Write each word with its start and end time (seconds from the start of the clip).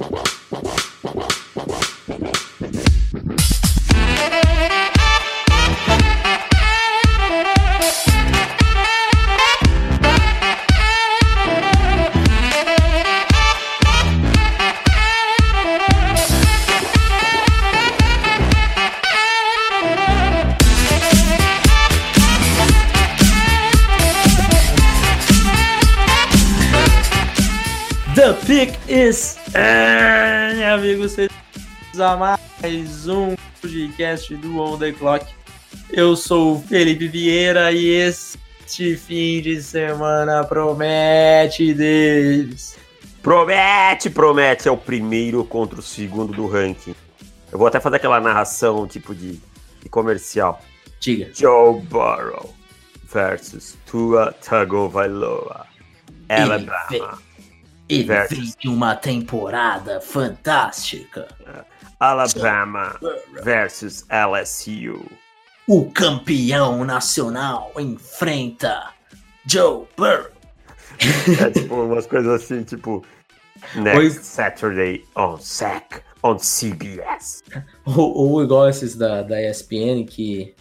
Wow. 0.00 0.29
A 32.02 32.16
mais 32.16 33.08
um 33.08 33.36
podcast 33.60 34.34
do 34.36 34.58
On 34.58 34.78
The 34.78 34.92
Clock. 34.92 35.26
Eu 35.90 36.16
sou 36.16 36.54
o 36.54 36.62
Felipe 36.62 37.06
Vieira 37.08 37.72
e 37.72 37.88
este 37.88 38.96
fim 38.96 39.42
de 39.42 39.62
semana 39.62 40.42
promete 40.44 41.74
deles. 41.74 42.78
Promete, 43.22 44.08
promete. 44.08 44.66
É 44.66 44.70
o 44.70 44.78
primeiro 44.78 45.44
contra 45.44 45.78
o 45.78 45.82
segundo 45.82 46.32
do 46.32 46.46
ranking. 46.46 46.94
Eu 47.52 47.58
vou 47.58 47.66
até 47.66 47.78
fazer 47.78 47.96
aquela 47.96 48.18
narração 48.18 48.86
tipo 48.86 49.14
de, 49.14 49.38
de 49.82 49.88
comercial. 49.90 50.62
Diga. 51.00 51.30
Joe 51.34 51.82
Burrow 51.82 52.54
versus 53.12 53.76
Tua 53.84 54.32
Tagovailoa. 54.32 55.66
Alabama. 56.30 57.18
Ele 57.90 58.04
Versus. 58.04 58.38
vem 58.38 58.54
de 58.58 58.68
uma 58.68 58.94
temporada 58.94 60.00
fantástica. 60.00 61.26
Alabama 62.00 62.98
versus 63.44 64.06
LSU. 64.10 65.04
O 65.68 65.90
campeão 65.92 66.84
nacional 66.84 67.70
enfrenta 67.78 68.92
Joe 69.46 69.86
Burrow. 69.96 70.30
É 71.40 71.50
tipo 71.50 71.74
umas 71.74 72.06
coisas 72.06 72.42
assim, 72.42 72.62
tipo 72.62 73.04
Next 73.76 73.98
Oi. 73.98 74.10
Saturday 74.10 75.04
on 75.14 75.38
SAC 75.38 76.02
on 76.22 76.38
CBS. 76.38 77.42
Ou, 77.84 78.14
ou 78.16 78.42
igual 78.42 78.68
esses 78.68 78.96
da, 78.96 79.22
da 79.22 79.40
ESPN, 79.40 80.04
que 80.06 80.54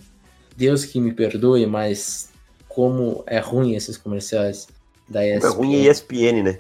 Deus 0.56 0.86
que 0.86 1.00
me 1.00 1.14
perdoe, 1.14 1.66
mas 1.66 2.30
como 2.68 3.24
é 3.26 3.40
ruim 3.40 3.76
esses 3.76 3.98
comerciais 3.98 4.68
da 5.08 5.24
É 5.24 5.38
ESPN. 5.38 5.50
ruim 5.56 5.76
é 5.76 5.90
ESPN, 5.90 6.44
né? 6.44 6.59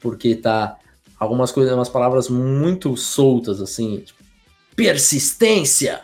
Porque 0.00 0.34
tá 0.34 0.78
algumas 1.22 1.52
coisas, 1.52 1.72
umas 1.72 1.88
palavras 1.88 2.28
muito 2.28 2.96
soltas, 2.96 3.60
assim. 3.60 4.00
Tipo, 4.00 4.22
persistência. 4.74 6.00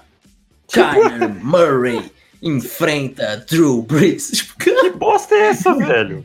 Kyler 0.72 1.28
Murray 1.42 2.10
enfrenta 2.42 3.44
Drew 3.48 3.82
Brees. 3.82 4.30
Tipo, 4.32 4.54
Que 4.58 4.90
bosta 4.90 5.34
é 5.34 5.48
essa, 5.48 5.74
velho? 5.74 6.24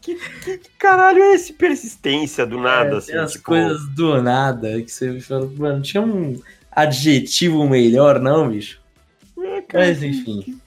Que, 0.00 0.14
que- 0.14 0.58
que 0.58 0.70
caralho 0.78 1.20
é 1.22 1.34
esse 1.34 1.52
persistência 1.52 2.46
do 2.46 2.58
nada, 2.60 2.94
é, 2.94 2.98
assim? 2.98 3.12
tem 3.12 3.20
as 3.20 3.32
tipo, 3.32 3.44
coisas 3.44 3.88
do 3.90 4.22
nada 4.22 4.80
que 4.82 4.88
você 4.90 5.18
fala, 5.20 5.50
mano, 5.56 5.82
tinha 5.82 6.00
um 6.02 6.40
adjetivo 6.70 7.68
melhor, 7.68 8.20
não, 8.20 8.48
bicho? 8.48 8.80
é, 9.38 9.60
cara, 9.62 9.86
Mas 9.86 9.98
que- 9.98 10.06
enfim. 10.06 10.60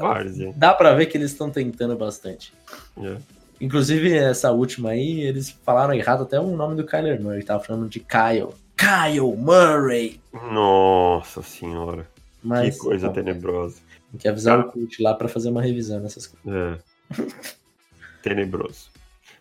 Várzea. 0.00 0.52
Dá 0.56 0.72
pra 0.74 0.94
ver 0.94 1.06
que 1.06 1.16
eles 1.18 1.32
estão 1.32 1.50
tentando 1.50 1.96
bastante. 1.96 2.52
É. 2.98 3.16
Inclusive, 3.62 4.12
essa 4.16 4.50
última 4.50 4.90
aí, 4.90 5.20
eles 5.20 5.50
falaram 5.64 5.94
errado 5.94 6.24
até 6.24 6.38
o 6.40 6.56
nome 6.56 6.74
do 6.74 6.84
Kyler 6.84 7.22
Murray, 7.22 7.42
tava 7.44 7.62
falando 7.62 7.88
de 7.88 8.00
Kyle. 8.00 8.48
Kyle 8.76 9.36
Murray! 9.36 10.20
Nossa 10.50 11.42
senhora, 11.42 12.08
Mas, 12.42 12.74
que 12.74 12.80
coisa 12.80 13.08
tenebrosa. 13.10 13.76
Tem 14.10 14.20
que 14.20 14.28
avisar 14.28 14.60
Tá. 14.62 14.68
o 14.68 14.72
coach 14.72 15.00
lá 15.02 15.14
pra 15.14 15.28
fazer 15.28 15.48
uma 15.50 15.62
revisão 15.62 16.00
nessas 16.00 16.26
coisas. 16.26 16.52
É. 16.52 16.78
Tenebroso. 18.22 18.90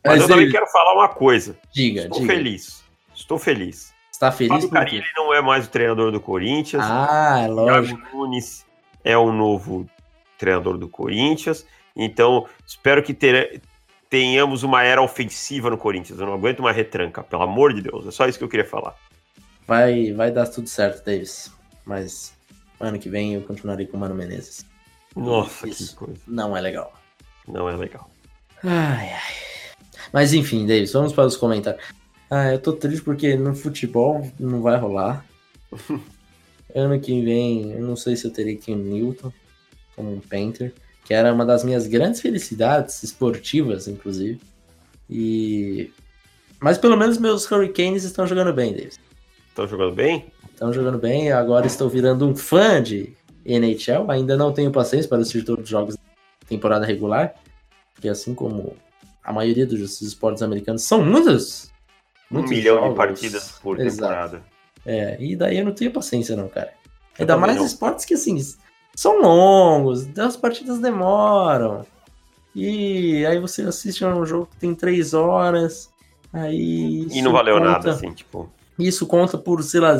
Mas, 0.03 0.13
Mas 0.13 0.21
eu 0.21 0.27
também 0.27 0.43
ele- 0.45 0.51
quero 0.51 0.67
falar 0.67 0.93
uma 0.93 1.09
coisa. 1.09 1.57
Diga, 1.73 2.01
Estou 2.03 2.21
diga. 2.21 2.33
feliz. 2.33 2.83
Estou 3.15 3.37
feliz. 3.37 3.93
Está 4.11 4.31
feliz 4.31 4.51
Fábio 4.51 4.69
quê? 4.69 4.75
Carilli 4.75 5.05
não 5.15 5.33
é 5.33 5.41
mais 5.41 5.65
o 5.65 5.69
treinador 5.69 6.11
do 6.11 6.19
Corinthians. 6.19 6.83
Ah, 6.85 7.41
é 7.43 7.47
lógico. 7.47 7.99
Thiago 7.99 8.17
Nunes 8.17 8.65
é 9.03 9.17
o 9.17 9.31
novo 9.31 9.89
treinador 10.37 10.77
do 10.77 10.87
Corinthians. 10.87 11.65
Então, 11.95 12.47
espero 12.65 13.01
que 13.03 13.13
tere- 13.13 13.61
tenhamos 14.11 14.61
uma 14.61 14.83
era 14.83 15.01
ofensiva 15.01 15.69
no 15.69 15.77
Corinthians. 15.77 16.19
Eu 16.19 16.25
não 16.25 16.33
aguento 16.33 16.59
uma 16.59 16.73
retranca, 16.73 17.23
pelo 17.23 17.43
amor 17.43 17.73
de 17.73 17.81
Deus. 17.81 18.05
É 18.05 18.11
só 18.11 18.27
isso 18.27 18.37
que 18.37 18.43
eu 18.43 18.49
queria 18.49 18.65
falar. 18.65 18.93
Vai, 19.65 20.11
vai 20.11 20.29
dar 20.29 20.47
tudo 20.47 20.67
certo, 20.67 21.03
Davis. 21.05 21.49
Mas 21.85 22.33
ano 22.77 22.99
que 22.99 23.09
vem 23.09 23.35
eu 23.35 23.41
continuarei 23.41 23.87
com 23.87 23.95
o 23.95 23.99
Mano 23.99 24.13
Menezes. 24.13 24.65
Nossa, 25.15 25.67
Isso. 25.67 25.91
que 25.91 25.95
coisa. 25.95 26.21
Não 26.27 26.55
é 26.55 26.59
legal. 26.59 26.93
Não 27.47 27.69
é 27.69 27.75
legal. 27.75 28.09
Ai, 28.61 29.09
ai. 29.13 29.33
Mas 30.11 30.33
enfim, 30.33 30.67
Davis, 30.67 30.91
vamos 30.91 31.13
para 31.13 31.25
os 31.25 31.37
comentários. 31.37 31.81
Ah, 32.29 32.51
eu 32.51 32.59
tô 32.59 32.73
triste 32.73 33.03
porque 33.03 33.37
no 33.37 33.55
futebol 33.55 34.29
não 34.37 34.61
vai 34.61 34.77
rolar. 34.77 35.25
ano 36.75 36.99
que 36.99 37.23
vem, 37.23 37.71
eu 37.71 37.81
não 37.81 37.95
sei 37.95 38.17
se 38.17 38.25
eu 38.25 38.31
terei 38.31 38.57
Kim 38.57 38.75
Newton 38.75 39.31
como 39.95 40.13
um 40.13 40.19
Panther, 40.19 40.73
que 41.11 41.15
era 41.15 41.33
uma 41.33 41.45
das 41.45 41.61
minhas 41.65 41.87
grandes 41.87 42.21
felicidades 42.21 43.03
esportivas, 43.03 43.85
inclusive. 43.85 44.39
E. 45.09 45.91
Mas 46.57 46.77
pelo 46.77 46.95
menos 46.95 47.17
meus 47.17 47.51
Hurricanes 47.51 48.05
estão 48.05 48.25
jogando 48.25 48.53
bem, 48.53 48.71
Davis. 48.71 48.97
Estão 49.49 49.67
jogando 49.67 49.93
bem? 49.93 50.31
Estão 50.53 50.71
jogando 50.71 50.97
bem, 50.97 51.29
agora 51.29 51.67
estou 51.67 51.89
virando 51.89 52.25
um 52.25 52.33
fã 52.33 52.81
de 52.81 53.13
NHL. 53.45 54.09
Ainda 54.09 54.37
não 54.37 54.53
tenho 54.53 54.71
paciência 54.71 55.09
para 55.09 55.17
assistir 55.17 55.43
todos 55.43 55.65
os 55.65 55.69
jogos 55.69 55.95
da 55.95 56.01
temporada 56.47 56.85
regular, 56.85 57.33
porque 57.93 58.07
assim 58.07 58.33
como 58.33 58.77
a 59.21 59.33
maioria 59.33 59.65
dos 59.65 60.01
esportes 60.01 60.41
americanos 60.41 60.83
são 60.83 61.03
muitos, 61.03 61.69
Um 62.31 62.35
muitos 62.35 62.51
milhão 62.51 62.77
de 62.77 62.81
jogos. 62.83 62.95
partidas 62.97 63.51
por 63.61 63.77
Exato. 63.81 63.97
temporada. 64.01 64.43
É, 64.85 65.17
e 65.21 65.35
daí 65.35 65.57
eu 65.57 65.65
não 65.65 65.73
tenho 65.73 65.91
paciência 65.91 66.37
não, 66.37 66.47
cara. 66.47 66.71
Ainda 67.19 67.35
mais 67.35 67.57
não. 67.57 67.65
esportes 67.65 68.05
que 68.05 68.13
assim 68.13 68.37
são 69.01 69.21
longos, 69.21 70.07
as 70.17 70.35
partidas 70.37 70.79
demoram. 70.79 71.85
E 72.55 73.25
aí 73.25 73.39
você 73.39 73.61
assiste 73.63 74.03
a 74.03 74.13
um 74.13 74.25
jogo 74.25 74.47
que 74.47 74.57
tem 74.57 74.75
três 74.75 75.13
horas, 75.13 75.89
aí 76.33 77.07
E 77.11 77.21
não 77.21 77.31
valeu 77.31 77.55
conta- 77.57 77.69
nada, 77.71 77.91
assim, 77.91 78.11
tipo. 78.13 78.51
isso 78.77 79.07
conta 79.07 79.37
por, 79.37 79.63
sei 79.63 79.79
lá, 79.79 79.95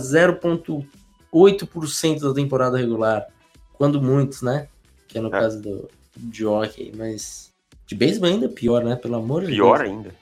0,8% 1.32 2.20
da 2.28 2.34
temporada 2.34 2.78
regular. 2.78 3.26
Quando 3.74 4.02
muitos, 4.02 4.42
né? 4.42 4.68
Que 5.08 5.18
é 5.18 5.22
no 5.22 5.28
É. 5.30 5.32
caso 5.32 5.62
do 5.62 5.90
de 6.18 6.46
hockey, 6.46 6.92
mas 6.96 7.52
de 7.88 7.96
beisebol 7.96 8.30
ainda 8.30 8.46
é 8.46 8.50
pior, 8.50 8.84
né? 8.84 8.96
Pelo 8.98 9.16
amor 9.16 9.42
de 9.46 9.48
Pior 9.54 9.80
Deus. 9.80 9.90
ainda. 9.90 10.14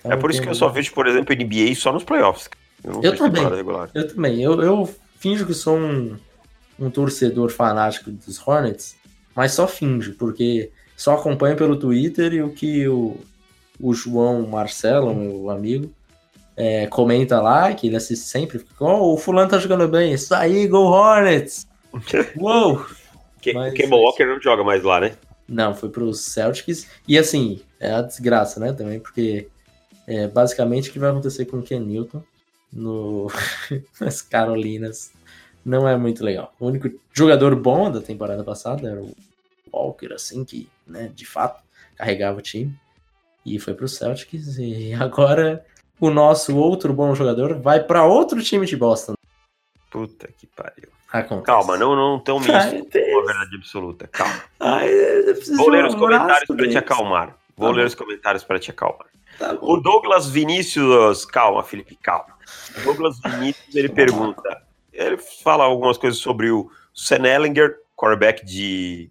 Então, 0.00 0.12
é 0.12 0.16
por 0.16 0.30
isso 0.30 0.40
que 0.42 0.48
eu 0.48 0.54
só 0.54 0.68
vejo, 0.68 0.92
por 0.92 1.06
exemplo, 1.06 1.34
NBA 1.34 1.74
só 1.74 1.92
nos 1.92 2.02
playoffs. 2.04 2.48
Eu 2.82 3.00
Eu 3.02 3.16
também. 3.16 3.42
Eu 3.94 4.08
também. 4.08 4.42
Eu, 4.42 4.60
eu 4.62 4.94
finjo 5.18 5.46
que 5.46 5.54
sou 5.54 5.76
um, 5.76 6.16
um 6.78 6.90
torcedor 6.90 7.50
fanático 7.50 8.10
dos 8.10 8.40
Hornets, 8.46 8.96
mas 9.34 9.52
só 9.52 9.66
finjo, 9.66 10.14
porque 10.14 10.70
só 10.96 11.14
acompanho 11.14 11.56
pelo 11.56 11.76
Twitter 11.76 12.32
e 12.34 12.42
o 12.42 12.50
que 12.50 12.86
o, 12.88 13.16
o 13.80 13.92
João 13.94 14.46
Marcelo, 14.46 15.14
meu 15.14 15.50
amigo, 15.50 15.92
é, 16.56 16.86
comenta 16.86 17.40
lá, 17.40 17.72
que 17.74 17.88
ele 17.88 17.96
assiste 17.96 18.24
sempre, 18.26 18.58
fica, 18.58 18.84
oh, 18.84 19.14
o 19.14 19.18
fulano 19.18 19.50
tá 19.50 19.58
jogando 19.58 19.88
bem, 19.88 20.12
isso 20.12 20.34
aí, 20.34 20.66
Go 20.68 20.78
Hornets! 20.78 21.66
Uou! 22.38 22.84
Que, 23.40 23.52
Mas- 23.52 23.72
o 23.72 23.76
Kemba 23.76 23.96
Walker 23.96 24.24
não 24.24 24.40
joga 24.40 24.64
mais 24.64 24.82
lá, 24.82 25.00
né? 25.00 25.16
Não, 25.46 25.74
foi 25.74 25.90
pros 25.90 26.20
Celtics. 26.20 26.86
E 27.06 27.18
assim, 27.18 27.60
é 27.78 27.92
a 27.92 28.00
desgraça, 28.00 28.58
né? 28.58 28.72
Também, 28.72 28.98
porque 28.98 29.48
é, 30.06 30.26
basicamente 30.26 30.88
o 30.88 30.92
que 30.92 30.98
vai 30.98 31.10
acontecer 31.10 31.44
com 31.44 31.58
o 31.58 31.62
Ken 31.62 31.80
Newton 31.80 32.22
no, 32.72 33.30
nas 34.00 34.22
Carolinas 34.22 35.12
não 35.64 35.88
é 35.88 35.96
muito 35.96 36.24
legal. 36.24 36.52
O 36.60 36.66
único 36.66 36.88
jogador 37.12 37.54
bom 37.56 37.90
da 37.90 38.00
temporada 38.00 38.42
passada 38.44 38.88
era 38.90 39.00
o 39.00 39.14
Walker, 39.72 40.12
assim, 40.12 40.44
que, 40.44 40.68
né, 40.86 41.10
de 41.14 41.24
fato, 41.26 41.62
carregava 41.96 42.38
o 42.38 42.42
time. 42.42 42.74
E 43.44 43.58
foi 43.58 43.74
pro 43.74 43.88
Celtics. 43.88 44.58
E 44.58 44.92
agora 45.00 45.64
o 46.00 46.10
nosso 46.10 46.56
outro 46.56 46.92
bom 46.92 47.14
jogador 47.14 47.58
vai 47.60 47.82
para 47.82 48.04
outro 48.04 48.42
time 48.42 48.66
de 48.66 48.76
Boston. 48.76 49.14
Puta 49.90 50.28
que 50.36 50.46
pariu. 50.46 50.88
Acontece. 51.12 51.46
Calma, 51.46 51.76
não, 51.76 51.94
não 51.94 52.18
tão 52.18 52.38
Ai, 52.38 52.72
misto 52.72 52.90
Deus. 52.90 53.12
com 53.12 53.20
a 53.20 53.24
verdade 53.32 53.56
absoluta. 53.56 54.08
Calma. 54.08 54.42
Ai, 54.58 54.88
Vou 55.56 55.68
ler 55.70 55.84
os 55.86 55.94
comentários 55.94 56.46
para 56.48 56.68
te 56.68 56.76
acalmar. 56.78 57.36
Vou 57.56 57.68
Tá 57.68 57.74
ler 57.76 57.82
bom. 57.82 57.86
os 57.86 57.94
comentários 57.94 58.42
para 58.44 58.58
te 58.58 58.70
acalmar. 58.72 59.06
Tá. 59.38 59.56
O 59.60 59.76
Douglas 59.76 60.28
Vinícius, 60.28 61.24
calma, 61.24 61.62
Felipe, 61.62 61.96
calma. 62.02 62.34
O 62.78 62.84
Douglas 62.84 63.20
Vinícius, 63.20 63.74
ele 63.76 63.88
pergunta, 63.94 64.62
ele 64.94 65.18
fala 65.18 65.64
algumas 65.64 65.98
coisas 65.98 66.18
sobre 66.18 66.50
o 66.50 66.70
Sam 66.92 67.26
Ellinger, 67.26 67.76
quarterback 67.96 68.44
de, 68.44 69.10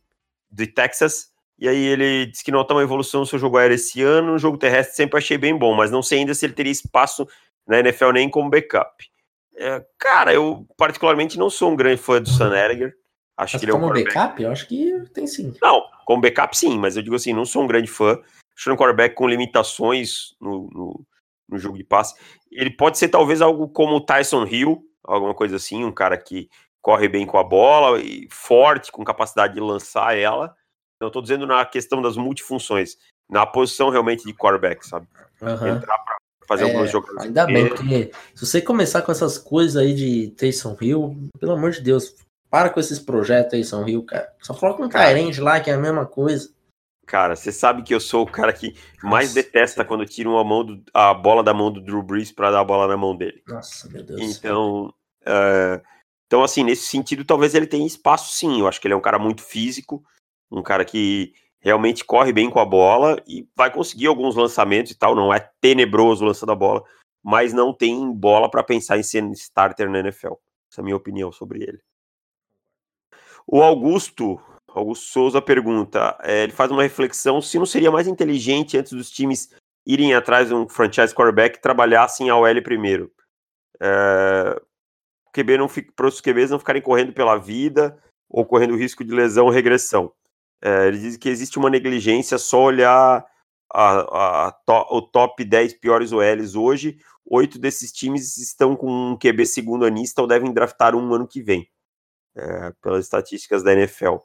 de 0.52 0.68
Texas, 0.68 1.32
e 1.60 1.68
aí 1.68 1.86
ele 1.86 2.26
diz 2.26 2.42
que 2.42 2.52
nota 2.52 2.74
uma 2.74 2.84
evolução 2.84 3.22
no 3.22 3.26
seu 3.26 3.38
jogo 3.38 3.58
aéreo 3.58 3.76
esse 3.76 4.02
ano, 4.02 4.34
o 4.34 4.40
jogo 4.40 4.58
terrestre 4.58 4.96
sempre 4.96 5.18
achei 5.18 5.38
bem 5.38 5.56
bom, 5.56 5.74
mas 5.74 5.92
não 5.92 6.02
sei 6.02 6.20
ainda 6.20 6.34
se 6.34 6.46
ele 6.46 6.54
teria 6.54 6.72
espaço 6.72 7.28
na 7.68 7.80
NFL 7.80 8.12
nem 8.12 8.30
como 8.30 8.50
backup. 8.50 9.06
É, 9.56 9.86
cara, 9.98 10.34
eu 10.34 10.66
particularmente 10.76 11.38
não 11.38 11.50
sou 11.50 11.72
um 11.72 11.76
grande 11.76 12.02
fã 12.02 12.22
do 12.22 12.30
Sam 12.30 12.58
Ellinger. 12.58 12.96
Acho 13.38 13.56
mas 13.56 13.60
que 13.60 13.66
ele 13.66 13.72
é 13.72 13.76
um 13.76 13.80
como 13.80 13.94
backup? 13.94 14.42
Eu 14.42 14.52
acho 14.52 14.68
que 14.68 14.94
tem 15.14 15.28
sim. 15.28 15.54
Não, 15.62 15.84
como 16.06 16.22
backup 16.22 16.58
sim, 16.58 16.78
mas 16.78 16.98
eu 16.98 17.04
digo 17.04 17.16
assim, 17.16 17.34
não 17.34 17.46
sou 17.46 17.64
um 17.64 17.68
grande 17.68 17.90
fã. 17.90 18.20
Acho 18.56 18.72
um 18.72 18.76
quarterback 18.76 19.16
com 19.16 19.28
limitações 19.28 20.36
no, 20.40 20.70
no, 20.72 21.06
no, 21.50 21.58
jogo 21.58 21.78
de 21.78 21.84
passe. 21.84 22.16
Ele 22.52 22.70
pode 22.70 22.98
ser 22.98 23.10
talvez 23.10 23.42
algo 23.42 23.68
como 23.68 23.96
o 23.96 24.02
Tyson 24.02 24.46
Hill, 24.46 24.84
alguma 25.04 25.34
coisa 25.34 25.56
assim, 25.56 25.84
um 25.84 25.92
cara 25.92 26.18
que 26.18 26.50
corre 26.82 27.08
bem 27.08 27.26
com 27.26 27.38
a 27.38 27.44
bola 27.44 28.00
e 28.00 28.28
forte, 28.30 28.92
com 28.92 29.04
capacidade 29.04 29.54
de 29.54 29.60
lançar 29.60 30.18
ela. 30.18 30.56
Não 31.00 31.08
estou 31.08 31.22
dizendo 31.22 31.48
na 31.48 31.66
questão 31.66 32.02
das 32.02 32.18
multifunções, 32.18 32.98
na 33.30 33.46
posição 33.46 33.90
realmente 33.90 34.26
de 34.26 34.34
quarterback, 34.34 34.86
sabe? 34.86 35.08
Uhum. 35.42 35.68
Entrar 35.68 35.98
pra 35.98 36.18
fazer 36.48 36.66
é, 36.66 36.72
alguns 36.74 36.92
jogadores. 36.92 37.24
Ainda 37.24 37.46
bem, 37.46 37.70
porque 37.70 38.12
se 38.36 38.46
você 38.46 38.62
começar 38.62 39.02
com 39.02 39.12
essas 39.12 39.38
coisas 39.38 39.78
aí 39.78 39.94
de 39.94 40.28
Taysom 40.32 40.78
Hill, 40.80 41.30
pelo 41.40 41.54
amor 41.54 41.72
de 41.72 41.82
Deus, 41.82 42.16
para 42.50 42.70
com 42.70 42.80
esses 42.80 43.00
projetos 43.00 43.52
Taysom 43.52 43.88
Hill, 43.88 44.04
cara. 44.04 44.32
Só 44.42 44.54
coloca 44.54 44.84
um 44.84 44.90
Tyrande 44.90 45.42
lá, 45.42 45.60
que 45.60 45.70
é 45.70 45.74
a 45.74 45.80
mesma 45.80 46.06
coisa. 46.06 46.50
Cara, 47.06 47.36
você 47.36 47.52
sabe 47.52 47.84
que 47.84 47.94
eu 47.94 48.00
sou 48.00 48.24
o 48.24 48.32
cara 48.32 48.54
que 48.54 48.76
mais 49.04 49.30
Nossa, 49.30 49.44
detesta 49.44 49.86
quando 49.86 50.06
tiram 50.06 50.38
a, 50.38 50.44
mão 50.44 50.64
do, 50.64 50.84
a 50.94 51.14
bola 51.14 51.44
da 51.44 51.54
mão 51.54 51.72
do 51.72 51.82
Drew 51.82 52.02
Brees 52.02 52.32
para 52.32 52.52
dar 52.52 52.62
a 52.62 52.64
bola 52.64 52.88
na 52.88 52.98
mão 52.98 53.16
dele. 53.16 53.44
Nossa, 53.48 53.90
meu 53.90 54.04
Deus. 54.04 54.22
Então, 54.22 54.94
uh, 55.22 55.82
então, 56.26 56.44
assim, 56.44 56.64
nesse 56.64 56.88
sentido, 56.88 57.26
talvez 57.26 57.54
ele 57.54 57.68
tenha 57.68 57.86
espaço 57.86 58.34
sim. 58.34 58.60
Eu 58.60 58.68
acho 58.68 58.82
que 58.82 58.88
ele 58.88 58.94
é 58.94 58.98
um 58.98 59.02
cara 59.02 59.20
muito 59.20 59.44
físico, 59.44 60.04
um 60.52 60.64
cara 60.64 60.84
que 60.86 61.34
realmente 61.60 62.04
corre 62.04 62.34
bem 62.34 62.50
com 62.50 62.60
a 62.60 62.66
bola 62.66 63.22
e 63.28 63.48
vai 63.56 63.72
conseguir 63.72 64.08
alguns 64.08 64.36
lançamentos 64.36 64.92
e 64.92 64.96
tal. 64.98 65.14
Não 65.14 65.34
é 65.34 65.40
tenebroso 65.62 66.26
lançando 66.26 66.52
a 66.52 66.56
bola, 66.56 66.84
mas 67.22 67.54
não 67.54 67.74
tem 67.74 68.12
bola 68.12 68.50
para 68.50 68.64
pensar 68.64 68.98
em 68.98 69.04
ser 69.04 69.24
starter 69.34 69.90
na 69.90 70.00
NFL. 70.00 70.34
Essa 70.72 70.80
é 70.80 70.82
a 70.82 70.84
minha 70.84 70.98
opinião 70.98 71.32
sobre 71.32 71.62
ele. 71.62 71.80
O 73.46 73.62
Augusto 73.62 74.42
Augusto 74.74 75.06
Souza 75.06 75.42
pergunta: 75.42 76.18
é, 76.22 76.44
ele 76.44 76.52
faz 76.52 76.72
uma 76.72 76.84
reflexão 76.84 77.42
se 77.42 77.58
não 77.58 77.66
seria 77.66 77.92
mais 77.92 78.08
inteligente 78.08 78.78
antes 78.78 78.94
dos 78.94 79.10
times 79.10 79.50
irem 79.86 80.14
atrás 80.14 80.48
de 80.48 80.54
um 80.54 80.68
franchise 80.68 81.14
quarterback 81.14 81.62
trabalhassem 81.62 82.30
a 82.30 82.36
OL 82.36 82.62
primeiro. 82.64 83.12
É, 83.82 84.60
QB 85.34 85.58
não 85.58 85.68
para 85.96 86.08
os 86.08 86.22
QBs 86.22 86.52
não 86.52 86.60
ficarem 86.60 86.82
correndo 86.82 87.14
pela 87.14 87.38
vida 87.38 87.98
ou 88.30 88.46
correndo 88.46 88.76
risco 88.76 89.04
de 89.04 89.14
lesão 89.14 89.46
ou 89.46 89.52
regressão. 89.52 90.12
É, 90.62 90.88
ele 90.88 91.00
diz 91.00 91.18
que 91.18 91.30
existe 91.30 91.60
uma 91.60 91.70
negligência 91.70 92.38
só 92.38 92.64
olhar 92.64 93.26
a, 93.74 94.48
a, 94.48 94.52
to, 94.52 94.88
o 94.92 95.02
top 95.02 95.44
10 95.44 95.74
piores 95.74 96.12
OLs 96.12 96.56
hoje. 96.56 96.98
Oito 97.26 97.60
desses 97.60 97.92
times 97.92 98.38
estão 98.38 98.76
com 98.76 98.88
um 98.90 99.18
QB 99.18 99.46
segundo 99.46 99.86
anista 99.86 100.22
ou 100.22 100.28
devem 100.28 100.54
draftar 100.54 100.96
um 100.96 101.14
ano 101.14 101.28
que 101.28 101.42
vem, 101.42 101.70
é, 102.36 102.72
pelas 102.82 103.06
estatísticas 103.06 103.64
da 103.64 103.74
NFL. 103.74 104.18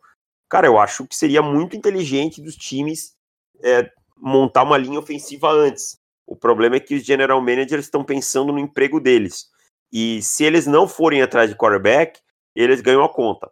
Cara, 0.49 0.67
eu 0.67 0.79
acho 0.79 1.07
que 1.07 1.15
seria 1.15 1.43
muito 1.43 1.77
inteligente 1.77 2.41
dos 2.41 2.57
times 2.57 3.15
é, 3.63 3.91
montar 4.17 4.63
uma 4.63 4.79
linha 4.79 4.99
ofensiva 4.99 5.51
antes. 5.51 5.99
O 6.27 6.37
problema 6.37 6.77
é 6.77 6.81
que 6.81 6.95
os 6.95 7.05
general 7.05 7.41
managers 7.41 7.85
estão 7.85 8.05
pensando 8.05 8.53
no 8.53 8.59
emprego 8.59 9.01
deles. 9.01 9.47
E 9.93 10.21
se 10.23 10.45
eles 10.45 10.67
não 10.67 10.87
forem 10.87 11.23
atrás 11.23 11.49
de 11.49 11.57
quarterback, 11.57 12.21
eles 12.55 12.81
ganham 12.81 13.05
a 13.05 13.13
conta. 13.13 13.51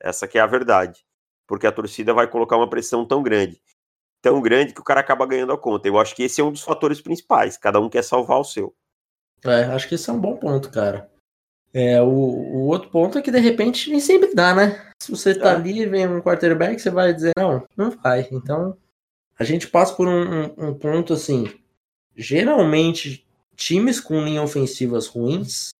Essa 0.00 0.26
que 0.26 0.38
é 0.38 0.40
a 0.40 0.46
verdade. 0.46 1.04
Porque 1.46 1.66
a 1.66 1.72
torcida 1.72 2.14
vai 2.14 2.26
colocar 2.26 2.56
uma 2.56 2.68
pressão 2.68 3.06
tão 3.06 3.22
grande. 3.22 3.60
Tão 4.22 4.40
grande 4.40 4.72
que 4.72 4.80
o 4.80 4.84
cara 4.84 5.00
acaba 5.00 5.26
ganhando 5.26 5.52
a 5.52 5.58
conta. 5.58 5.86
Eu 5.86 5.98
acho 5.98 6.14
que 6.14 6.22
esse 6.22 6.40
é 6.40 6.44
um 6.44 6.52
dos 6.52 6.62
fatores 6.62 7.00
principais. 7.00 7.58
Cada 7.58 7.78
um 7.80 7.90
quer 7.90 8.02
salvar 8.02 8.38
o 8.38 8.44
seu. 8.44 8.74
É, 9.44 9.64
acho 9.64 9.86
que 9.88 9.94
esse 9.94 10.08
é 10.08 10.12
um 10.12 10.18
bom 10.18 10.36
ponto, 10.36 10.70
cara. 10.70 11.10
É, 11.74 12.00
o, 12.00 12.06
o 12.06 12.66
outro 12.68 12.88
ponto 12.88 13.18
é 13.18 13.22
que 13.22 13.32
de 13.32 13.40
repente 13.40 13.90
nem 13.90 13.98
sempre 13.98 14.32
dá, 14.32 14.54
né? 14.54 14.80
Se 15.02 15.10
você 15.10 15.34
tá 15.34 15.50
é. 15.50 15.54
ali 15.56 15.80
e 15.80 15.86
vem 15.86 16.06
um 16.06 16.20
quarterback, 16.20 16.80
você 16.80 16.88
vai 16.88 17.12
dizer, 17.12 17.32
não, 17.36 17.66
não 17.76 17.90
vai. 17.90 18.28
Então, 18.30 18.78
a 19.36 19.42
gente 19.42 19.66
passa 19.66 19.92
por 19.94 20.06
um, 20.06 20.44
um, 20.44 20.68
um 20.68 20.74
ponto 20.74 21.12
assim. 21.12 21.52
Geralmente, 22.14 23.26
times 23.56 23.98
com 23.98 24.22
linhas 24.22 24.44
ofensivas 24.44 25.08
ruins, 25.08 25.70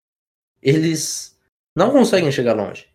eles 0.60 1.38
não 1.76 1.92
conseguem 1.92 2.32
chegar 2.32 2.54
longe. 2.54 2.88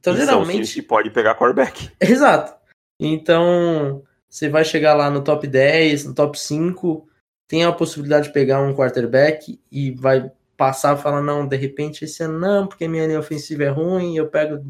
Então, 0.00 0.14
e 0.14 0.16
geralmente. 0.16 0.66
São 0.66 0.84
pode 0.84 1.10
pegar 1.10 1.34
quarterback. 1.34 1.90
Exato. 2.00 2.56
Então, 2.98 4.02
você 4.30 4.48
vai 4.48 4.64
chegar 4.64 4.94
lá 4.94 5.10
no 5.10 5.22
top 5.22 5.46
10, 5.46 6.06
no 6.06 6.14
top 6.14 6.38
5, 6.38 7.06
tem 7.46 7.64
a 7.64 7.72
possibilidade 7.72 8.28
de 8.28 8.32
pegar 8.32 8.62
um 8.62 8.74
quarterback 8.74 9.60
e 9.70 9.90
vai 9.90 10.32
passar 10.56 10.96
e 10.96 11.02
falar, 11.02 11.22
não, 11.22 11.46
de 11.46 11.56
repente 11.56 12.04
esse 12.04 12.22
ano 12.22 12.38
não, 12.38 12.66
porque 12.66 12.88
minha 12.88 13.06
linha 13.06 13.18
ofensiva 13.18 13.64
é 13.64 13.68
ruim, 13.68 14.16
eu 14.16 14.28
pego, 14.28 14.64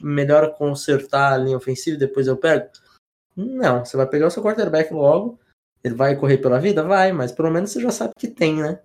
melhor 0.00 0.54
consertar 0.54 1.32
a 1.32 1.36
linha 1.36 1.56
ofensiva 1.56 1.96
e 1.96 2.00
depois 2.00 2.26
eu 2.26 2.36
pego. 2.36 2.68
Não, 3.36 3.84
você 3.84 3.96
vai 3.96 4.06
pegar 4.06 4.28
o 4.28 4.30
seu 4.30 4.42
quarterback 4.42 4.92
logo, 4.92 5.38
ele 5.82 5.94
vai 5.94 6.16
correr 6.16 6.38
pela 6.38 6.58
vida? 6.58 6.82
Vai, 6.82 7.12
mas 7.12 7.32
pelo 7.32 7.50
menos 7.50 7.70
você 7.70 7.80
já 7.80 7.90
sabe 7.90 8.12
que 8.18 8.28
tem, 8.28 8.62
né? 8.62 8.80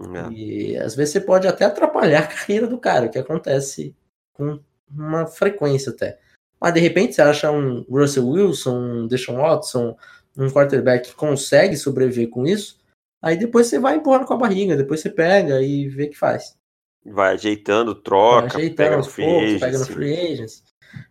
É. 0.00 0.32
E 0.32 0.76
às 0.76 0.94
vezes 0.94 1.12
você 1.12 1.20
pode 1.20 1.48
até 1.48 1.64
atrapalhar 1.64 2.20
a 2.24 2.26
carreira 2.26 2.66
do 2.66 2.78
cara, 2.78 3.08
que 3.08 3.18
acontece 3.18 3.96
com 4.32 4.60
uma 4.90 5.26
frequência 5.26 5.92
até. 5.92 6.18
Mas 6.60 6.74
de 6.74 6.80
repente 6.80 7.14
você 7.14 7.22
acha 7.22 7.50
um 7.50 7.82
Russell 7.82 8.28
Wilson, 8.28 8.78
um 8.78 9.06
Deshaun 9.06 9.36
Watson, 9.36 9.96
um 10.36 10.50
quarterback 10.50 11.08
que 11.10 11.14
consegue 11.14 11.76
sobreviver 11.76 12.30
com 12.30 12.46
isso, 12.46 12.78
Aí 13.22 13.36
depois 13.36 13.66
você 13.66 13.78
vai 13.78 13.96
empurrando 13.96 14.26
com 14.26 14.34
a 14.34 14.38
barriga, 14.38 14.76
depois 14.76 15.00
você 15.00 15.10
pega 15.10 15.60
e 15.60 15.88
vê 15.88 16.04
o 16.04 16.10
que 16.10 16.16
faz. 16.16 16.56
Vai 17.04 17.34
ajeitando, 17.34 17.94
troca, 17.94 18.48
vai 18.48 18.56
ajeitando 18.56 18.76
pega 18.76 18.96
no 18.96 19.04
free 19.04 19.36
agents, 19.36 19.60
pega 19.60 19.78
no 19.78 19.86
free 19.86 20.32
agents. 20.32 20.64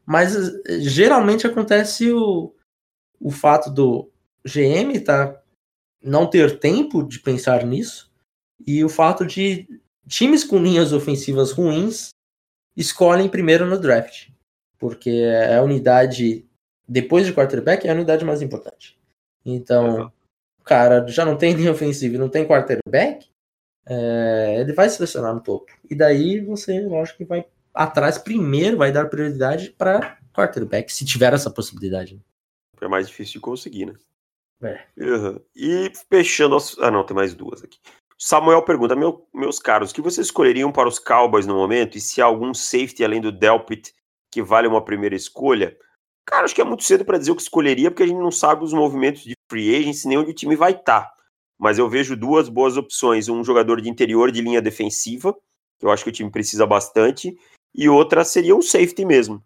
Mas 0.06 0.36
eh, 0.36 0.80
geralmente 0.80 1.46
acontece 1.46 2.12
o, 2.12 2.54
o 3.20 3.32
fato 3.32 3.70
do 3.70 4.10
GM 4.46 5.00
tá, 5.04 5.42
não 6.02 6.30
ter 6.30 6.60
tempo 6.60 7.04
de 7.04 7.20
pensar 7.20 7.66
nisso 7.66 8.12
e 8.66 8.84
o 8.84 8.90
fato 8.90 9.26
de 9.26 9.68
times 10.08 10.44
com 10.44 10.62
linhas 10.62 10.94
ofensivas 10.94 11.52
ruins 11.52 12.10
escolhem 12.76 13.28
primeiro 13.28 13.66
no 13.66 13.80
draft. 13.80 14.30
Porque 14.80 15.10
é 15.10 15.58
a 15.58 15.64
unidade, 15.64 16.46
depois 16.88 17.26
de 17.26 17.34
quarterback, 17.34 17.88
é 17.88 17.92
a 17.92 17.96
unidade 17.96 18.24
mais 18.24 18.42
importante. 18.42 18.98
Então, 19.44 20.12
cara 20.68 21.06
já 21.08 21.26
não 21.26 21.38
tem 21.38 21.54
linha 21.56 21.72
ofensiva 21.72 22.16
e 22.16 22.20
não 22.20 22.30
tem 22.30 22.46
quarterback, 22.46 23.28
é, 23.86 24.58
ele 24.60 24.74
vai 24.74 24.90
selecionar 24.90 25.34
no 25.34 25.42
topo. 25.42 25.72
E 25.90 25.96
daí 25.96 26.42
você, 26.42 26.82
lógico 26.82 27.20
que 27.20 27.26
vai 27.26 27.46
atrás 27.74 28.18
primeiro, 28.18 28.78
vai 28.78 28.92
dar 28.92 29.10
prioridade 29.10 29.70
para 29.78 30.18
quarterback, 30.34 30.92
se 30.92 31.06
tiver 31.06 31.34
essa 31.34 31.50
possibilidade. 31.50 32.22
É 32.82 32.88
mais 32.88 33.08
difícil 33.08 33.34
de 33.34 33.40
conseguir, 33.40 33.86
né? 33.88 33.94
É. 34.62 34.84
Uhum. 34.98 35.40
E 35.56 35.92
fechando. 36.10 36.56
As... 36.56 36.78
Ah, 36.80 36.92
não, 36.92 37.04
tem 37.04 37.16
mais 37.16 37.34
duas 37.34 37.64
aqui. 37.64 37.80
Samuel 38.18 38.64
pergunta: 38.64 38.96
Meu, 38.96 39.28
meus 39.34 39.60
caros, 39.60 39.92
o 39.92 39.94
que 39.96 40.02
vocês 40.02 40.28
escolheriam 40.28 40.72
para 40.72 40.88
os 40.88 41.00
Cowboys 41.00 41.46
no 41.46 41.56
momento? 41.56 41.98
E 41.98 42.02
se 42.02 42.22
há 42.22 42.26
algum 42.26 42.54
safety 42.54 43.04
além 43.04 43.22
do 43.22 43.32
Delpit 43.32 43.94
que 44.32 44.42
vale 44.42 44.68
uma 44.68 44.84
primeira 44.84 45.16
escolha? 45.16 45.78
Cara, 46.26 46.46
acho 46.46 46.56
que 46.56 46.62
é 46.62 46.66
muito 46.66 46.84
cedo 46.84 47.06
para 47.06 47.18
dizer 47.18 47.32
o 47.32 47.36
que 47.36 47.42
escolheria, 47.42 47.90
porque 47.90 48.04
a 48.04 48.08
gente 48.08 48.20
não 48.20 48.32
sabe 48.32 48.64
os 48.64 48.74
movimentos 48.74 49.24
de 49.24 49.37
free 49.50 49.76
agency 49.76 50.08
nem 50.08 50.18
onde 50.18 50.32
o 50.32 50.34
time 50.34 50.56
vai 50.56 50.72
estar. 50.72 51.02
Tá. 51.02 51.14
Mas 51.58 51.78
eu 51.78 51.90
vejo 51.90 52.16
duas 52.16 52.50
boas 52.50 52.78
opções: 52.78 53.30
um 53.30 53.44
jogador 53.44 53.82
de 53.82 53.90
interior 53.90 54.32
de 54.32 54.42
linha 54.42 54.62
defensiva, 54.62 55.36
que 55.80 55.86
eu 55.86 55.92
acho 55.92 56.04
que 56.04 56.10
o 56.10 56.14
time 56.14 56.30
precisa 56.30 56.66
bastante, 56.66 57.36
e 57.74 57.90
outra 57.90 58.24
seria 58.24 58.56
um 58.56 58.62
safety 58.62 59.06
mesmo, 59.06 59.44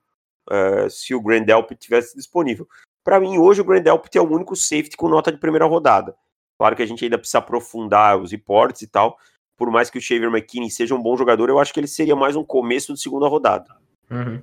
uh, 0.50 0.90
se 0.90 1.14
o 1.16 1.22
Grandelp 1.22 1.72
tivesse 1.74 2.16
disponível. 2.16 2.68
Para 3.04 3.20
mim, 3.20 3.38
hoje 3.38 3.62
o 3.62 3.64
Grandelp 3.64 4.06
é 4.14 4.22
o 4.22 4.30
único 4.30 4.56
safety 4.56 4.96
com 4.96 5.10
nota 5.10 5.32
de 5.32 5.38
primeira 5.38 5.66
rodada. 5.66 6.16
Claro 6.58 6.76
que 6.76 6.84
a 6.84 6.86
gente 6.86 7.04
ainda 7.04 7.18
precisa 7.18 7.40
aprofundar 7.40 8.20
os 8.20 8.32
reportes 8.32 8.84
e 8.84 8.88
tal. 8.88 9.18
Por 9.58 9.72
mais 9.72 9.90
que 9.90 9.98
o 9.98 10.02
Shaver 10.02 10.30
McKinney 10.30 10.70
seja 10.70 10.94
um 10.94 11.02
bom 11.02 11.18
jogador, 11.18 11.50
eu 11.50 11.60
acho 11.60 11.74
que 11.74 11.80
ele 11.80 11.88
seria 11.88 12.16
mais 12.16 12.36
um 12.36 12.44
começo 12.44 12.94
de 12.94 13.02
segunda 13.02 13.28
rodada. 13.28 13.76
Uhum. 14.10 14.42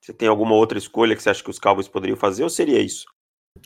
Você 0.00 0.12
tem 0.12 0.28
alguma 0.28 0.54
outra 0.54 0.78
escolha 0.78 1.14
que 1.14 1.22
você 1.22 1.30
acha 1.30 1.42
que 1.42 1.50
os 1.50 1.58
Cowboys 1.58 1.88
poderiam 1.88 2.16
fazer 2.16 2.42
ou 2.42 2.50
seria 2.50 2.80
isso? 2.80 3.06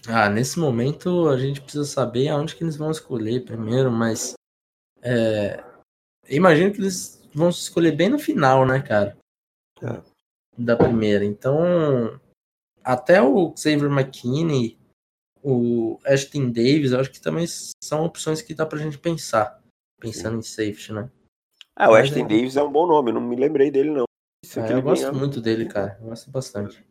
Ah, 0.08 0.28
nesse 0.28 0.58
momento 0.58 1.28
a 1.28 1.36
gente 1.38 1.60
precisa 1.60 1.84
saber 1.84 2.28
aonde 2.28 2.54
que 2.56 2.64
eles 2.64 2.76
vão 2.76 2.90
escolher 2.90 3.44
primeiro, 3.44 3.90
mas 3.90 4.34
é, 5.02 5.62
imagino 6.28 6.72
que 6.72 6.80
eles 6.80 7.22
vão 7.34 7.48
escolher 7.48 7.92
bem 7.92 8.08
no 8.08 8.18
final, 8.18 8.66
né, 8.66 8.80
cara? 8.80 9.16
É. 9.82 10.02
Da 10.56 10.76
primeira. 10.76 11.24
Então, 11.24 12.20
até 12.84 13.22
o 13.22 13.54
Xavier 13.56 13.90
McKinney, 13.90 14.78
o 15.42 15.98
Ashton 16.04 16.50
Davis, 16.50 16.92
eu 16.92 17.00
acho 17.00 17.10
que 17.10 17.20
também 17.20 17.46
são 17.82 18.04
opções 18.04 18.42
que 18.42 18.54
dá 18.54 18.64
pra 18.64 18.78
gente 18.78 18.98
pensar, 18.98 19.60
pensando 20.00 20.34
Sim. 20.34 20.38
em 20.38 20.42
safety, 20.72 20.92
né? 20.92 21.10
Ah, 21.74 21.90
o 21.90 21.94
Ashton 21.94 22.20
é... 22.20 22.28
Davis 22.28 22.56
é 22.56 22.62
um 22.62 22.70
bom 22.70 22.86
nome, 22.86 23.12
não 23.12 23.20
me 23.20 23.34
lembrei 23.34 23.70
dele 23.70 23.90
não. 23.90 24.04
É, 24.56 24.72
eu 24.72 24.82
gosto 24.82 25.14
muito 25.14 25.40
dele, 25.40 25.66
cara. 25.66 25.96
Eu 26.00 26.08
gosto 26.08 26.30
bastante. 26.30 26.84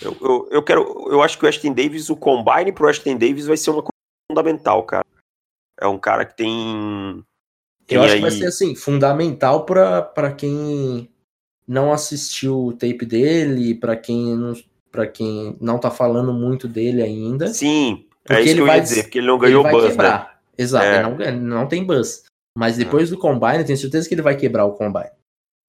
Eu, 0.00 0.16
eu, 0.20 0.48
eu, 0.50 0.62
quero. 0.62 0.82
Eu 1.10 1.22
acho 1.22 1.38
que 1.38 1.44
o 1.44 1.48
Ashton 1.48 1.72
Davis, 1.72 2.10
o 2.10 2.16
combine 2.16 2.72
pro 2.72 2.88
Ashton 2.88 3.16
Davis 3.16 3.46
vai 3.46 3.56
ser 3.56 3.70
uma 3.70 3.82
coisa 3.82 3.90
fundamental, 4.30 4.82
cara. 4.84 5.04
É 5.80 5.86
um 5.86 5.98
cara 5.98 6.24
que 6.24 6.36
tem. 6.36 7.18
Eu 7.18 7.24
Tem 7.86 7.98
acho 7.98 8.14
que 8.16 8.20
vai 8.20 8.30
aí- 8.30 8.36
ser 8.38 8.46
assim, 8.46 8.74
fundamental 8.74 9.64
para 9.64 10.32
quem 10.36 11.08
não 11.66 11.92
assistiu 11.92 12.66
o 12.66 12.72
tape 12.72 13.04
dele, 13.06 13.74
para 13.74 13.96
quem 13.96 14.36
não 14.36 14.52
para 14.90 15.06
quem 15.06 15.56
não 15.60 15.78
tá 15.78 15.90
falando 15.90 16.32
muito 16.32 16.66
dele 16.66 17.02
ainda. 17.02 17.48
Sim, 17.48 18.06
é 18.28 18.40
isso 18.40 18.48
ele 18.50 18.54
que 18.54 18.60
eu 18.60 18.66
vai 18.66 18.76
ia 18.78 18.82
dizer, 18.82 19.02
porque 19.04 19.18
ele 19.18 19.26
não 19.26 19.34
ele 19.34 19.42
ganhou 19.46 19.62
vai 19.62 19.72
buzz, 19.72 19.84
né? 19.84 19.90
quebrar. 19.90 20.40
Exato, 20.56 20.86
É. 20.86 21.28
ele 21.28 21.38
não, 21.40 21.58
não 21.60 21.68
tem 21.68 21.84
buzz. 21.84 22.24
Mas 22.56 22.78
depois 22.78 23.10
do 23.10 23.18
combine, 23.18 23.58
eu 23.58 23.64
tenho 23.66 23.76
certeza 23.78 24.08
que 24.08 24.14
ele 24.14 24.22
vai 24.22 24.36
quebrar 24.36 24.64
o 24.64 24.72
combine. 24.72 25.10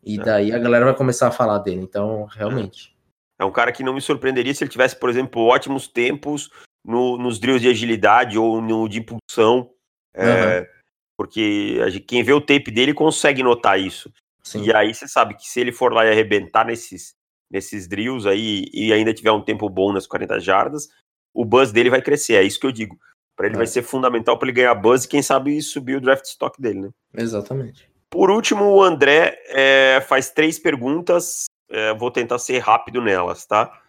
E 0.06 0.18
É. 0.18 0.24
daí 0.24 0.52
a 0.54 0.58
galera 0.60 0.86
vai 0.86 0.96
começar 0.96 1.28
a 1.28 1.32
falar 1.32 1.58
dele. 1.60 1.82
Então, 1.82 2.26
realmente. 2.32 2.96
É 3.40 3.46
um 3.46 3.52
cara 3.52 3.72
que 3.72 3.84
não 3.84 3.94
me 3.94 4.02
surpreenderia 4.02 4.54
se 4.54 4.64
ele 4.64 4.72
tivesse, 4.72 4.96
por 5.00 5.10
exemplo, 5.10 5.44
ótimos 5.44 5.88
tempos 5.88 6.50
no- 6.84 7.18
nos 7.18 7.40
drills 7.40 7.62
de 7.62 7.70
agilidade 7.70 8.38
ou 8.38 8.62
no 8.62 8.88
de 8.88 9.00
impulsão. 9.00 9.70
é, 10.14 10.68
Porque 11.16 11.80
gente- 11.92 12.00
quem 12.06 12.24
vê 12.24 12.32
o 12.34 12.42
tape 12.42 12.70
dele 12.72 12.94
consegue 12.94 13.42
notar 13.44 13.80
isso. 13.80 14.12
Sim. 14.44 14.64
E 14.64 14.74
aí 14.74 14.94
você 14.94 15.08
sabe 15.08 15.36
que 15.36 15.48
se 15.50 15.60
ele 15.60 15.72
for 15.72 15.92
lá 15.94 16.06
e 16.06 16.12
arrebentar 16.12 16.66
nesses, 16.66 17.14
nesses 17.52 17.88
drills 17.88 18.28
aí 18.28 18.66
e 18.74 18.94
ainda 18.94 19.14
tiver 19.14 19.32
um 19.32 19.42
tempo 19.44 19.68
bom 19.70 19.92
nas 19.92 20.06
40 20.08 20.40
jardas, 20.40 20.88
o 21.34 21.44
buzz 21.46 21.72
dele 21.72 21.90
vai 21.90 22.02
crescer. 22.02 22.36
É 22.36 22.44
isso 22.44 22.60
que 22.60 22.66
eu 22.68 22.72
digo. 22.72 22.98
Para 23.36 23.46
ele 23.48 23.56
É. 23.56 23.58
vai 23.58 23.68
ser 23.68 23.82
fundamental 23.84 24.38
para 24.38 24.48
ele 24.48 24.56
ganhar 24.56 24.74
buzz 24.76 25.04
e 25.04 25.08
quem 25.08 25.22
sabe 25.22 25.60
subir 25.62 25.98
o 25.98 26.02
draft 26.02 26.26
stock 26.26 26.60
dele, 26.62 26.82
né? 26.82 26.90
Exatamente. 27.16 27.90
Por 28.10 28.30
último, 28.32 28.64
o 28.66 28.82
André 28.82 29.38
é, 29.50 30.00
faz 30.08 30.30
três 30.32 30.58
perguntas. 30.58 31.46
É, 31.70 31.94
vou 31.94 32.12
tentar 32.12 32.40
ser 32.40 32.60
rápido 32.60 33.02
nelas, 33.02 33.46
tá? 33.46 33.82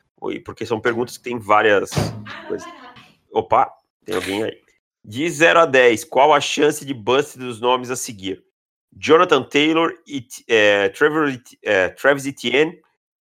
Porque 0.44 0.66
são 0.66 0.80
perguntas 0.80 1.16
que 1.16 1.24
tem 1.24 1.38
várias 1.38 1.90
coisas. 2.46 2.68
Opa, 3.32 3.72
tem 4.04 4.16
alguém 4.16 4.42
aí. 4.42 4.60
De 5.04 5.28
0 5.30 5.60
a 5.60 5.66
10, 5.66 6.04
qual 6.04 6.34
a 6.34 6.40
chance 6.40 6.84
de 6.84 6.92
bust 6.92 7.38
dos 7.38 7.60
nomes 7.60 7.90
a 7.90 7.96
seguir? 7.96 8.44
Jonathan 8.92 9.42
Taylor, 9.42 9.94
e, 10.06 10.26
é, 10.48 10.88
Trevor, 10.88 11.30
é, 11.62 11.88
Travis 11.90 12.26
Etienne, 12.26 12.80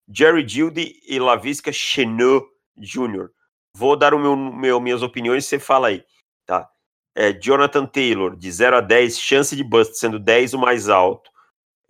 Jerry 0.08 0.46
Judy 0.48 1.00
e 1.06 1.18
Lavisca 1.18 1.72
Chenot 1.72 2.46
Jr. 2.78 3.28
Vou 3.74 3.96
dar 3.96 4.14
o 4.14 4.18
meu, 4.18 4.34
meu- 4.36 4.80
minhas 4.80 5.02
opiniões 5.02 5.44
e 5.44 5.48
você 5.48 5.58
fala 5.58 5.88
aí, 5.88 6.02
tá? 6.46 6.68
É, 7.14 7.32
Jonathan 7.32 7.84
Taylor, 7.84 8.36
de 8.36 8.50
0 8.50 8.76
a 8.76 8.80
10, 8.80 9.18
chance 9.18 9.54
de 9.54 9.64
bust, 9.64 9.98
sendo 9.98 10.18
10 10.18 10.54
o 10.54 10.58
mais 10.58 10.88
alto. 10.88 11.30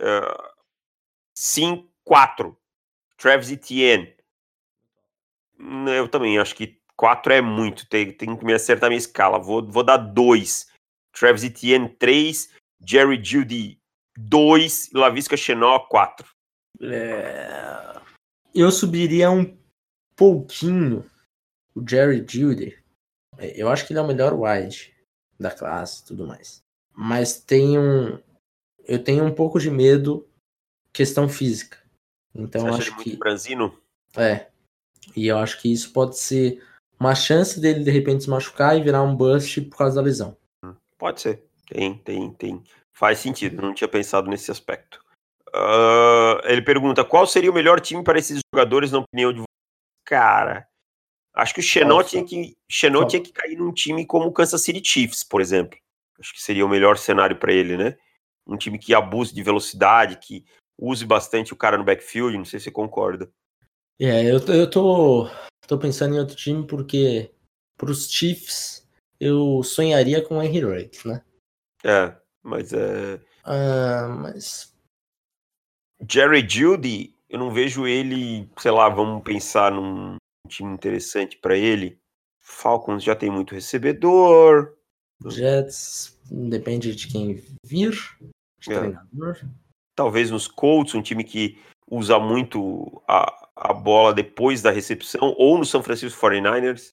É, 0.01 0.37
sim, 1.35 1.89
4. 2.07 2.57
Travis 3.19 3.51
Etienne. 3.51 4.15
Eu 5.95 6.09
também 6.09 6.39
acho 6.39 6.55
que 6.55 6.81
4 6.97 7.33
é 7.33 7.41
muito. 7.41 7.87
Tem, 7.89 8.13
tem 8.13 8.37
que 8.37 8.45
me 8.45 8.55
acertar 8.55 8.87
a 8.87 8.91
minha 8.91 8.99
escala. 8.99 9.39
Vou, 9.39 9.67
vou 9.67 9.83
dar 9.83 9.97
2. 9.97 10.73
Travis 11.13 11.45
Etienne, 11.45 11.89
3. 11.89 12.55
Jerry 12.87 13.23
Judy, 13.23 13.79
2. 14.17 14.93
E 14.93 14.97
Lavisca 14.97 15.37
Chenot, 15.37 15.89
4. 15.89 16.27
É, 16.83 18.01
Eu 18.55 18.71
subiria 18.71 19.31
um 19.31 19.59
pouquinho 20.15 21.11
o 21.75 21.87
Jerry 21.87 22.25
Judy. 22.27 22.79
É, 23.39 23.61
Eu 23.61 23.69
acho 23.69 23.87
que 23.87 23.93
ele 23.93 23.99
é 23.99 24.03
o 24.03 24.07
melhor 24.07 24.33
wide 24.33 24.95
da 25.41 25.51
classe 25.51 26.05
tudo 26.05 26.27
mais. 26.27 26.63
Mas 26.95 27.41
tem 27.41 27.79
um. 27.79 28.19
Eu 28.85 29.03
tenho 29.03 29.25
um 29.25 29.35
pouco 29.35 29.59
de 29.59 29.71
medo 29.71 30.29
questão 30.93 31.29
física. 31.29 31.86
Então 32.39 32.63
Você 32.63 32.69
acha 32.69 32.79
acho 32.79 32.89
ele 32.89 32.95
muito 32.97 33.11
que. 33.11 33.17
franzino? 33.17 33.81
É. 34.17 34.47
E 35.17 35.27
eu 35.27 35.39
acho 35.39 35.61
que 35.61 35.73
isso 35.73 35.93
pode 35.93 36.19
ser 36.19 36.63
uma 36.99 37.15
chance 37.15 37.61
dele 37.61 37.85
de 37.85 37.91
repente 37.91 38.25
se 38.25 38.31
machucar 38.31 38.77
e 38.77 38.83
virar 38.83 39.03
um 39.03 39.15
bust 39.15 39.61
por 39.63 39.79
causa 39.79 39.97
da 39.97 40.03
lesão. 40.03 40.37
Pode 40.99 41.21
ser. 41.21 41.45
Tem, 41.69 41.97
tem, 41.99 42.33
tem. 42.33 42.63
Faz 42.93 43.19
sentido. 43.19 43.61
Não 43.61 43.75
tinha 43.75 43.89
pensado 43.89 44.29
nesse 44.29 44.51
aspecto. 44.51 45.05
Ah, 45.55 46.41
ele 46.45 46.63
pergunta: 46.63 47.05
qual 47.05 47.27
seria 47.27 47.51
o 47.51 47.55
melhor 47.55 47.81
time 47.81 48.03
para 48.03 48.19
esses 48.19 48.41
jogadores, 48.53 48.93
na 48.93 48.99
opinião 48.99 49.33
de 49.33 49.39
vocês? 49.39 49.47
Cara, 50.05 50.69
acho 51.35 51.55
que 51.55 51.61
o 51.61 51.65
Qual? 51.65 52.05
tinha 52.05 52.25
que, 52.25 52.57
Qual? 53.01 53.09
tinha 53.09 53.23
que 53.23 53.33
cair 53.33 53.57
num 53.57 53.73
time 53.73 54.07
como 54.07 54.27
o 54.27 54.33
Kansas 54.33 54.63
City 54.63 54.83
Chiefs, 54.85 55.25
por 55.25 55.41
exemplo. 55.41 55.79
Acho 56.19 56.33
que 56.33 56.41
seria 56.43 56.65
o 56.65 56.69
melhor 56.69 56.97
cenário 56.97 57.37
para 57.37 57.53
ele, 57.53 57.77
né? 57.77 57.97
Um 58.47 58.57
time 58.57 58.79
que 58.79 58.95
abuse 58.95 59.35
de 59.35 59.43
velocidade, 59.43 60.17
que 60.17 60.45
use 60.79 61.05
bastante 61.05 61.53
o 61.53 61.57
cara 61.57 61.77
no 61.79 61.85
backfield. 61.85 62.37
Não 62.37 62.45
sei 62.45 62.59
se 62.61 62.65
você 62.65 62.71
concorda. 62.71 63.31
É, 64.01 64.31
eu, 64.31 64.45
tô- 64.45 64.53
eu 64.53 64.69
tô, 64.71 65.29
tô 65.67 65.79
pensando 65.79 66.15
em 66.15 66.19
outro 66.19 66.37
time 66.37 66.67
porque 66.67 67.33
pros 67.79 68.11
Chiefs 68.11 68.87
eu 69.19 69.63
sonharia 69.63 70.21
com 70.23 70.37
o 70.39 70.43
Henry 70.43 70.61
Ruggs, 70.65 71.07
né? 71.09 71.25
É, 71.85 72.15
mas 72.43 72.73
é. 72.73 73.21
Ah, 73.45 74.09
mas 74.09 74.75
Jerry 76.11 76.47
Judy, 76.49 77.15
eu 77.29 77.39
não 77.39 77.51
vejo 77.53 77.87
ele, 77.87 78.51
sei 78.59 78.71
lá, 78.71 78.89
vamos 78.89 79.23
pensar 79.23 79.73
num 79.73 80.17
time 80.49 80.73
interessante 80.75 81.37
para 81.39 81.57
ele. 81.57 81.99
Falcons 82.41 83.03
já 83.03 83.17
tem 83.17 83.31
muito 83.31 83.55
recebedor. 83.55 84.77
Jets 85.29 86.19
depende 86.31 86.95
de 86.95 87.09
quem 87.09 87.43
vir, 87.65 87.93
de 88.61 88.71
É. 88.73 88.79
treinador. 88.79 89.41
Talvez 89.97 90.31
nos 90.31 90.47
Colts, 90.47 90.95
um 90.95 91.03
time 91.03 91.25
que 91.25 91.59
usa 91.91 92.19
muito 92.19 93.03
a, 93.09 93.49
a 93.57 93.73
bola 93.73 94.13
depois 94.13 94.61
da 94.61 94.71
recepção, 94.71 95.35
ou 95.39 95.59
no 95.59 95.65
São 95.65 95.83
Francisco 95.83 96.21
49ers 96.21 96.93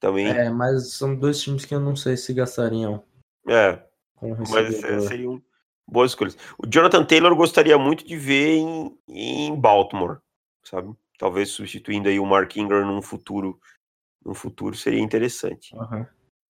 também. 0.00 0.28
É, 0.28 0.48
mas 0.48 0.92
são 0.94 1.14
dois 1.14 1.40
times 1.40 1.64
que 1.64 1.74
eu 1.74 1.80
não 1.80 1.94
sei 1.94 2.16
se 2.16 2.32
gastariam 2.32 3.04
É, 3.46 3.82
mas 4.50 4.82
é, 4.82 5.00
seriam 5.00 5.42
boas 5.86 6.12
escolhas. 6.12 6.36
O 6.58 6.66
Jonathan 6.66 7.04
Taylor 7.04 7.34
gostaria 7.36 7.76
muito 7.76 8.06
de 8.06 8.16
ver 8.16 8.56
em, 8.56 8.98
em 9.08 9.54
Baltimore, 9.54 10.18
sabe? 10.64 10.94
Talvez 11.18 11.50
substituindo 11.50 12.08
aí 12.08 12.18
o 12.18 12.26
Mark 12.26 12.56
Ingram 12.56 12.86
num 12.86 13.02
futuro, 13.02 13.60
num 14.24 14.34
futuro 14.34 14.76
seria 14.76 15.00
interessante. 15.00 15.76
Aham. 15.76 16.06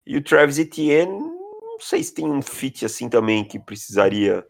E 0.05 0.17
o 0.17 0.23
Travis 0.23 0.59
Etienne, 0.59 1.19
não 1.19 1.81
sei 1.81 2.03
se 2.03 2.15
tem 2.15 2.25
um 2.25 2.41
fit 2.41 2.85
assim 2.85 3.09
também 3.09 3.45
que 3.45 3.59
precisaria 3.59 4.47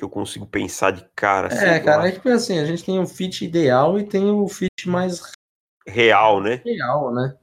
que 0.00 0.04
eu 0.04 0.08
consigo 0.08 0.46
pensar 0.46 0.92
de 0.92 1.04
cara. 1.14 1.48
É, 1.48 1.50
sei 1.50 1.80
cara, 1.80 2.08
é 2.08 2.12
que 2.12 2.26
assim, 2.30 2.58
a 2.58 2.64
gente 2.64 2.82
tem 2.82 2.98
o 2.98 3.06
fit 3.06 3.44
ideal 3.44 3.98
e 3.98 4.06
tem 4.06 4.30
o 4.30 4.48
fit 4.48 4.88
mais 4.88 5.20
real, 5.86 6.40
né? 6.40 6.62
real, 6.64 7.12
né? 7.12 7.36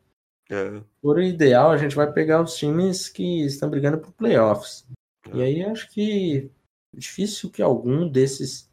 É, 0.49 0.81
Por 0.99 1.21
ideal, 1.21 1.69
a 1.69 1.77
gente 1.77 1.95
vai 1.95 2.11
pegar 2.11 2.41
os 2.41 2.55
times 2.55 3.09
que 3.09 3.45
estão 3.45 3.69
brigando 3.69 3.99
por 3.99 4.11
playoffs. 4.11 4.87
E 5.31 5.39
aí 5.39 5.61
acho 5.61 5.87
que 5.91 6.49
é 6.95 6.97
difícil 6.97 7.51
que 7.51 7.61
algum 7.61 8.09
desses 8.09 8.67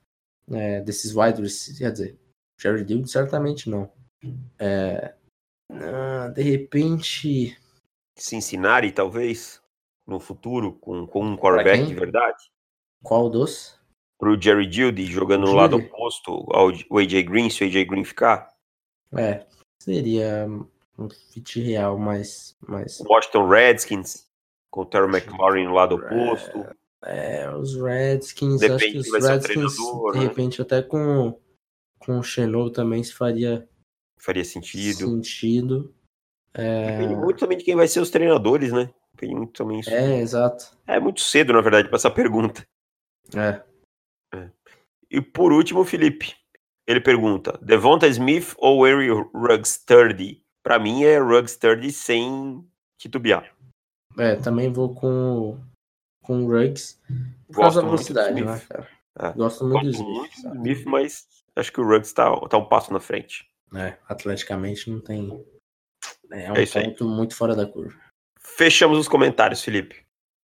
é, 0.50 0.80
desses 0.80 1.14
wide 1.14 1.42
receivers, 1.42 1.78
quer 1.78 1.92
dizer, 1.92 2.18
Jerry 2.58 2.78
Judy 2.78 3.06
certamente 3.06 3.68
não. 3.68 3.92
É, 4.58 5.14
ah, 5.70 6.28
de 6.28 6.42
repente, 6.42 7.58
Cincinnati, 8.16 8.92
talvez, 8.92 9.60
no 10.06 10.18
futuro, 10.18 10.72
com, 10.74 11.06
com 11.06 11.22
um 11.24 11.36
quarterback 11.36 11.84
de 11.84 11.94
verdade. 11.94 12.50
qual 13.02 13.28
dos? 13.28 13.73
Pro 14.18 14.40
Jerry 14.40 14.70
Judy 14.70 15.06
jogando 15.06 15.46
no 15.46 15.54
lado 15.54 15.76
oposto 15.76 16.46
ao 16.50 16.70
o 16.90 16.98
AJ 16.98 17.22
Green, 17.24 17.50
se 17.50 17.64
o 17.64 17.66
AJ 17.66 17.84
Green 17.86 18.04
ficar. 18.04 18.48
É, 19.16 19.44
seria 19.78 20.46
um 20.98 21.08
fit 21.10 21.60
real, 21.60 21.98
mas, 21.98 22.56
mas 22.66 23.00
Washington 23.00 23.48
Redskins, 23.48 24.26
com 24.70 24.82
o 24.82 24.86
Terry 24.86 25.06
McLaurin 25.06 25.64
no 25.66 25.74
lado 25.74 25.96
oposto. 25.96 26.66
é, 27.04 27.50
os 27.54 27.76
Redskins, 27.76 28.60
Depende 28.60 28.84
acho 28.84 28.92
que 28.92 28.98
os 28.98 29.08
o 29.08 29.26
Redskins, 29.28 29.76
de 29.76 30.18
né? 30.18 30.24
repente, 30.24 30.62
até 30.62 30.82
com, 30.82 31.38
com 31.98 32.18
o 32.18 32.22
Chenot 32.22 32.72
também 32.72 33.02
se 33.02 33.12
faria 33.12 33.68
Faria 34.16 34.44
sentido. 34.44 35.06
sentido. 35.06 35.94
Depende 36.54 37.16
muito 37.16 37.40
também 37.40 37.58
de 37.58 37.64
quem 37.64 37.74
vai 37.76 37.88
ser 37.88 38.00
os 38.00 38.10
treinadores, 38.10 38.72
né? 38.72 38.90
Depende 39.12 39.34
muito 39.34 39.52
também 39.52 39.80
isso. 39.80 39.90
É, 39.90 40.20
exato. 40.20 40.76
É 40.86 40.98
muito 40.98 41.20
cedo, 41.20 41.52
na 41.52 41.60
verdade, 41.60 41.88
para 41.88 41.96
essa 41.96 42.10
pergunta. 42.10 42.66
É. 43.36 43.60
E 45.10 45.20
por 45.20 45.52
último, 45.52 45.84
Felipe. 45.84 46.34
Ele 46.86 47.00
pergunta: 47.00 47.58
Devonta 47.62 48.06
Smith 48.08 48.54
ou 48.58 48.86
Henry 48.86 49.08
Ruggs 49.10 49.74
Sturdy? 49.80 50.42
Pra 50.62 50.78
mim 50.78 51.04
é 51.04 51.18
Ruggs 51.18 51.52
Sturdy 51.54 51.92
sem 51.92 52.66
titubear. 53.00 53.52
É, 54.18 54.36
também 54.36 54.72
vou 54.72 54.94
com, 54.94 55.08
o- 55.08 55.60
com 56.22 56.44
o 56.44 56.46
Ruggs. 56.48 56.98
Por 57.48 57.56
causa 57.60 57.80
da 57.80 57.86
do 57.88 57.92
velocidade, 57.92 58.42
né, 58.44 58.60
cara? 58.68 58.88
É. 59.18 59.32
Gosto 59.32 59.64
muito 59.66 59.90
do 59.92 60.04
Gosto 60.04 60.04
Smith. 60.04 60.16
muito 60.18 60.42
do? 60.42 60.56
Smith, 60.56 60.84
mas 60.86 61.26
acho 61.56 61.72
que 61.72 61.80
o 61.80 61.84
Ruggs 61.86 62.12
tá, 62.14 62.34
tá 62.48 62.56
um 62.58 62.66
passo 62.68 62.92
na 62.92 63.00
frente. 63.00 63.46
É, 63.74 63.96
atleticamente 64.08 64.90
não 64.90 65.00
tem. 65.00 65.44
É 66.30 66.50
um 66.52 66.56
É 66.56 66.62
isso 66.62 66.78
aí. 66.78 66.84
ponto 66.84 67.04
muito 67.08 67.34
fora 67.36 67.54
da 67.54 67.66
curva. 67.66 67.98
Fechamos 68.40 68.98
os 68.98 69.08
comentários, 69.08 69.62
Felipe. 69.62 70.02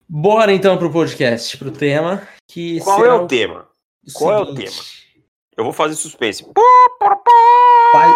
Bora 0.08 0.54
então 0.54 0.78
pro 0.78 0.92
podcast, 0.92 1.58
pro 1.58 1.72
tema. 1.72 2.26
Que 2.50 2.80
Qual 2.82 3.00
é 3.00 3.02
será 3.02 3.16
o 3.22 3.28
tema? 3.28 3.70
Qual 4.14 4.34
é 4.34 4.42
o 4.42 4.46
seguinte. 4.48 5.24
Eu 5.56 5.64
vou 5.64 5.74
fazer 5.74 5.96
suspense. 5.96 6.46
Faz- 7.92 8.16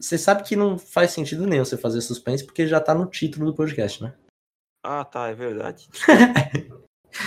Você 0.00 0.16
sabe 0.18 0.42
que 0.44 0.56
não 0.56 0.78
faz 0.78 1.10
sentido 1.10 1.46
nenhum 1.46 1.64
você 1.64 1.76
fazer 1.76 2.00
suspense, 2.00 2.44
porque 2.44 2.66
já 2.66 2.80
tá 2.80 2.94
no 2.94 3.06
título 3.06 3.46
do 3.46 3.54
podcast, 3.54 4.02
né? 4.02 4.14
Ah, 4.84 5.04
tá, 5.04 5.28
é 5.28 5.34
verdade. 5.34 5.88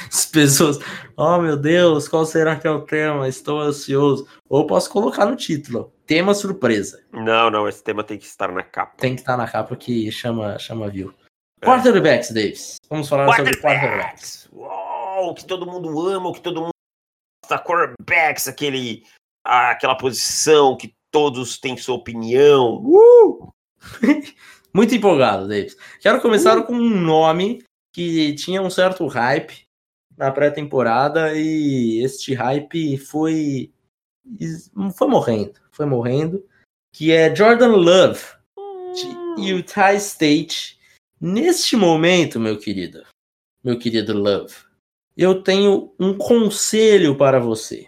As 0.10 0.26
pessoas, 0.26 0.80
oh 1.18 1.38
meu 1.40 1.58
Deus, 1.58 2.08
qual 2.08 2.26
será 2.26 2.56
que 2.56 2.66
é 2.66 2.72
o 2.72 2.84
tema? 2.86 3.28
Estou 3.28 3.60
ansioso. 3.60 4.26
Ou 4.50 4.66
posso 4.66 4.90
colocar 4.90 5.26
no 5.26 5.36
título, 5.36 5.94
tema 6.08 6.34
surpresa. 6.34 7.04
Não, 7.12 7.52
não, 7.52 7.68
esse 7.68 7.84
tema 7.84 8.02
tem 8.04 8.18
que 8.18 8.26
estar 8.26 8.50
na 8.52 8.64
capa. 8.64 8.96
Tem 8.98 9.14
que 9.14 9.22
estar 9.22 9.36
na 9.36 9.46
capa 9.48 9.76
que 9.76 10.10
chama, 10.12 10.58
chama 10.58 10.90
view. 10.90 11.14
É. 11.62 11.66
Quarterbacks, 11.66 12.32
Davis. 12.32 12.76
Vamos 12.90 13.10
falar 13.10 13.26
quarterbacks. 13.26 13.60
sobre 13.62 13.78
quarterbacks. 13.78 14.50
Uou, 14.54 15.34
que 15.36 15.46
todo 15.46 15.66
mundo 15.66 16.08
ama, 16.10 16.30
o 16.30 16.34
que 16.34 16.42
todo 16.42 16.62
mundo. 16.62 16.73
Quarterbacks, 17.48 18.48
aquele, 18.48 19.04
aquela 19.44 19.96
posição 19.96 20.78
que 20.78 20.94
todos 21.12 21.60
têm 21.60 21.78
sua 21.78 21.96
opinião. 21.96 22.82
Uh! 22.84 23.54
Muito 24.74 24.96
empolgado, 24.96 25.48
Davis. 25.48 25.78
Quero 26.02 26.22
começar 26.22 26.58
uh! 26.58 26.64
com 26.64 26.74
um 26.74 26.90
nome 26.90 27.64
que 27.94 28.34
tinha 28.34 28.62
um 28.62 28.70
certo 28.70 29.06
hype 29.06 29.66
na 30.18 30.32
pré-temporada 30.32 31.34
e 31.36 32.04
este 32.04 32.34
hype 32.34 32.98
foi 32.98 33.72
foi 34.96 35.08
morrendo, 35.08 35.60
foi 35.72 35.86
morrendo, 35.86 36.46
que 36.94 37.12
é 37.12 37.36
Jordan 37.36 37.76
Love 37.76 38.24
de 38.96 39.06
hum. 39.06 39.36
Utah 39.38 39.94
State. 39.96 40.80
Neste 41.20 41.76
momento, 41.76 42.40
meu 42.40 42.58
querido, 42.58 43.06
meu 43.64 43.78
querido 43.78 44.14
Love, 44.14 44.56
eu 45.18 45.42
tenho 45.44 45.94
um 46.00 46.18
conselho 46.18 47.16
para 47.16 47.40
você. 47.40 47.88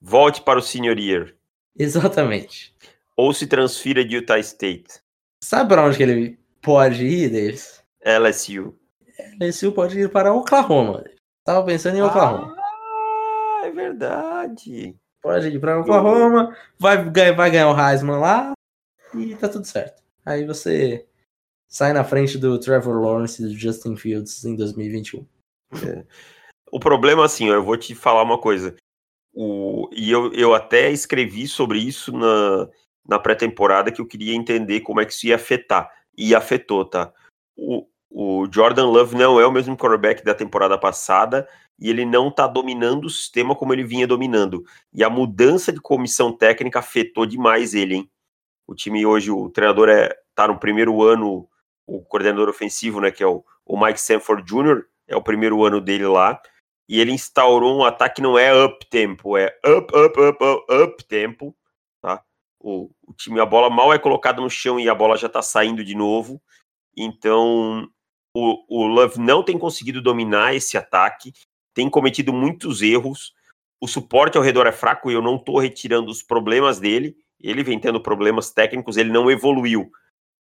Volte 0.00 0.42
para 0.42 0.58
o 0.58 0.62
senior 0.62 0.98
year. 0.98 1.34
Exatamente. 1.78 2.74
Ou 3.16 3.32
se 3.32 3.46
transfira 3.46 4.04
de 4.04 4.16
Utah 4.16 4.38
State. 4.38 5.00
Sabe 5.42 5.68
para 5.68 5.84
onde 5.84 5.96
que 5.96 6.02
ele 6.02 6.38
pode 6.60 7.04
ir, 7.04 7.30
Davis? 7.30 7.82
LSU. 8.04 8.74
LSU 9.40 9.72
pode 9.72 9.98
ir 9.98 10.10
para 10.10 10.32
Oklahoma. 10.32 11.04
Tava 11.44 11.64
pensando 11.64 11.96
em 11.96 12.02
Oklahoma. 12.02 12.54
Ah, 12.56 13.66
é 13.66 13.70
verdade. 13.70 14.96
Pode 15.20 15.48
ir 15.48 15.60
para 15.60 15.80
Oklahoma, 15.80 16.56
vai, 16.78 16.96
vai 17.32 17.50
ganhar 17.50 17.70
o 17.70 17.78
Heisman 17.78 18.18
lá 18.18 18.52
e 19.14 19.36
tá 19.36 19.48
tudo 19.48 19.64
certo. 19.64 20.02
Aí 20.24 20.44
você 20.44 21.06
sai 21.68 21.92
na 21.92 22.02
frente 22.02 22.38
do 22.38 22.58
Trevor 22.58 23.00
Lawrence 23.00 23.42
e 23.42 23.46
do 23.46 23.54
Justin 23.54 23.96
Fields 23.96 24.44
em 24.44 24.56
2021. 24.56 25.24
É. 25.74 26.04
O 26.72 26.80
problema, 26.80 27.24
assim, 27.26 27.50
ó, 27.50 27.54
eu 27.54 27.62
vou 27.62 27.76
te 27.76 27.94
falar 27.94 28.22
uma 28.22 28.38
coisa. 28.38 28.74
O, 29.34 29.90
e 29.92 30.10
eu, 30.10 30.32
eu 30.32 30.54
até 30.54 30.90
escrevi 30.90 31.46
sobre 31.46 31.78
isso 31.78 32.10
na, 32.12 32.66
na 33.06 33.18
pré-temporada 33.18 33.92
que 33.92 34.00
eu 34.00 34.06
queria 34.06 34.34
entender 34.34 34.80
como 34.80 34.98
é 34.98 35.04
que 35.04 35.12
isso 35.12 35.26
ia 35.26 35.36
afetar. 35.36 35.90
E 36.16 36.34
afetou, 36.34 36.86
tá? 36.86 37.12
O, 37.54 37.86
o 38.10 38.48
Jordan 38.50 38.86
Love 38.86 39.14
não 39.14 39.38
é 39.38 39.46
o 39.46 39.52
mesmo 39.52 39.76
quarterback 39.76 40.24
da 40.24 40.34
temporada 40.34 40.78
passada 40.78 41.46
e 41.78 41.90
ele 41.90 42.06
não 42.06 42.28
está 42.28 42.46
dominando 42.46 43.04
o 43.04 43.10
sistema 43.10 43.54
como 43.54 43.74
ele 43.74 43.84
vinha 43.84 44.06
dominando. 44.06 44.64
E 44.94 45.04
a 45.04 45.10
mudança 45.10 45.72
de 45.72 45.80
comissão 45.80 46.32
técnica 46.32 46.78
afetou 46.78 47.26
demais 47.26 47.74
ele, 47.74 47.96
hein? 47.96 48.10
O 48.66 48.74
time 48.74 49.04
hoje, 49.04 49.30
o 49.30 49.50
treinador 49.50 49.90
é 49.90 50.08
tá 50.34 50.48
no 50.48 50.58
primeiro 50.58 51.02
ano, 51.02 51.46
o 51.86 52.00
coordenador 52.02 52.48
ofensivo, 52.48 53.00
né, 53.00 53.10
que 53.10 53.22
é 53.22 53.26
o, 53.26 53.44
o 53.66 53.78
Mike 53.78 54.00
Sanford 54.00 54.42
Jr., 54.42 54.84
é 55.06 55.16
o 55.16 55.22
primeiro 55.22 55.62
ano 55.64 55.80
dele 55.80 56.06
lá, 56.06 56.40
e 56.88 57.00
ele 57.00 57.12
instaurou 57.12 57.78
um 57.78 57.84
ataque 57.84 58.16
que 58.16 58.22
não 58.22 58.38
é 58.38 58.52
up 58.64 58.84
tempo, 58.86 59.36
é 59.36 59.56
up, 59.66 59.96
up, 59.96 60.20
up, 60.20 60.44
up, 60.44 60.72
up 60.72 61.04
tempo, 61.04 61.56
tá? 62.00 62.22
O, 62.60 62.90
o 63.06 63.12
time, 63.14 63.40
a 63.40 63.46
bola 63.46 63.70
mal 63.70 63.92
é 63.92 63.98
colocada 63.98 64.40
no 64.40 64.50
chão 64.50 64.78
e 64.78 64.88
a 64.88 64.94
bola 64.94 65.16
já 65.16 65.28
tá 65.28 65.42
saindo 65.42 65.84
de 65.84 65.94
novo, 65.94 66.40
então 66.96 67.88
o, 68.34 68.64
o 68.68 68.86
Love 68.86 69.20
não 69.20 69.42
tem 69.42 69.58
conseguido 69.58 70.00
dominar 70.00 70.54
esse 70.54 70.76
ataque, 70.76 71.32
tem 71.74 71.88
cometido 71.88 72.32
muitos 72.32 72.82
erros. 72.82 73.34
O 73.80 73.86
suporte 73.86 74.36
ao 74.36 74.42
redor 74.42 74.66
é 74.66 74.72
fraco 74.72 75.10
e 75.10 75.14
eu 75.14 75.22
não 75.22 75.36
estou 75.36 75.58
retirando 75.58 76.10
os 76.10 76.22
problemas 76.22 76.78
dele. 76.78 77.16
Ele 77.40 77.62
vem 77.62 77.78
tendo 77.78 78.00
problemas 78.00 78.50
técnicos, 78.50 78.96
ele 78.96 79.10
não 79.10 79.30
evoluiu. 79.30 79.90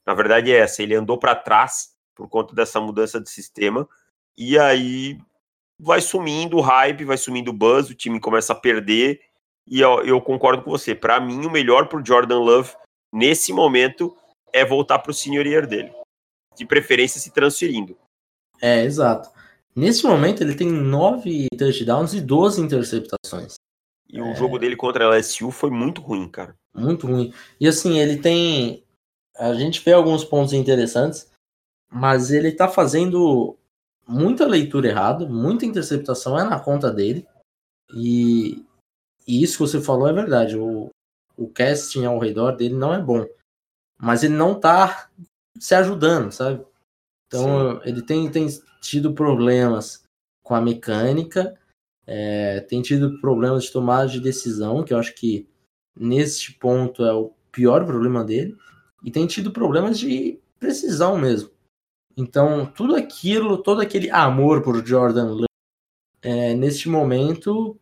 Na 0.07 0.15
verdade 0.15 0.53
é 0.53 0.59
essa, 0.59 0.83
ele 0.83 0.95
andou 0.95 1.19
para 1.19 1.35
trás 1.35 1.91
por 2.15 2.29
conta 2.29 2.55
dessa 2.55 2.81
mudança 2.81 3.21
de 3.21 3.31
sistema. 3.31 3.89
E 4.37 4.59
aí 4.59 5.19
vai 5.81 6.01
sumindo 6.01 6.59
o 6.59 6.61
hype, 6.61 7.05
vai 7.05 7.17
sumindo 7.17 7.51
o 7.51 7.55
buzz, 7.55 7.91
o 7.91 7.95
time 7.95 8.21
começa 8.21 8.53
a 8.53 8.57
perder. 8.57 9.21
E 9.67 9.81
eu, 9.81 10.05
eu 10.05 10.21
concordo 10.21 10.63
com 10.63 10.71
você. 10.71 10.95
Para 10.95 11.21
mim, 11.21 11.47
o 11.47 11.51
melhor 11.51 11.89
para 11.89 12.01
o 12.01 12.05
Jordan 12.05 12.39
Love 12.39 12.75
nesse 13.13 13.53
momento 13.53 14.17
é 14.53 14.65
voltar 14.65 14.99
para 14.99 15.11
o 15.11 15.15
senior 15.15 15.47
year 15.47 15.67
dele 15.67 15.93
de 16.61 16.67
preferência 16.67 17.21
se 17.21 17.31
transferindo. 17.31 17.97
É, 18.61 18.85
exato. 18.85 19.31
Nesse 19.75 20.05
momento 20.05 20.43
ele 20.43 20.55
tem 20.55 20.69
nove 20.71 21.47
touchdowns 21.57 22.13
e 22.13 22.21
12 22.21 22.61
interceptações. 22.61 23.55
E 24.09 24.19
é... 24.19 24.23
o 24.23 24.35
jogo 24.35 24.59
dele 24.59 24.77
contra 24.77 25.07
a 25.07 25.17
LSU 25.17 25.51
foi 25.51 25.71
muito 25.71 26.01
ruim, 26.01 26.29
cara. 26.29 26.55
Muito 26.75 27.07
ruim. 27.07 27.33
E 27.59 27.67
assim, 27.67 27.99
ele 27.99 28.19
tem. 28.19 28.85
A 29.37 29.55
gente 29.55 29.81
vê 29.83 29.93
alguns 29.93 30.25
pontos 30.25 30.53
interessantes, 30.53 31.31
mas 31.91 32.31
ele 32.31 32.53
tá 32.53 32.69
fazendo 32.69 33.57
muita 34.07 34.47
leitura 34.47 34.89
errada, 34.89 35.27
muita 35.27 35.67
interceptação 35.67 36.39
é 36.39 36.45
na 36.45 36.59
conta 36.59 36.91
dele. 36.91 37.27
E, 37.95 38.65
e 39.27 39.43
isso 39.43 39.55
que 39.55 39.61
você 39.61 39.81
falou 39.81 40.09
é 40.09 40.13
verdade. 40.13 40.57
O, 40.57 40.91
o 41.37 41.49
casting 41.49 42.05
ao 42.05 42.19
redor 42.19 42.53
dele 42.53 42.75
não 42.75 42.93
é 42.93 43.01
bom. 43.01 43.27
Mas 43.99 44.23
ele 44.23 44.35
não 44.35 44.59
tá 44.59 45.11
se 45.59 45.75
ajudando, 45.75 46.33
sabe? 46.33 46.65
Então 47.27 47.75
Sim. 47.75 47.81
ele 47.85 48.03
tem, 48.03 48.31
tem 48.31 48.47
tido 48.81 49.13
problemas 49.13 50.03
com 50.43 50.55
a 50.55 50.61
mecânica, 50.61 51.57
é, 52.07 52.61
tem 52.61 52.83
tido 52.83 53.21
problemas 53.21 53.65
de 53.65 53.73
tomada 53.73 54.09
de 54.09 54.21
decisão, 54.21 54.83
que 54.83 54.93
eu 54.93 54.99
acho 54.99 55.15
que 55.15 55.49
neste 55.97 56.53
ponto 56.55 57.05
é 57.05 57.13
o 57.13 57.33
pior 57.53 57.85
problema 57.85 58.25
dele, 58.25 58.57
e 59.05 59.11
tem 59.11 59.27
tido 59.27 59.53
problemas 59.53 59.99
de 59.99 60.41
precisão 60.59 61.17
mesmo. 61.17 61.51
Então, 62.17 62.67
tudo 62.67 62.95
aquilo, 62.97 63.59
todo 63.59 63.81
aquele 63.81 64.11
amor 64.11 64.63
por 64.63 64.85
Jordan 64.85 65.33
Love, 65.33 65.47
é, 66.23 66.55
neste 66.55 66.89
momento, 66.89 67.79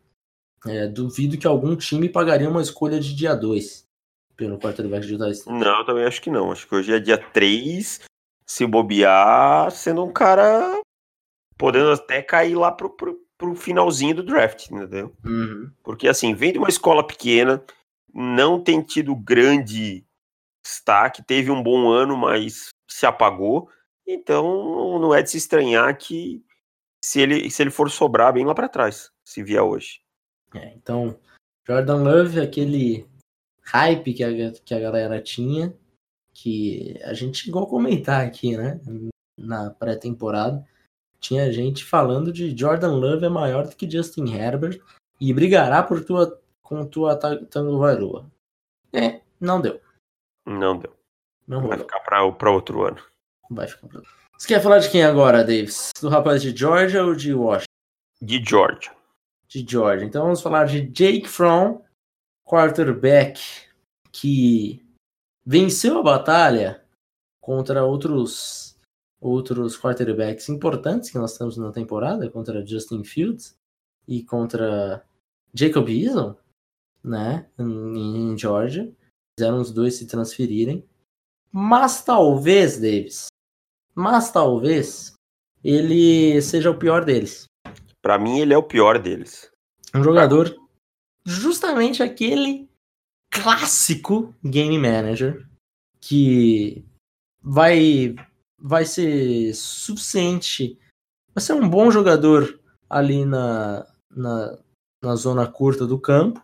é, 0.65 0.87
duvido 0.87 1.37
que 1.37 1.47
algum 1.47 1.75
time 1.75 2.07
pagaria 2.07 2.49
uma 2.49 2.61
escolha 2.61 2.99
de 2.99 3.13
dia 3.13 3.35
2 3.35 3.87
pelo 4.35 4.57
quarterback 4.57 5.05
de 5.05 5.13
Utah 5.13 5.29
State. 5.31 5.59
Não, 5.59 5.79
eu 5.79 5.85
também 5.85 6.05
acho 6.05 6.21
que 6.21 6.29
não. 6.29 6.51
Acho 6.51 6.67
que 6.67 6.75
hoje 6.75 6.93
é 6.93 6.99
dia 6.99 7.17
3, 7.17 8.01
se 8.45 8.65
bobear, 8.65 9.69
sendo 9.71 10.03
um 10.03 10.11
cara 10.11 10.81
podendo 11.57 11.91
até 11.91 12.21
cair 12.21 12.55
lá 12.55 12.71
pro, 12.71 12.89
pro, 12.89 13.19
pro 13.37 13.53
finalzinho 13.53 14.15
do 14.15 14.23
draft, 14.23 14.71
entendeu? 14.71 15.13
Uhum. 15.25 15.69
Porque 15.83 16.07
assim, 16.07 16.33
vem 16.33 16.53
de 16.53 16.57
uma 16.57 16.69
escola 16.69 17.05
pequena, 17.05 17.61
não 18.13 18.63
tem 18.63 18.81
tido 18.81 19.13
grande 19.13 20.05
destaque, 20.63 21.21
teve 21.21 21.51
um 21.51 21.61
bom 21.61 21.89
ano, 21.89 22.15
mas 22.15 22.69
se 22.87 23.05
apagou. 23.05 23.69
Então 24.11 24.97
não 24.97 25.13
é 25.13 25.21
de 25.21 25.29
se 25.29 25.37
estranhar 25.37 25.95
que 25.95 26.43
se 27.03 27.21
ele, 27.21 27.49
se 27.51 27.61
ele 27.61 27.69
for 27.69 27.91
sobrar 27.91 28.33
bem 28.33 28.43
lá 28.43 28.55
para 28.55 28.67
trás, 28.67 29.11
se 29.23 29.43
vier 29.43 29.61
hoje. 29.61 30.01
É, 30.53 30.73
então, 30.73 31.17
Jordan 31.65 32.03
Love, 32.03 32.41
aquele 32.41 33.07
hype 33.63 34.13
que 34.13 34.23
a, 34.23 34.51
que 34.51 34.73
a 34.73 34.79
galera 34.79 35.21
tinha, 35.21 35.77
que 36.33 36.99
a 37.03 37.13
gente 37.13 37.45
chegou 37.45 37.63
a 37.63 37.69
comentar 37.69 38.25
aqui, 38.25 38.57
né? 38.57 38.81
Na 39.37 39.69
pré-temporada. 39.69 40.65
Tinha 41.19 41.51
gente 41.51 41.85
falando 41.85 42.33
de 42.33 42.57
Jordan 42.57 42.93
Love 42.95 43.25
é 43.25 43.29
maior 43.29 43.67
do 43.67 43.75
que 43.75 43.89
Justin 43.89 44.33
Herbert 44.33 44.81
e 45.21 45.31
brigará 45.33 45.83
por 45.83 46.03
tua, 46.03 46.41
com 46.63 46.83
tua 46.85 47.15
Tango 47.15 47.77
Varua. 47.77 48.25
É, 48.91 49.21
não 49.39 49.61
deu. 49.61 49.79
Não 50.45 50.79
deu. 50.79 50.95
Não 51.47 51.67
Vai 51.67 51.77
ficar 51.77 51.99
para 51.99 52.51
outro 52.51 52.83
ano. 52.83 53.01
Vai 53.49 53.67
ficar 53.67 53.87
pra... 53.87 54.01
Você 54.37 54.47
quer 54.47 54.61
falar 54.61 54.79
de 54.79 54.89
quem 54.89 55.03
agora, 55.03 55.43
Davis? 55.43 55.91
Do 56.01 56.07
rapaz 56.07 56.41
de 56.41 56.55
Georgia 56.55 57.03
ou 57.03 57.13
de 57.13 57.33
Washington? 57.33 57.65
De 58.21 58.43
Georgia. 58.43 58.91
De 59.47 59.65
Georgia. 59.67 60.05
Então 60.05 60.23
vamos 60.23 60.41
falar 60.41 60.65
de 60.65 60.81
Jake 60.81 61.27
Fromm, 61.27 61.81
quarterback 62.45 63.41
que 64.11 64.85
venceu 65.45 65.99
a 65.99 66.03
batalha 66.03 66.83
contra 67.41 67.83
outros 67.83 68.69
outros 69.21 69.77
quarterbacks 69.77 70.47
importantes 70.47 71.09
que 71.09 71.17
nós 71.17 71.37
temos 71.37 71.57
na 71.57 71.71
temporada, 71.71 72.29
contra 72.29 72.65
Justin 72.65 73.03
Fields 73.03 73.57
e 74.07 74.23
contra 74.23 75.05
Jacob 75.53 75.89
Eason, 75.89 76.37
né, 77.03 77.49
em, 77.57 78.31
em 78.31 78.37
Georgia. 78.37 78.89
Fizeram 79.37 79.59
os 79.59 79.71
dois 79.71 79.95
se 79.95 80.07
transferirem. 80.07 80.87
Mas 81.51 82.03
talvez, 82.03 82.79
Davis, 82.79 83.27
mas 83.95 84.31
talvez 84.31 85.13
ele 85.63 86.41
seja 86.41 86.71
o 86.71 86.77
pior 86.77 87.03
deles. 87.03 87.45
Para 88.01 88.17
mim, 88.17 88.39
ele 88.39 88.53
é 88.53 88.57
o 88.57 88.63
pior 88.63 88.97
deles. 88.97 89.49
Um 89.93 90.03
jogador 90.03 90.55
justamente 91.25 92.01
aquele 92.01 92.69
clássico 93.29 94.33
game 94.43 94.77
manager 94.77 95.47
que 95.99 96.83
vai 97.41 98.15
vai 98.61 98.85
ser 98.85 99.53
suficiente, 99.53 100.77
vai 101.33 101.41
ser 101.41 101.53
um 101.53 101.69
bom 101.69 101.89
jogador 101.89 102.59
ali 102.89 103.23
na, 103.23 103.87
na, 104.09 104.57
na 105.01 105.15
zona 105.15 105.47
curta 105.47 105.87
do 105.87 105.97
campo, 105.97 106.43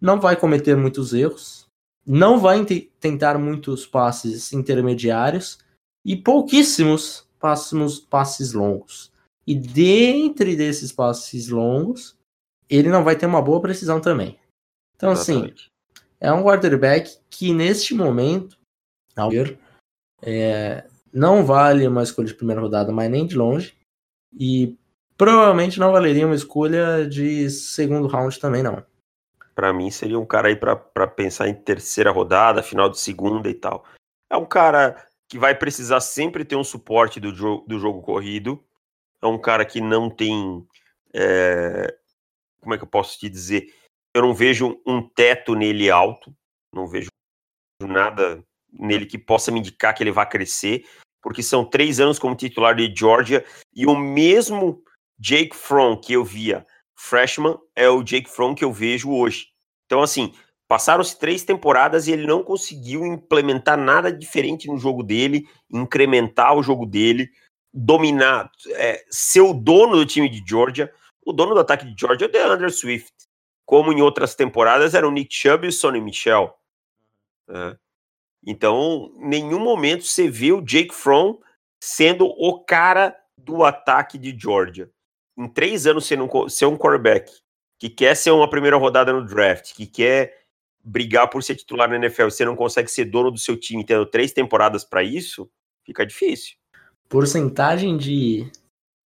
não 0.00 0.18
vai 0.18 0.34
cometer 0.34 0.74
muitos 0.76 1.12
erros, 1.12 1.66
não 2.06 2.40
vai 2.40 2.64
tentar 2.98 3.38
muitos 3.38 3.86
passes 3.86 4.52
intermediários 4.52 5.58
e 6.04 6.16
pouquíssimos 6.16 7.26
passes, 7.38 8.00
passes 8.00 8.52
longos. 8.52 9.12
E 9.46 9.54
dentre 9.54 10.56
desses 10.56 10.92
passes 10.92 11.48
longos, 11.48 12.16
ele 12.68 12.88
não 12.88 13.04
vai 13.04 13.16
ter 13.16 13.26
uma 13.26 13.42
boa 13.42 13.60
precisão 13.60 14.00
também. 14.00 14.38
Então, 14.96 15.10
assim, 15.10 15.32
Exatamente. 15.32 15.70
assim, 15.94 16.06
é 16.20 16.32
um 16.32 16.42
quarterback 16.44 17.18
que 17.28 17.52
neste 17.52 17.94
momento, 17.94 18.56
ao 19.16 19.30
ver, 19.30 19.58
é, 20.22 20.86
não 21.12 21.44
vale 21.44 21.86
uma 21.86 22.04
escolha 22.04 22.28
de 22.28 22.34
primeira 22.34 22.60
rodada, 22.60 22.92
mas 22.92 23.10
nem 23.10 23.26
de 23.26 23.36
longe. 23.36 23.74
E 24.32 24.76
provavelmente 25.16 25.78
não 25.78 25.92
valeria 25.92 26.26
uma 26.26 26.34
escolha 26.34 27.06
de 27.06 27.50
segundo 27.50 28.06
round 28.06 28.38
também, 28.38 28.62
não. 28.62 28.84
Para 29.54 29.72
mim, 29.72 29.90
seria 29.90 30.18
um 30.18 30.24
cara 30.24 30.48
aí 30.48 30.56
para 30.56 30.76
pensar 31.06 31.48
em 31.48 31.54
terceira 31.54 32.10
rodada, 32.10 32.62
final 32.62 32.88
de 32.88 32.98
segunda 32.98 33.48
e 33.50 33.54
tal. 33.54 33.84
É 34.30 34.36
um 34.36 34.46
cara 34.46 35.06
que 35.32 35.38
vai 35.38 35.54
precisar 35.54 36.00
sempre 36.00 36.44
ter 36.44 36.56
um 36.56 36.62
suporte 36.62 37.18
do, 37.18 37.34
jo 37.34 37.64
do 37.66 37.78
jogo 37.78 38.02
corrido. 38.02 38.62
É 39.22 39.26
um 39.26 39.40
cara 39.40 39.64
que 39.64 39.80
não 39.80 40.10
tem. 40.10 40.62
É, 41.14 41.96
como 42.60 42.74
é 42.74 42.76
que 42.76 42.84
eu 42.84 42.88
posso 42.88 43.18
te 43.18 43.30
dizer? 43.30 43.72
Eu 44.14 44.20
não 44.20 44.34
vejo 44.34 44.78
um 44.86 45.00
teto 45.00 45.54
nele 45.54 45.90
alto, 45.90 46.36
não 46.70 46.86
vejo 46.86 47.08
nada 47.80 48.44
nele 48.70 49.06
que 49.06 49.16
possa 49.16 49.50
me 49.50 49.60
indicar 49.60 49.94
que 49.94 50.02
ele 50.02 50.12
vai 50.12 50.28
crescer, 50.28 50.84
porque 51.22 51.42
são 51.42 51.64
três 51.64 51.98
anos 51.98 52.18
como 52.18 52.36
titular 52.36 52.74
de 52.74 52.94
Georgia 52.94 53.42
e 53.74 53.86
o 53.86 53.96
mesmo 53.96 54.84
Jake 55.18 55.56
Fromm 55.56 55.98
que 55.98 56.12
eu 56.12 56.22
via 56.22 56.66
freshman 56.94 57.58
é 57.74 57.88
o 57.88 58.02
Jake 58.02 58.28
Fromm 58.28 58.54
que 58.54 58.64
eu 58.64 58.72
vejo 58.72 59.10
hoje. 59.10 59.46
Então, 59.86 60.02
assim, 60.02 60.34
passaram-se 60.72 61.18
três 61.18 61.44
temporadas 61.44 62.08
e 62.08 62.12
ele 62.12 62.26
não 62.26 62.42
conseguiu 62.42 63.04
implementar 63.04 63.76
nada 63.76 64.10
diferente 64.10 64.68
no 64.68 64.78
jogo 64.78 65.02
dele, 65.02 65.46
incrementar 65.70 66.56
o 66.56 66.62
jogo 66.62 66.86
dele, 66.86 67.28
dominar, 67.70 68.50
é, 68.70 69.04
ser 69.10 69.42
o 69.42 69.52
dono 69.52 69.96
do 69.96 70.06
time 70.06 70.30
de 70.30 70.42
Georgia. 70.48 70.90
O 71.26 71.30
dono 71.30 71.52
do 71.52 71.60
ataque 71.60 71.84
de 71.84 71.94
Georgia 71.94 72.24
é 72.24 72.26
o 72.26 72.32
DeAndre 72.32 72.70
Swift. 72.70 73.12
Como 73.66 73.92
em 73.92 74.00
outras 74.00 74.34
temporadas 74.34 74.94
era 74.94 75.06
o 75.06 75.10
Nick 75.10 75.34
Chubb 75.34 75.66
e 75.66 75.68
o 75.68 75.72
Sonny 75.72 76.00
Michel. 76.00 76.56
É. 77.50 77.76
Então, 78.46 79.12
em 79.20 79.28
nenhum 79.28 79.60
momento 79.60 80.04
você 80.04 80.26
vê 80.26 80.52
o 80.52 80.62
Jake 80.62 80.94
Fromm 80.94 81.36
sendo 81.82 82.24
o 82.24 82.64
cara 82.64 83.14
do 83.36 83.62
ataque 83.62 84.16
de 84.16 84.34
Georgia. 84.34 84.90
Em 85.36 85.46
três 85.48 85.86
anos 85.86 86.06
sendo 86.06 86.24
um, 86.24 86.48
ser 86.48 86.64
um 86.64 86.78
quarterback 86.78 87.30
que 87.78 87.90
quer 87.90 88.16
ser 88.16 88.30
uma 88.30 88.48
primeira 88.48 88.78
rodada 88.78 89.12
no 89.12 89.26
draft, 89.26 89.74
que 89.74 89.86
quer 89.86 90.41
brigar 90.82 91.28
por 91.28 91.42
ser 91.42 91.56
titular 91.56 91.88
na 91.88 91.96
NFL, 91.96 92.24
você 92.24 92.44
não 92.44 92.56
consegue 92.56 92.90
ser 92.90 93.04
dono 93.04 93.30
do 93.30 93.38
seu 93.38 93.56
time 93.56 93.84
tendo 93.84 94.06
três 94.06 94.32
temporadas 94.32 94.84
para 94.84 95.02
isso, 95.02 95.50
fica 95.84 96.04
difícil. 96.04 96.56
Porcentagem 97.08 97.96
de, 97.96 98.50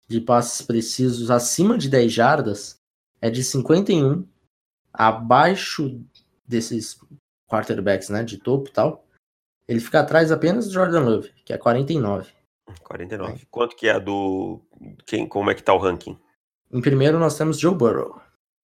de 0.08 0.20
passes 0.20 0.62
precisos 0.62 1.30
acima 1.30 1.76
de 1.76 1.88
10 1.88 2.12
jardas 2.12 2.76
é 3.20 3.28
de 3.28 3.42
51, 3.42 4.26
abaixo 4.92 6.00
desses 6.46 7.00
quarterbacks, 7.48 8.08
né, 8.08 8.22
de 8.22 8.38
topo 8.38 8.68
e 8.68 8.72
tal, 8.72 9.06
ele 9.68 9.80
fica 9.80 10.00
atrás 10.00 10.30
apenas 10.30 10.66
do 10.66 10.72
Jordan 10.72 11.00
Love, 11.00 11.32
que 11.44 11.52
é 11.52 11.58
49. 11.58 12.32
49. 12.82 13.32
É. 13.32 13.46
Quanto 13.50 13.76
que 13.76 13.88
é 13.88 13.92
a 13.92 13.98
do. 13.98 14.60
Quem, 15.04 15.26
como 15.26 15.50
é 15.50 15.54
que 15.54 15.62
tá 15.62 15.74
o 15.74 15.78
ranking? 15.78 16.18
Em 16.70 16.80
primeiro 16.80 17.18
nós 17.18 17.36
temos 17.36 17.58
Joe 17.58 17.74
Burrow. 17.74 18.20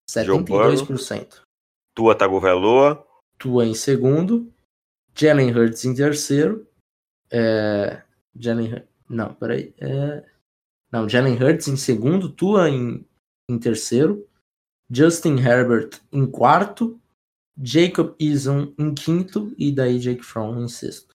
72%. 0.09 1.42
Tua 1.93 2.15
Tagovailoa. 2.15 3.05
Tua 3.37 3.65
em 3.65 3.73
segundo. 3.73 4.51
Jalen 5.15 5.51
Hurts 5.51 5.85
em 5.85 5.93
terceiro. 5.93 6.67
É... 7.31 8.01
Jalen 8.35 8.83
Não, 9.09 9.33
peraí. 9.33 9.73
É... 9.79 10.23
Não, 10.91 11.07
Jalen 11.07 11.35
Hurts 11.35 11.67
em 11.67 11.77
segundo. 11.77 12.29
Tua 12.29 12.69
em, 12.69 13.05
em 13.49 13.59
terceiro. 13.59 14.27
Justin 14.91 15.37
Herbert 15.37 15.99
em 16.11 16.25
quarto. 16.25 16.99
Jacob 17.61 18.15
Eason 18.19 18.73
em 18.79 18.93
quinto 18.93 19.53
e 19.57 19.71
daí 19.71 19.99
Jake 19.99 20.23
Fromm 20.23 20.63
em 20.63 20.67
sexto. 20.67 21.13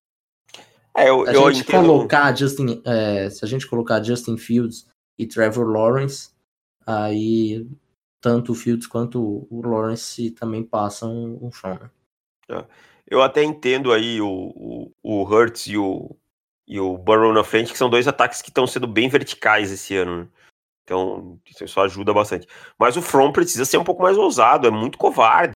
É, 0.95 1.09
eu, 1.09 1.25
se, 1.25 1.29
a 1.29 1.33
eu 1.33 1.51
gente 1.51 1.63
entendo... 1.63 1.85
colocar 1.85 2.35
Justin, 2.35 2.81
é, 2.85 3.29
se 3.29 3.43
a 3.43 3.47
gente 3.47 3.67
colocar 3.67 4.03
Justin 4.03 4.37
Fields 4.37 4.87
e 5.17 5.27
Trevor 5.27 5.67
Lawrence, 5.67 6.31
aí 6.85 7.67
tanto 8.21 8.51
o 8.51 8.55
Fields 8.55 8.87
quanto 8.87 9.47
o 9.49 9.61
Lawrence 9.61 10.31
também 10.31 10.63
passam 10.63 11.37
o 11.41 11.51
Fromm. 11.51 11.77
Né? 11.79 11.89
É. 12.49 12.65
Eu 13.07 13.21
até 13.21 13.43
entendo 13.43 13.91
aí 13.91 14.21
o, 14.21 14.27
o, 14.27 14.91
o 15.01 15.23
Hurts 15.23 15.67
e 15.67 15.77
o, 15.77 16.15
e 16.67 16.79
o 16.79 16.97
Burrow 16.97 17.33
na 17.33 17.43
frente, 17.43 17.71
que 17.71 17.77
são 17.77 17.89
dois 17.89 18.07
ataques 18.07 18.41
que 18.41 18.49
estão 18.49 18.67
sendo 18.67 18.85
bem 18.85 19.09
verticais 19.09 19.71
esse 19.71 19.95
ano. 19.95 20.23
Né? 20.23 20.27
Então, 20.83 21.39
isso 21.61 21.81
ajuda 21.81 22.13
bastante. 22.13 22.47
Mas 22.77 22.95
o 22.97 23.01
From 23.01 23.31
precisa 23.31 23.65
ser 23.65 23.77
um 23.77 23.83
pouco 23.83 24.03
mais 24.03 24.17
ousado, 24.17 24.67
é 24.67 24.71
muito 24.71 24.97
covarde. 24.97 25.53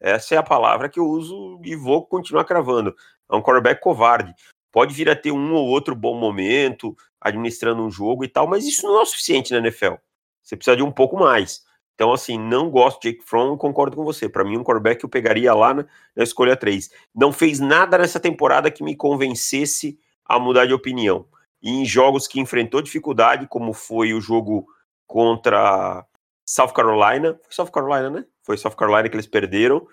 Essa 0.00 0.36
é 0.36 0.38
a 0.38 0.42
palavra 0.42 0.88
que 0.88 1.00
eu 1.00 1.06
uso 1.06 1.60
e 1.64 1.74
vou 1.76 2.06
continuar 2.06 2.44
cravando. 2.44 2.94
É 3.30 3.36
um 3.36 3.42
quarterback 3.42 3.80
covarde. 3.80 4.34
Pode 4.70 4.94
vir 4.94 5.10
a 5.10 5.16
ter 5.16 5.32
um 5.32 5.54
ou 5.54 5.66
outro 5.66 5.94
bom 5.94 6.14
momento, 6.18 6.96
administrando 7.20 7.82
um 7.82 7.90
jogo 7.90 8.24
e 8.24 8.28
tal, 8.28 8.46
mas 8.46 8.66
isso 8.66 8.86
não 8.86 8.98
é 8.98 9.02
o 9.02 9.06
suficiente 9.06 9.52
na 9.52 9.58
NFL. 9.58 9.94
Você 10.42 10.56
precisa 10.56 10.76
de 10.76 10.82
um 10.82 10.92
pouco 10.92 11.16
mais. 11.16 11.62
Então, 11.98 12.12
assim, 12.12 12.38
não 12.38 12.70
gosto 12.70 13.02
de 13.02 13.10
Jake 13.10 13.24
Fromm, 13.24 13.56
concordo 13.56 13.96
com 13.96 14.04
você. 14.04 14.28
Para 14.28 14.44
mim, 14.44 14.56
um 14.56 14.62
quarterback 14.62 15.02
eu 15.02 15.10
pegaria 15.10 15.52
lá 15.52 15.74
na, 15.74 15.84
na 16.14 16.22
escolha 16.22 16.56
3. 16.56 16.88
Não 17.12 17.32
fez 17.32 17.58
nada 17.58 17.98
nessa 17.98 18.20
temporada 18.20 18.70
que 18.70 18.84
me 18.84 18.94
convencesse 18.94 19.98
a 20.24 20.38
mudar 20.38 20.64
de 20.64 20.72
opinião. 20.72 21.26
E 21.60 21.70
em 21.70 21.84
jogos 21.84 22.28
que 22.28 22.38
enfrentou 22.38 22.80
dificuldade, 22.80 23.48
como 23.48 23.72
foi 23.72 24.14
o 24.14 24.20
jogo 24.20 24.68
contra 25.08 26.06
South 26.48 26.72
Carolina, 26.72 27.36
foi 27.42 27.52
South 27.52 27.72
Carolina, 27.72 28.10
né? 28.10 28.24
Foi 28.44 28.56
South 28.56 28.76
Carolina 28.76 29.08
que 29.08 29.16
eles 29.16 29.26
perderam. 29.26 29.84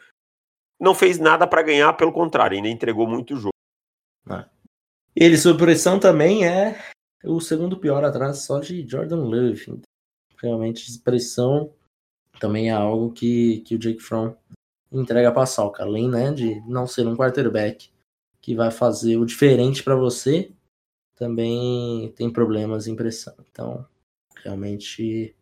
Não 0.80 0.94
fez 0.94 1.18
nada 1.18 1.48
para 1.48 1.64
ganhar, 1.64 1.92
pelo 1.94 2.14
contrário, 2.14 2.56
ainda 2.56 2.70
entregou 2.70 3.08
muito 3.08 3.36
jogo. 3.36 3.56
Ah. 4.30 4.48
Ele, 5.16 5.40
sob 5.40 5.58
pressão, 5.58 6.00
também 6.00 6.46
é 6.46 6.80
o 7.24 7.42
segundo 7.42 7.80
pior 7.80 8.04
atrás 8.04 8.44
só 8.44 8.60
de 8.60 8.88
Jordan 8.88 9.24
Love. 9.24 9.82
Realmente, 10.40 11.00
pressão 11.00 11.74
também 12.40 12.70
é 12.70 12.74
algo 12.74 13.12
que, 13.12 13.62
que 13.62 13.76
o 13.76 13.80
Jake 13.80 14.02
Fromm 14.02 14.34
entrega 14.92 15.32
para 15.32 15.46
Salca. 15.46 15.84
Além 15.84 16.10
né, 16.10 16.32
de 16.32 16.62
não 16.68 16.88
ser 16.88 17.08
um 17.08 17.16
quarterback 17.16 17.90
que 18.42 18.56
vai 18.56 18.72
fazer 18.72 19.18
o 19.18 19.26
diferente 19.26 19.84
para 19.84 19.96
você, 19.96 20.52
também 21.16 22.12
tem 22.16 22.32
problemas 22.32 22.88
em 22.88 22.96
pressão. 22.96 23.36
Então, 23.50 23.86
realmente 24.44 25.36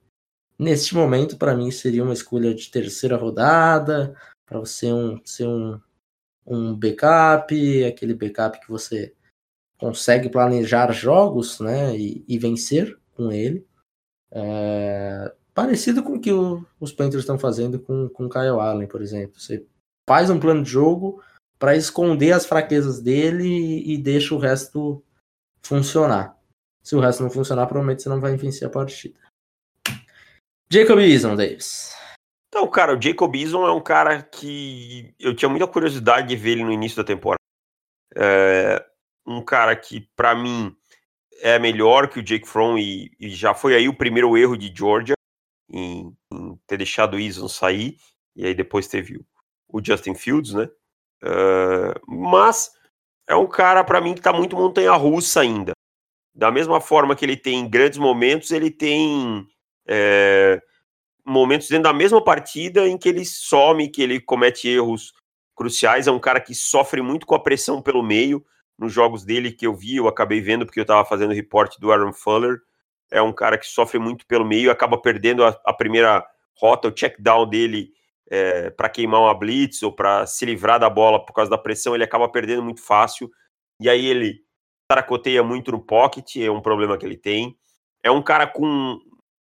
Neste 0.58 0.96
momento, 0.96 1.38
para 1.38 1.56
mim, 1.56 1.72
seria 1.72 2.04
uma 2.04 2.14
escolha 2.14 2.54
de 2.54 2.70
terceira 2.70 3.18
rodada, 3.18 4.16
para 4.46 4.60
você 4.60 4.94
um, 4.94 5.20
ser 5.26 5.48
um, 5.48 5.80
um 6.46 6.76
backup, 6.76 7.84
aquele 7.84 8.14
backup 8.14 8.60
que 8.60 8.70
você 8.70 9.14
consegue 9.78 10.30
planejar 10.30 10.92
jogos 10.92 11.60
né, 11.60 11.98
e, 11.98 12.24
e 12.28 12.38
vencer 12.38 12.98
com 13.16 13.32
ele. 13.32 13.68
É, 14.32 15.34
parecido 15.54 16.04
com 16.04 16.14
o 16.14 16.20
que 16.20 16.32
o, 16.32 16.66
os 16.80 16.92
Panthers 16.92 17.24
estão 17.24 17.38
fazendo 17.38 17.80
com, 17.80 18.10
com 18.10 18.30
Kyle 18.30 18.60
Allen, 18.60 18.88
por 18.88 19.02
exemplo. 19.02 19.40
Você 19.40 19.66
faz 20.08 20.30
um 20.30 20.40
plano 20.40 20.64
de 20.64 20.70
jogo 20.70 21.24
para 21.60 21.76
esconder 21.76 22.32
as 22.32 22.46
fraquezas 22.46 23.00
dele 23.02 23.48
e, 23.48 23.94
e 23.94 23.98
deixa 23.98 24.36
o 24.36 24.40
resto 24.40 25.04
funcionar. 25.62 26.38
Se 26.82 26.96
o 26.96 27.00
resto 27.00 27.24
não 27.24 27.30
funcionar, 27.30 27.68
provavelmente 27.68 28.04
você 28.04 28.10
não 28.10 28.20
vai 28.20 28.36
vencer 28.36 28.68
a 28.68 28.72
partida. 28.72 29.20
Jacob 30.70 31.00
Eason, 31.00 31.36
Davis. 31.36 31.96
Então, 32.50 32.68
cara, 32.68 32.98
o 32.98 33.02
Jacob 33.02 33.34
Eason 33.36 33.66
é 33.66 33.72
um 33.72 33.82
cara 33.82 34.22
que 34.22 35.14
eu 35.20 35.36
tinha 35.36 35.50
muita 35.50 35.68
curiosidade 35.68 36.28
de 36.28 36.36
ver 36.36 36.52
ele 36.52 36.64
no 36.64 36.72
início 36.72 36.98
da 36.98 37.04
temporada. 37.04 37.40
É 38.16 38.86
um 39.26 39.42
cara 39.42 39.76
que, 39.76 40.08
para 40.16 40.36
mim, 40.36 40.76
é 41.42 41.58
melhor 41.58 42.10
que 42.10 42.20
o 42.20 42.24
Jake 42.24 42.48
Fromm 42.48 42.78
e, 42.78 43.12
e, 43.20 43.30
já 43.30 43.54
foi 43.54 43.76
aí 43.76 43.88
o 43.88 43.98
primeiro 43.98 44.38
erro 44.38 44.58
de 44.58 44.72
Georgia 44.76 45.16
em, 45.74 46.16
em 46.32 46.60
ter 46.68 46.78
deixado 46.78 47.16
o 47.16 47.20
Eason 47.20 47.48
sair, 47.48 47.98
e 48.36 48.46
aí 48.46 48.54
depois 48.54 48.88
teve 48.88 49.18
o, 49.18 49.26
o 49.68 49.84
Justin 49.84 50.16
Fields, 50.16 50.54
né? 50.54 50.70
Uh, 51.24 52.16
mas 52.30 52.72
é 53.28 53.36
um 53.36 53.48
cara, 53.48 53.84
para 53.84 54.02
mim, 54.02 54.14
que 54.14 54.22
tá 54.22 54.34
muito 54.34 54.56
montanha-russa 54.56 55.42
ainda. 55.42 55.72
Da 56.36 56.52
mesma 56.52 56.82
forma 56.82 57.16
que 57.16 57.26
ele 57.26 57.38
tem 57.38 57.70
grandes 57.70 57.98
momentos, 57.98 58.52
ele 58.52 58.72
tem 58.72 59.48
é, 59.88 60.62
momentos 61.26 61.68
dentro 61.70 61.84
da 61.84 61.94
mesma 61.94 62.24
partida 62.24 62.88
em 62.88 62.98
que 62.98 63.08
ele 63.08 63.26
some, 63.26 63.90
que 63.90 64.02
ele 64.02 64.20
comete 64.20 64.68
erros 64.68 65.14
cruciais. 65.56 66.08
É 66.08 66.12
um 66.12 66.20
cara 66.20 66.42
que 66.42 66.56
sofre 66.56 67.02
muito 67.02 67.26
com 67.26 67.36
a 67.36 67.40
pressão 67.40 67.82
pelo 67.82 68.04
meio. 68.04 68.44
Nos 68.78 68.92
jogos 68.92 69.24
dele 69.24 69.52
que 69.52 69.68
eu 69.68 69.74
vi, 69.74 69.98
eu 69.98 70.08
acabei 70.08 70.42
vendo 70.42 70.66
porque 70.66 70.80
eu 70.80 70.84
estava 70.84 71.06
fazendo 71.06 71.34
reporte 71.34 71.80
do 71.80 71.92
Aaron 71.92 72.12
Fuller. 72.12 72.60
É 73.14 73.22
um 73.22 73.32
cara 73.32 73.58
que 73.58 73.68
sofre 73.68 74.00
muito 74.00 74.26
pelo 74.26 74.44
meio, 74.44 74.72
acaba 74.72 74.98
perdendo 74.98 75.46
a, 75.46 75.58
a 75.64 75.72
primeira 75.72 76.26
rota, 76.56 76.88
o 76.88 76.92
check 76.92 77.16
down 77.20 77.48
dele 77.48 77.92
é, 78.30 78.72
para 78.72 78.90
queimar 78.90 79.22
uma 79.22 79.34
blitz 79.34 79.84
ou 79.84 79.92
para 79.92 80.26
se 80.26 80.44
livrar 80.46 80.80
da 80.80 80.90
bola 80.90 81.24
por 81.24 81.34
causa 81.34 81.52
da 81.52 81.58
pressão, 81.58 81.94
ele 81.94 82.04
acaba 82.04 82.28
perdendo 82.28 82.64
muito 82.64 82.82
fácil. 82.82 83.30
E 83.80 83.88
aí 83.88 84.06
ele 84.06 84.42
taracoteia 84.88 85.44
muito 85.44 85.72
no 85.72 85.80
pocket, 85.80 86.38
é 86.38 86.50
um 86.50 86.62
problema 86.62 86.98
que 86.98 87.06
ele 87.06 87.18
tem. 87.18 87.56
É 88.02 88.10
um 88.10 88.22
cara 88.22 88.48
com 88.48 89.00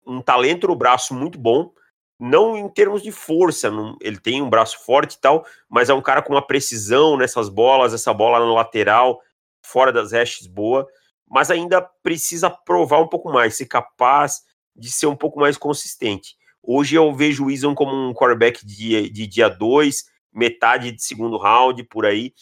um 0.06 0.22
talento 0.22 0.68
no 0.68 0.76
braço 0.76 1.14
muito 1.14 1.38
bom, 1.38 1.72
não 2.18 2.58
em 2.58 2.70
termos 2.70 3.04
de 3.04 3.12
força, 3.12 3.70
não, 3.70 3.98
ele 4.02 4.18
tem 4.18 4.42
um 4.42 4.50
braço 4.50 4.84
forte 4.84 5.16
e 5.16 5.22
tal, 5.22 5.46
mas 5.70 5.90
é 5.90 5.94
um 5.94 6.02
cara 6.02 6.22
com 6.22 6.34
uma 6.34 6.46
precisão 6.46 7.18
nessas 7.18 7.50
bolas, 7.50 7.94
essa 7.94 8.14
bola 8.14 8.40
no 8.40 8.54
lateral, 8.54 9.22
fora 9.62 9.92
das 9.92 10.14
hashes 10.14 10.48
boa, 10.48 10.88
mas 11.30 11.52
ainda 11.52 11.82
precisa 11.82 12.50
provar 12.50 13.00
um 13.02 13.08
pouco 13.08 13.32
mais, 13.32 13.56
ser 13.56 13.66
capaz 13.66 14.42
de 14.76 14.92
ser 14.92 15.08
um 15.08 15.16
pouco 15.16 15.40
mais 15.40 15.58
consistente. 15.58 16.36
Hoje 16.64 16.96
eu 16.96 17.14
vejo 17.14 17.46
o 17.46 17.52
Eason 17.52 17.74
como 17.74 17.92
um 17.94 18.14
quarterback 18.14 18.66
de, 18.66 19.10
de 19.10 19.28
dia 19.28 19.50
2, 19.50 20.06
metade 20.34 20.92
de 20.92 21.02
segundo 21.02 21.38
round, 21.38 21.84
por 21.86 22.06
aí, 22.06 22.34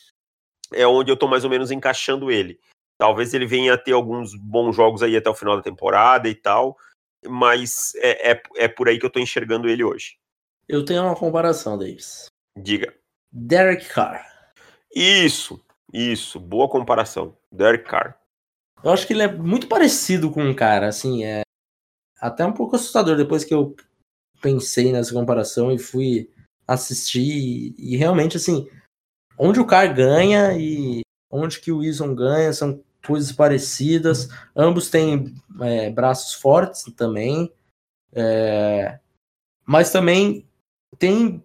é 0.73 0.85
onde 0.85 1.11
eu 1.11 1.17
tô 1.17 1.27
mais 1.27 1.43
ou 1.43 1.49
menos 1.49 1.71
encaixando 1.71 2.31
ele. 2.31 2.59
Talvez 2.97 3.33
ele 3.33 3.45
venha 3.45 3.73
a 3.73 3.77
ter 3.77 3.91
alguns 3.91 4.35
bons 4.35 4.75
jogos 4.75 5.03
aí 5.03 5.15
até 5.15 5.29
o 5.29 5.35
final 5.35 5.55
da 5.55 5.61
temporada 5.61 6.29
e 6.29 6.35
tal, 6.35 6.77
mas 7.27 7.93
é, 7.95 8.31
é, 8.31 8.41
é 8.57 8.67
por 8.67 8.87
aí 8.87 8.99
que 8.99 9.05
eu 9.05 9.09
tô 9.09 9.19
enxergando 9.19 9.67
ele 9.67 9.83
hoje. 9.83 10.17
Eu 10.67 10.83
tenho 10.83 11.03
uma 11.03 11.15
comparação, 11.15 11.77
Davis. 11.77 12.25
Diga. 12.57 12.93
Derek 13.31 13.87
Carr. 13.89 14.25
Isso, 14.95 15.63
isso, 15.93 16.39
boa 16.39 16.69
comparação. 16.69 17.37
Derek 17.51 17.83
Carr. 17.83 18.17
Eu 18.85 18.91
acho 18.91 19.07
que 19.07 19.13
ele 19.13 19.23
é 19.23 19.31
muito 19.31 19.67
parecido 19.67 20.29
com 20.29 20.43
um 20.43 20.53
cara, 20.53 20.87
assim, 20.87 21.25
é 21.25 21.41
até 22.21 22.45
um 22.45 22.53
pouco 22.53 22.75
assustador 22.75 23.17
depois 23.17 23.43
que 23.43 23.51
eu 23.51 23.75
pensei 24.39 24.91
nessa 24.91 25.11
comparação 25.11 25.71
e 25.71 25.79
fui 25.79 26.29
assistir 26.67 27.73
e, 27.79 27.97
realmente 27.97 28.37
assim, 28.37 28.69
onde 29.39 29.59
o 29.59 29.65
Carr 29.65 29.91
ganha 29.91 30.55
e 30.55 31.01
onde 31.31 31.59
que 31.59 31.71
o 31.71 31.79
Wilson 31.79 32.13
ganha 32.13 32.53
são 32.53 32.79
coisas 33.03 33.31
parecidas. 33.31 34.29
Ambos 34.55 34.87
têm 34.87 35.33
é, 35.61 35.89
braços 35.89 36.35
fortes 36.35 36.83
também, 36.95 37.51
é, 38.13 38.99
mas 39.65 39.91
também 39.91 40.47
tem 40.99 41.43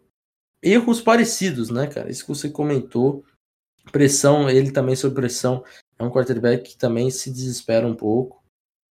erros 0.63 1.01
parecidos, 1.01 1.71
né, 1.71 1.87
cara? 1.87 2.11
Isso 2.11 2.23
que 2.23 2.29
você 2.29 2.51
comentou. 2.51 3.25
Pressão, 3.91 4.49
ele 4.49 4.71
também 4.71 4.95
sob 4.95 5.15
pressão. 5.15 5.65
É 6.01 6.05
um 6.05 6.11
quarterback 6.11 6.71
que 6.71 6.77
também 6.79 7.11
se 7.11 7.31
desespera 7.31 7.87
um 7.87 7.95
pouco. 7.95 8.43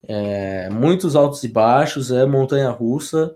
É, 0.03 0.69
muitos 0.69 1.15
altos 1.15 1.41
e 1.43 1.47
baixos, 1.47 2.11
é 2.11 2.25
montanha 2.25 2.69
russa. 2.69 3.33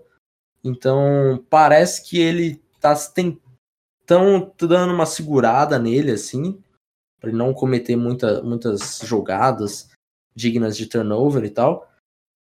Então 0.62 1.42
parece 1.48 2.08
que 2.08 2.20
ele 2.20 2.62
tá 2.78 2.94
tentando 2.94 3.40
dando 4.58 4.92
uma 4.92 5.06
segurada 5.06 5.78
nele, 5.78 6.12
assim, 6.12 6.62
para 7.18 7.30
ele 7.30 7.38
não 7.38 7.54
cometer 7.54 7.96
muita, 7.96 8.42
muitas 8.42 9.00
jogadas 9.04 9.88
dignas 10.34 10.76
de 10.76 10.86
turnover 10.86 11.44
e 11.44 11.50
tal. 11.50 11.90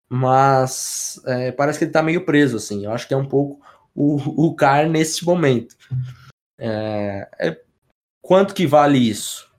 Mas 0.09 1.23
é, 1.27 1.53
parece 1.53 1.79
que 1.79 1.85
ele 1.85 1.93
tá 1.93 2.03
meio 2.03 2.25
preso, 2.25 2.57
assim. 2.57 2.85
Eu 2.85 2.93
acho 2.93 3.07
que 3.07 3.15
é 3.15 3.17
um 3.17 3.29
pouco 3.29 3.65
o, 3.95 4.17
o 4.47 4.55
Car 4.57 4.89
nesse 4.89 5.25
momento. 5.25 5.77
É, 6.59 7.29
é, 7.39 7.63
quanto 8.21 8.53
que 8.53 8.67
vale 8.67 8.99
isso? 8.99 9.50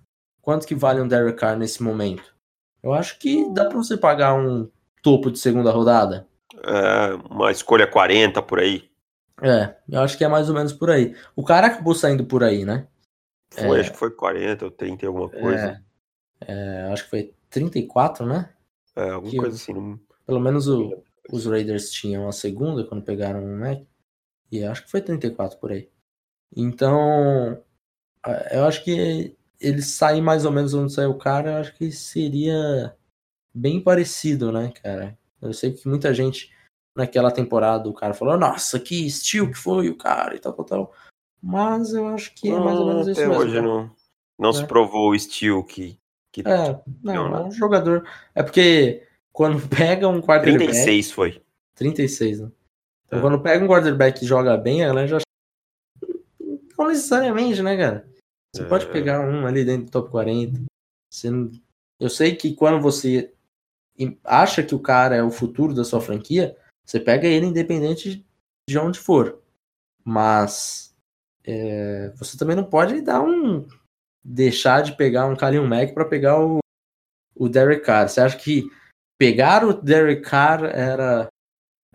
Quanto 0.42 0.66
que 0.66 0.76
vale 0.76 1.02
um 1.02 1.08
Derek 1.08 1.38
Carr 1.38 1.58
nesse 1.58 1.84
momento? 1.84 2.36
Eu 2.82 2.94
acho 2.94 3.20
que 3.20 3.48
dá 3.54 3.66
para 3.66 3.78
você 3.78 3.96
pagar 3.96 4.34
um 4.34 4.70
topo 5.04 5.32
de 5.32 5.40
segunda 5.40 5.72
rodada. 5.72 6.28
É, 6.64 7.14
uma 7.30 7.52
escolha 7.52 7.88
40 7.88 8.42
por 8.42 8.60
aí. 8.60 8.90
É, 9.42 9.76
eu 9.90 10.02
acho 10.02 10.18
que 10.18 10.24
é 10.24 10.28
mais 10.28 10.50
ou 10.50 10.56
menos 10.56 10.74
por 10.74 10.90
aí. 10.90 11.16
O 11.36 11.44
cara 11.44 11.68
acabou 11.68 11.96
saindo 11.96 12.26
por 12.26 12.44
aí, 12.44 12.66
né? 12.66 12.88
Foi, 13.52 13.78
é, 13.78 13.82
acho 13.82 13.92
que 13.92 13.98
foi 13.98 14.12
40 14.12 14.66
ou 14.66 14.72
30 14.72 15.08
alguma 15.08 15.30
coisa. 15.30 15.84
É, 16.42 16.54
é, 16.54 16.82
acho 16.92 17.04
que 17.04 17.10
foi 17.10 17.34
34, 17.50 18.26
né? 18.26 18.50
É, 18.96 19.10
alguma 19.10 19.32
que, 19.32 19.38
coisa 19.38 19.56
assim. 19.56 19.74
Não... 19.74 20.00
Pelo 20.26 20.40
menos 20.40 20.68
o, 20.68 21.04
os 21.32 21.46
Raiders 21.46 21.90
tinham 21.90 22.28
a 22.28 22.32
segunda 22.32 22.84
quando 22.86 23.04
pegaram 23.04 23.44
o 23.44 23.60
Mac. 23.60 23.82
E 24.52 24.64
acho 24.64 24.84
que 24.84 24.92
foi 24.92 25.02
34 25.02 25.58
por 25.60 25.72
aí. 25.72 25.90
Então, 26.56 27.64
eu 28.52 28.66
acho 28.66 28.84
que 28.84 29.36
ele 29.62 29.82
sair 29.82 30.22
mais 30.22 30.44
ou 30.44 30.52
menos 30.52 30.74
onde 30.74 30.92
saiu 30.92 31.12
o 31.12 31.18
cara, 31.18 31.52
eu 31.52 31.58
acho 31.58 31.76
que 31.76 31.92
seria 31.92 32.96
bem 33.54 33.80
parecido, 33.80 34.52
né, 34.52 34.74
cara? 34.84 35.18
Eu 35.42 35.54
sei 35.54 35.72
que 35.72 35.88
muita 35.88 36.14
gente 36.14 36.52
naquela 36.96 37.32
temporada 37.32 37.88
o 37.88 37.94
cara 37.94 38.14
falou, 38.14 38.38
nossa, 38.38 38.80
que 38.80 39.06
estilo 39.06 39.52
que 39.52 39.58
foi 39.58 39.90
o 39.90 39.98
cara 39.98 40.36
e 40.36 40.40
tal, 40.40 40.54
tal, 40.54 40.66
tal. 40.66 40.94
Mas 41.42 41.94
eu 41.94 42.08
acho 42.08 42.34
que 42.34 42.50
é 42.50 42.60
mais 42.60 42.80
ou 42.80 42.88
menos 42.88 43.08
isso 43.08 43.20
até 43.20 43.30
mesmo. 43.30 43.44
hoje 43.44 43.62
não, 43.62 43.90
não 44.38 44.50
é. 44.50 44.54
se 44.54 44.66
provou 44.66 45.10
o 45.10 45.16
estilo 45.16 45.64
que, 45.64 45.98
que. 46.32 46.42
É, 46.42 46.80
não, 47.04 47.30
não, 47.30 47.38
é 47.38 47.44
um 47.46 47.52
jogador. 47.52 48.08
É 48.36 48.44
porque 48.44 49.04
quando 49.32 49.66
pega 49.70 50.08
um 50.08 50.22
quarterback. 50.22 50.66
36 50.66 51.12
foi. 51.12 51.42
36, 51.76 52.42
né? 52.42 52.52
Então, 53.06 53.20
é. 53.20 53.22
quando 53.22 53.42
pega 53.42 53.64
um 53.64 53.68
quarterback 53.68 54.20
que 54.20 54.26
joga 54.26 54.58
bem, 54.58 54.84
ela 54.84 55.08
já. 55.08 55.18
Não 56.78 56.88
necessariamente, 56.88 57.62
né, 57.62 57.78
cara? 57.78 58.11
Você 58.54 58.64
é. 58.64 58.68
pode 58.68 58.88
pegar 58.88 59.22
um 59.22 59.46
ali 59.46 59.64
dentro 59.64 59.86
do 59.86 59.92
top 59.92 60.10
40. 60.10 60.64
Você 61.12 61.30
não... 61.30 61.52
Eu 62.00 62.10
sei 62.10 62.36
que 62.36 62.56
quando 62.56 62.82
você 62.82 63.34
acha 64.24 64.64
que 64.64 64.74
o 64.74 64.80
cara 64.80 65.16
é 65.16 65.24
o 65.24 65.32
futuro 65.32 65.74
da 65.74 65.84
sua 65.84 66.02
franquia, 66.02 66.58
você 66.86 67.00
pega 67.00 67.28
ele 67.28 67.46
independente 67.46 68.26
de 68.68 68.78
onde 68.78 69.00
for. 69.00 69.42
Mas 70.04 70.96
é, 71.44 72.12
você 72.16 72.38
também 72.38 72.56
não 72.56 72.64
pode 72.64 73.02
dar 73.02 73.22
um. 73.22 73.68
deixar 74.24 74.82
de 74.82 74.96
pegar 74.96 75.28
um 75.28 75.36
Kalil 75.36 75.68
Mack 75.68 75.94
para 75.94 76.06
pegar 76.06 76.40
o, 76.40 76.60
o 77.36 77.50
Derek 77.50 77.84
Carr. 77.84 78.10
Você 78.10 78.22
acha 78.22 78.38
que 78.38 78.70
pegar 79.18 79.66
o 79.66 79.74
Derek 79.74 80.22
Carr 80.22 80.64
era. 80.66 81.28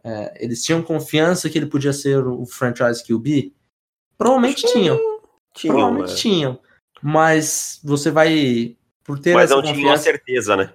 É, 0.05 0.45
eles 0.45 0.63
tinham 0.63 0.83
confiança 0.83 1.51
que 1.51 1.59
ele 1.59 1.67
podia 1.67 1.93
ser 1.93 2.25
o 2.25 2.47
franchise 2.47 3.05
QB? 3.05 3.53
Provavelmente 4.17 4.67
tinham. 4.73 4.97
Tinham. 5.57 5.77
Provavelmente 5.77 6.13
é. 6.13 6.17
tinham. 6.17 6.61
Mas 7.03 7.81
você 7.85 8.11
vai. 8.11 8.77
Por 9.05 9.19
ter 9.19 9.35
Mas 9.35 9.51
não 9.51 9.59
confiança... 9.59 9.81
tinha 9.81 9.99
certeza, 9.99 10.57
né? 10.57 10.73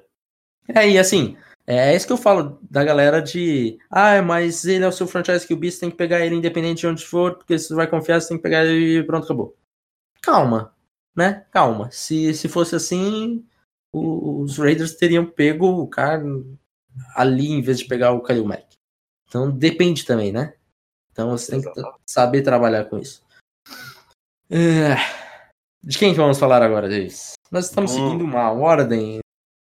É, 0.74 0.90
e 0.90 0.98
assim, 0.98 1.36
é 1.68 1.96
isso 1.96 2.08
que 2.08 2.14
eu 2.14 2.18
falo 2.18 2.60
da 2.70 2.84
galera 2.84 3.22
de. 3.22 3.78
Ah, 3.90 4.22
mas 4.22 4.66
ele 4.66 4.84
é 4.84 4.88
o 4.88 4.92
seu 4.92 5.08
franchise 5.08 5.48
QB, 5.48 5.72
você 5.72 5.80
tem 5.82 5.92
que 5.92 5.98
pegar 5.98 6.26
ele 6.26 6.36
independente 6.36 6.82
de 6.82 6.88
onde 6.88 7.06
for, 7.06 7.36
porque 7.36 7.58
se 7.58 7.68
você 7.68 7.76
vai 7.76 7.88
confiar, 7.88 8.20
você 8.20 8.30
tem 8.30 8.38
que 8.38 8.44
pegar 8.44 8.66
ele 8.66 9.00
e 9.00 9.04
pronto, 9.04 9.26
acabou. 9.26 9.58
Calma, 10.22 10.74
né? 11.16 11.46
Calma. 11.52 11.90
Se, 11.92 12.34
se 12.34 12.48
fosse 12.48 12.76
assim, 12.76 13.46
os 13.94 14.58
Raiders 14.58 14.96
teriam 14.96 15.26
pego 15.26 15.68
o 15.68 15.88
cara 15.88 16.24
ali 17.16 17.48
em 17.52 17.62
vez 17.62 17.80
de 17.80 17.86
pegar 17.86 18.12
o 18.14 18.22
Khalil 18.22 18.46
Mack. 18.46 18.66
Então 19.28 19.50
depende 19.50 20.06
também, 20.06 20.32
né? 20.32 20.54
Então 21.12 21.30
você 21.30 21.52
tem 21.52 21.62
que 21.62 21.82
saber 22.06 22.42
trabalhar 22.42 22.86
com 22.86 22.98
isso. 22.98 23.24
É, 24.52 24.96
de 25.82 25.98
quem 25.98 26.12
que 26.12 26.20
vamos 26.20 26.38
falar 26.38 26.62
agora, 26.62 26.90
Davis? 26.90 27.34
Nós 27.50 27.66
estamos 27.66 27.94
hum. 27.94 27.96
seguindo 27.96 28.24
uma 28.24 28.52
ordem. 28.52 29.20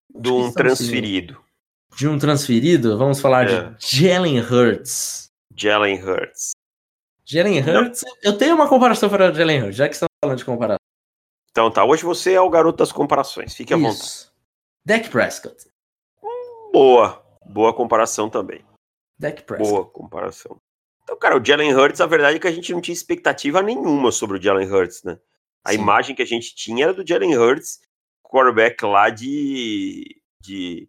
De 0.09 0.29
um 0.29 0.51
transferido. 0.51 1.33
Seguindo 1.33 1.49
de 1.95 2.07
um 2.07 2.17
transferido, 2.17 2.97
vamos 2.97 3.19
falar 3.19 3.49
é. 3.49 3.71
de 3.71 3.97
Jalen 3.97 4.39
Hurts. 4.39 5.27
Jalen 5.53 6.01
Hurts. 6.01 6.51
Jalen 7.25 7.59
Hurts, 7.59 8.03
eu 8.23 8.37
tenho 8.37 8.55
uma 8.55 8.67
comparação 8.67 9.09
para 9.09 9.33
Jalen 9.33 9.63
Hurts, 9.63 9.75
já 9.75 9.87
que 9.87 9.95
estamos 9.95 10.09
falando 10.23 10.37
de 10.37 10.45
comparação. 10.45 10.79
Então 11.51 11.69
tá, 11.69 11.83
hoje 11.83 12.03
você 12.03 12.33
é 12.33 12.41
o 12.41 12.49
garoto 12.49 12.77
das 12.77 12.91
comparações, 12.91 13.53
fique 13.53 13.73
à 13.73 13.77
Isso. 13.77 13.85
vontade. 13.85 14.29
Dak 14.85 15.09
Prescott. 15.09 15.69
Boa, 16.71 17.21
boa 17.45 17.73
comparação 17.73 18.29
também. 18.29 18.63
Dak 19.17 19.43
Prescott. 19.43 19.69
Boa 19.69 19.85
comparação. 19.85 20.57
Então, 21.09 21.17
cara, 21.17 21.35
o 21.35 21.43
Jalen 21.43 21.73
Hurts, 21.73 21.99
a 22.01 22.05
verdade 22.05 22.37
é 22.37 22.39
que 22.39 22.47
a 22.47 22.51
gente 22.51 22.71
não 22.71 22.79
tinha 22.79 22.93
expectativa 22.93 23.63
nenhuma 23.63 24.11
sobre 24.11 24.37
o 24.37 24.41
Jalen 24.41 24.71
Hurts, 24.71 25.01
né? 25.03 25.17
A 25.65 25.71
Sim. 25.71 25.79
imagem 25.79 26.15
que 26.15 26.21
a 26.21 26.25
gente 26.25 26.53
tinha 26.53 26.83
era 26.83 26.93
do 26.93 27.05
Jalen 27.05 27.35
Hurts, 27.35 27.79
quarterback 28.21 28.85
lá 28.85 29.09
de, 29.09 30.21
de 30.39 30.87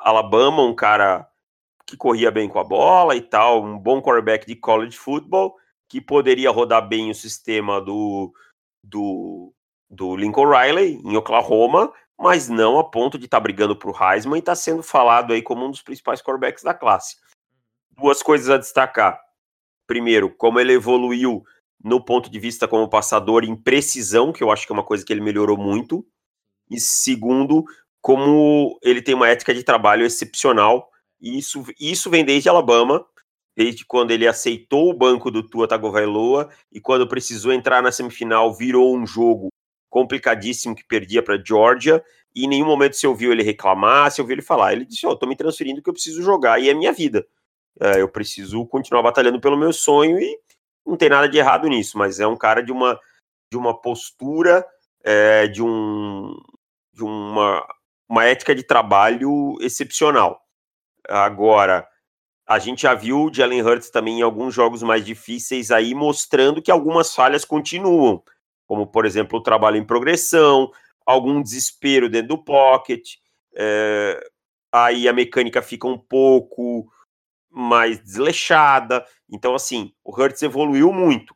Alabama, 0.00 0.62
um 0.62 0.74
cara 0.74 1.26
que 1.86 1.96
corria 1.96 2.30
bem 2.30 2.46
com 2.46 2.58
a 2.58 2.64
bola 2.64 3.16
e 3.16 3.22
tal, 3.22 3.64
um 3.64 3.78
bom 3.78 4.02
quarterback 4.02 4.46
de 4.46 4.54
college 4.54 4.98
football, 4.98 5.56
que 5.88 5.98
poderia 5.98 6.50
rodar 6.50 6.86
bem 6.86 7.10
o 7.10 7.14
sistema 7.14 7.80
do, 7.80 8.34
do, 8.82 9.50
do 9.88 10.14
Lincoln 10.14 10.50
Riley 10.50 11.00
em 11.02 11.16
Oklahoma, 11.16 11.90
mas 12.18 12.50
não 12.50 12.78
a 12.78 12.84
ponto 12.84 13.18
de 13.18 13.24
estar 13.24 13.38
tá 13.38 13.42
brigando 13.42 13.74
para 13.74 13.90
o 13.90 14.12
Heisman 14.12 14.36
e 14.36 14.40
está 14.40 14.54
sendo 14.54 14.82
falado 14.82 15.32
aí 15.32 15.40
como 15.40 15.64
um 15.64 15.70
dos 15.70 15.80
principais 15.80 16.20
quarterbacks 16.20 16.62
da 16.62 16.74
classe. 16.74 17.16
Duas 17.92 18.22
coisas 18.22 18.50
a 18.50 18.58
destacar. 18.58 19.23
Primeiro, 19.86 20.30
como 20.36 20.60
ele 20.60 20.72
evoluiu 20.72 21.42
no 21.82 22.02
ponto 22.02 22.30
de 22.30 22.38
vista 22.38 22.66
como 22.66 22.88
passador 22.88 23.44
em 23.44 23.54
precisão, 23.54 24.32
que 24.32 24.42
eu 24.42 24.50
acho 24.50 24.66
que 24.66 24.72
é 24.72 24.74
uma 24.76 24.84
coisa 24.84 25.04
que 25.04 25.12
ele 25.12 25.20
melhorou 25.20 25.56
muito. 25.58 26.06
E 26.70 26.80
segundo, 26.80 27.64
como 28.00 28.78
ele 28.82 29.02
tem 29.02 29.14
uma 29.14 29.28
ética 29.28 29.54
de 29.54 29.62
trabalho 29.62 30.04
excepcional, 30.06 30.90
E 31.20 31.38
isso, 31.38 31.64
isso 31.80 32.10
vem 32.10 32.24
desde 32.24 32.48
Alabama, 32.48 33.04
desde 33.56 33.84
quando 33.86 34.10
ele 34.10 34.26
aceitou 34.26 34.90
o 34.90 34.94
banco 34.96 35.30
do 35.30 35.42
Tua 35.48 35.68
Tagovailoa 35.68 36.50
e 36.72 36.80
quando 36.80 37.08
precisou 37.08 37.52
entrar 37.52 37.82
na 37.82 37.92
semifinal 37.92 38.52
virou 38.54 38.96
um 38.96 39.06
jogo 39.06 39.48
complicadíssimo 39.90 40.74
que 40.74 40.84
perdia 40.84 41.22
para 41.22 41.42
Georgia 41.42 42.02
e 42.34 42.44
em 42.44 42.48
nenhum 42.48 42.66
momento 42.66 42.96
se 42.96 43.06
ouviu 43.06 43.32
ele 43.32 43.42
reclamar, 43.42 44.10
se 44.10 44.20
ouviu 44.20 44.34
ele 44.34 44.42
falar. 44.42 44.72
Ele 44.72 44.84
disse: 44.84 45.06
"Ó, 45.06 45.12
oh, 45.12 45.16
tô 45.16 45.26
me 45.26 45.36
transferindo 45.36 45.82
que 45.82 45.88
eu 45.88 45.94
preciso 45.94 46.22
jogar 46.22 46.60
e 46.60 46.68
é 46.68 46.74
minha 46.74 46.92
vida. 46.92 47.26
É, 47.80 48.00
eu 48.00 48.08
preciso 48.08 48.64
continuar 48.66 49.02
batalhando 49.02 49.40
pelo 49.40 49.56
meu 49.56 49.72
sonho 49.72 50.18
e 50.18 50.38
não 50.86 50.96
tem 50.96 51.08
nada 51.08 51.28
de 51.28 51.38
errado 51.38 51.68
nisso, 51.68 51.98
mas 51.98 52.20
é 52.20 52.26
um 52.26 52.36
cara 52.36 52.62
de 52.62 52.72
uma 52.72 52.98
de 53.50 53.56
uma 53.56 53.80
postura, 53.80 54.66
é, 55.02 55.46
de 55.46 55.62
um 55.62 56.34
de 56.92 57.04
uma 57.04 57.66
uma 58.08 58.24
ética 58.24 58.54
de 58.54 58.62
trabalho 58.62 59.56
excepcional. 59.60 60.40
Agora, 61.08 61.88
a 62.46 62.58
gente 62.58 62.82
já 62.82 62.94
viu 62.94 63.24
o 63.24 63.32
Jalen 63.32 63.62
Hurts 63.62 63.90
também 63.90 64.20
em 64.20 64.22
alguns 64.22 64.54
jogos 64.54 64.82
mais 64.82 65.04
difíceis 65.04 65.70
aí 65.70 65.94
mostrando 65.94 66.62
que 66.62 66.70
algumas 66.70 67.14
falhas 67.14 67.44
continuam, 67.44 68.22
como 68.66 68.86
por 68.86 69.06
exemplo 69.06 69.38
o 69.38 69.42
trabalho 69.42 69.76
em 69.78 69.86
progressão, 69.86 70.70
algum 71.06 71.42
desespero 71.42 72.08
dentro 72.08 72.28
do 72.28 72.44
pocket, 72.44 73.16
é, 73.56 74.20
aí 74.72 75.08
a 75.08 75.12
mecânica 75.12 75.62
fica 75.62 75.86
um 75.86 75.98
pouco 75.98 76.86
mais 77.54 78.02
desleixada. 78.02 79.06
Então, 79.30 79.54
assim, 79.54 79.92
o 80.02 80.10
Hurts 80.10 80.42
evoluiu 80.42 80.92
muito, 80.92 81.34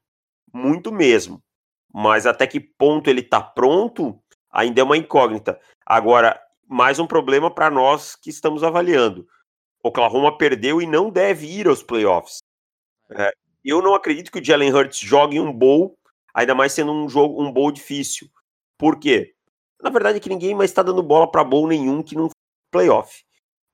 muito 0.52 0.90
mesmo. 0.90 1.42
Mas 1.92 2.26
até 2.26 2.46
que 2.46 2.60
ponto 2.60 3.08
ele 3.08 3.20
está 3.20 3.40
pronto 3.40 4.20
ainda 4.50 4.80
é 4.80 4.84
uma 4.84 4.96
incógnita. 4.96 5.58
Agora, 5.86 6.40
mais 6.66 6.98
um 6.98 7.06
problema 7.06 7.50
para 7.50 7.70
nós 7.70 8.16
que 8.16 8.30
estamos 8.30 8.64
avaliando. 8.64 9.26
Oklahoma 9.82 10.36
perdeu 10.36 10.82
e 10.82 10.86
não 10.86 11.10
deve 11.10 11.46
ir 11.46 11.68
aos 11.68 11.82
playoffs. 11.82 12.38
É, 13.10 13.32
eu 13.64 13.80
não 13.80 13.94
acredito 13.94 14.30
que 14.30 14.40
o 14.40 14.44
Jalen 14.44 14.72
Hurts 14.72 14.98
jogue 14.98 15.40
um 15.40 15.52
bowl, 15.52 15.96
ainda 16.34 16.54
mais 16.54 16.72
sendo 16.72 16.92
um 16.92 17.08
jogo 17.08 17.42
um 17.42 17.52
bowl 17.52 17.70
difícil. 17.70 18.28
Por 18.76 18.98
quê? 18.98 19.34
Na 19.80 19.90
verdade, 19.90 20.18
é 20.18 20.20
que 20.20 20.28
ninguém 20.28 20.54
mais 20.54 20.70
está 20.70 20.82
dando 20.82 21.02
bola 21.02 21.30
para 21.30 21.44
bowl 21.44 21.68
nenhum 21.68 22.02
que 22.02 22.16
não 22.16 22.28
playoff. 22.70 23.24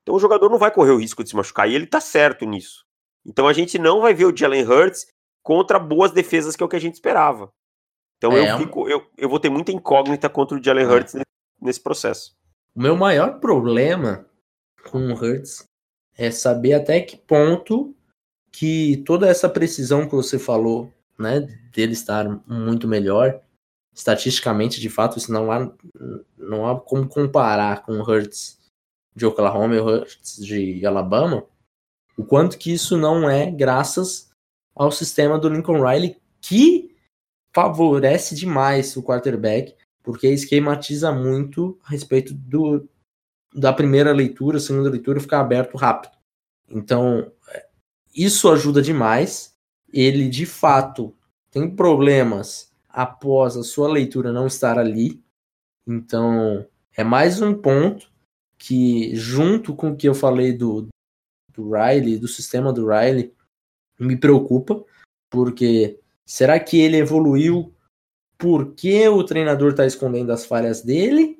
Então 0.05 0.13
o 0.13 0.19
jogador 0.19 0.51
não 0.51 0.59
vai 0.59 0.69
correr 0.69 0.91
o 0.91 0.99
risco 0.99 1.23
de 1.23 1.31
se 1.31 1.35
machucar 1.35 1.67
e 1.67 1.73
ele 1.73 1.85
está 1.85 1.99
certo 1.99 2.45
nisso. 2.45 2.85
Então 3.25 3.47
a 3.47 3.53
gente 3.53 3.79
não 3.79 4.01
vai 4.01 4.13
ver 4.13 4.25
o 4.25 4.37
Jalen 4.37 4.63
Hurts 4.63 5.07
contra 5.41 5.79
boas 5.79 6.11
defesas 6.11 6.55
que 6.55 6.61
é 6.61 6.65
o 6.65 6.69
que 6.69 6.75
a 6.75 6.79
gente 6.79 6.93
esperava. 6.93 7.51
Então 8.17 8.31
é, 8.33 8.51
eu, 8.51 8.57
fico, 8.59 8.87
eu, 8.87 9.03
eu 9.17 9.27
vou 9.27 9.39
ter 9.39 9.49
muita 9.49 9.71
incógnita 9.71 10.29
contra 10.29 10.55
o 10.55 10.63
Jalen 10.63 10.85
é. 10.85 10.87
Hurts 10.87 11.13
nesse, 11.15 11.25
nesse 11.59 11.81
processo. 11.81 12.37
O 12.75 12.81
meu 12.81 12.95
maior 12.95 13.39
problema 13.39 14.27
com 14.91 15.11
o 15.11 15.15
Hurts 15.15 15.65
é 16.15 16.29
saber 16.29 16.73
até 16.73 17.01
que 17.01 17.17
ponto 17.17 17.95
que 18.51 18.97
toda 19.07 19.27
essa 19.27 19.49
precisão 19.49 20.07
que 20.07 20.15
você 20.15 20.37
falou, 20.37 20.93
né, 21.17 21.41
dele 21.73 21.93
estar 21.93 22.29
muito 22.47 22.87
melhor, 22.87 23.41
estatisticamente, 23.91 24.79
de 24.79 24.89
fato, 24.89 25.17
isso 25.17 25.31
não 25.31 25.51
há, 25.51 25.71
não 26.37 26.67
há 26.67 26.79
como 26.79 27.07
comparar 27.07 27.81
com 27.83 27.93
o 27.93 28.03
Hurts 28.03 28.59
de 29.15 29.25
Oklahoma 29.25 29.75
e 29.75 29.79
o 29.79 29.85
Hurts 29.85 30.45
de 30.45 30.85
Alabama, 30.85 31.45
o 32.17 32.23
quanto 32.23 32.57
que 32.57 32.73
isso 32.73 32.97
não 32.97 33.29
é 33.29 33.49
graças 33.49 34.29
ao 34.75 34.91
sistema 34.91 35.39
do 35.39 35.49
Lincoln 35.49 35.81
Riley, 35.81 36.17
que 36.41 36.95
favorece 37.53 38.35
demais 38.35 38.95
o 38.97 39.03
quarterback, 39.03 39.75
porque 40.03 40.27
esquematiza 40.27 41.11
muito 41.11 41.79
a 41.83 41.89
respeito 41.89 42.33
do, 42.33 42.87
da 43.53 43.71
primeira 43.71 44.11
leitura, 44.11 44.59
segunda 44.59 44.89
leitura 44.89 45.21
ficar 45.21 45.39
aberto 45.39 45.77
rápido. 45.77 46.13
Então, 46.69 47.31
isso 48.13 48.49
ajuda 48.49 48.81
demais. 48.81 49.55
Ele, 49.91 50.27
de 50.27 50.45
fato, 50.45 51.15
tem 51.49 51.73
problemas 51.73 52.71
após 52.89 53.55
a 53.55 53.63
sua 53.63 53.89
leitura 53.89 54.33
não 54.33 54.47
estar 54.47 54.77
ali. 54.77 55.23
Então, 55.87 56.65
é 56.95 57.03
mais 57.03 57.41
um 57.41 57.53
ponto 57.53 58.09
que, 58.65 59.15
junto 59.15 59.75
com 59.75 59.91
o 59.91 59.95
que 59.95 60.09
eu 60.09 60.15
falei 60.15 60.51
do, 60.51 60.87
do 61.53 61.71
Riley, 61.71 62.17
do 62.17 62.27
sistema 62.27 62.73
do 62.73 62.87
Riley, 62.87 63.31
me 63.99 64.17
preocupa, 64.17 64.83
porque 65.29 65.99
será 66.25 66.59
que 66.59 66.79
ele 66.79 66.97
evoluiu 66.97 67.71
porque 68.39 69.07
o 69.07 69.23
treinador 69.23 69.69
está 69.69 69.85
escondendo 69.85 70.31
as 70.31 70.45
falhas 70.47 70.81
dele? 70.81 71.39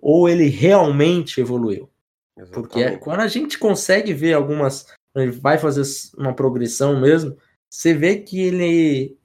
Ou 0.00 0.26
ele 0.26 0.48
realmente 0.48 1.38
evoluiu? 1.38 1.90
Exatamente. 2.34 2.54
Porque 2.54 2.96
quando 2.96 3.20
a 3.20 3.28
gente 3.28 3.58
consegue 3.58 4.14
ver 4.14 4.32
algumas. 4.32 4.86
Ele 5.14 5.30
vai 5.32 5.58
fazer 5.58 5.82
uma 6.16 6.34
progressão 6.34 6.98
mesmo, 6.98 7.36
você 7.70 7.94
vê 7.94 8.16
que 8.16 8.40
ele 8.40 9.16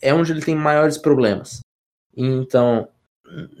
é 0.00 0.12
onde 0.12 0.32
ele 0.32 0.42
tem 0.42 0.56
maiores 0.56 0.98
problemas. 0.98 1.60
Então, 2.16 2.88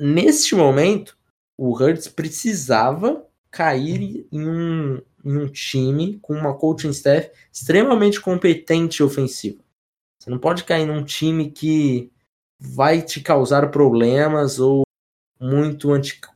neste 0.00 0.54
momento, 0.54 1.16
o 1.56 1.70
Hurts 1.70 2.08
precisava 2.08 3.25
cair 3.56 4.26
em 4.30 4.46
um, 4.46 5.00
em 5.24 5.36
um 5.38 5.48
time 5.48 6.18
com 6.20 6.34
uma 6.34 6.54
coaching 6.54 6.90
staff 6.90 7.30
extremamente 7.50 8.20
competente 8.20 9.00
e 9.00 9.02
ofensiva. 9.02 9.62
Você 10.20 10.28
não 10.28 10.38
pode 10.38 10.64
cair 10.64 10.86
num 10.86 11.02
time 11.02 11.50
que 11.50 12.12
vai 12.60 13.00
te 13.00 13.22
causar 13.22 13.70
problemas 13.70 14.58
ou 14.58 14.82
muito 15.40 15.88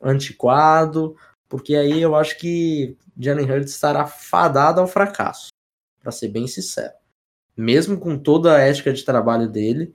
antiquado, 0.02 1.14
porque 1.46 1.76
aí 1.76 2.00
eu 2.00 2.14
acho 2.14 2.38
que 2.38 2.96
Jalen 3.18 3.50
Hurts 3.50 3.74
estará 3.74 4.06
fadado 4.06 4.80
ao 4.80 4.88
fracasso, 4.88 5.48
para 6.00 6.12
ser 6.12 6.28
bem 6.28 6.46
sincero. 6.46 6.94
Mesmo 7.54 7.98
com 7.98 8.18
toda 8.18 8.56
a 8.56 8.60
ética 8.60 8.92
de 8.92 9.04
trabalho 9.04 9.48
dele, 9.48 9.94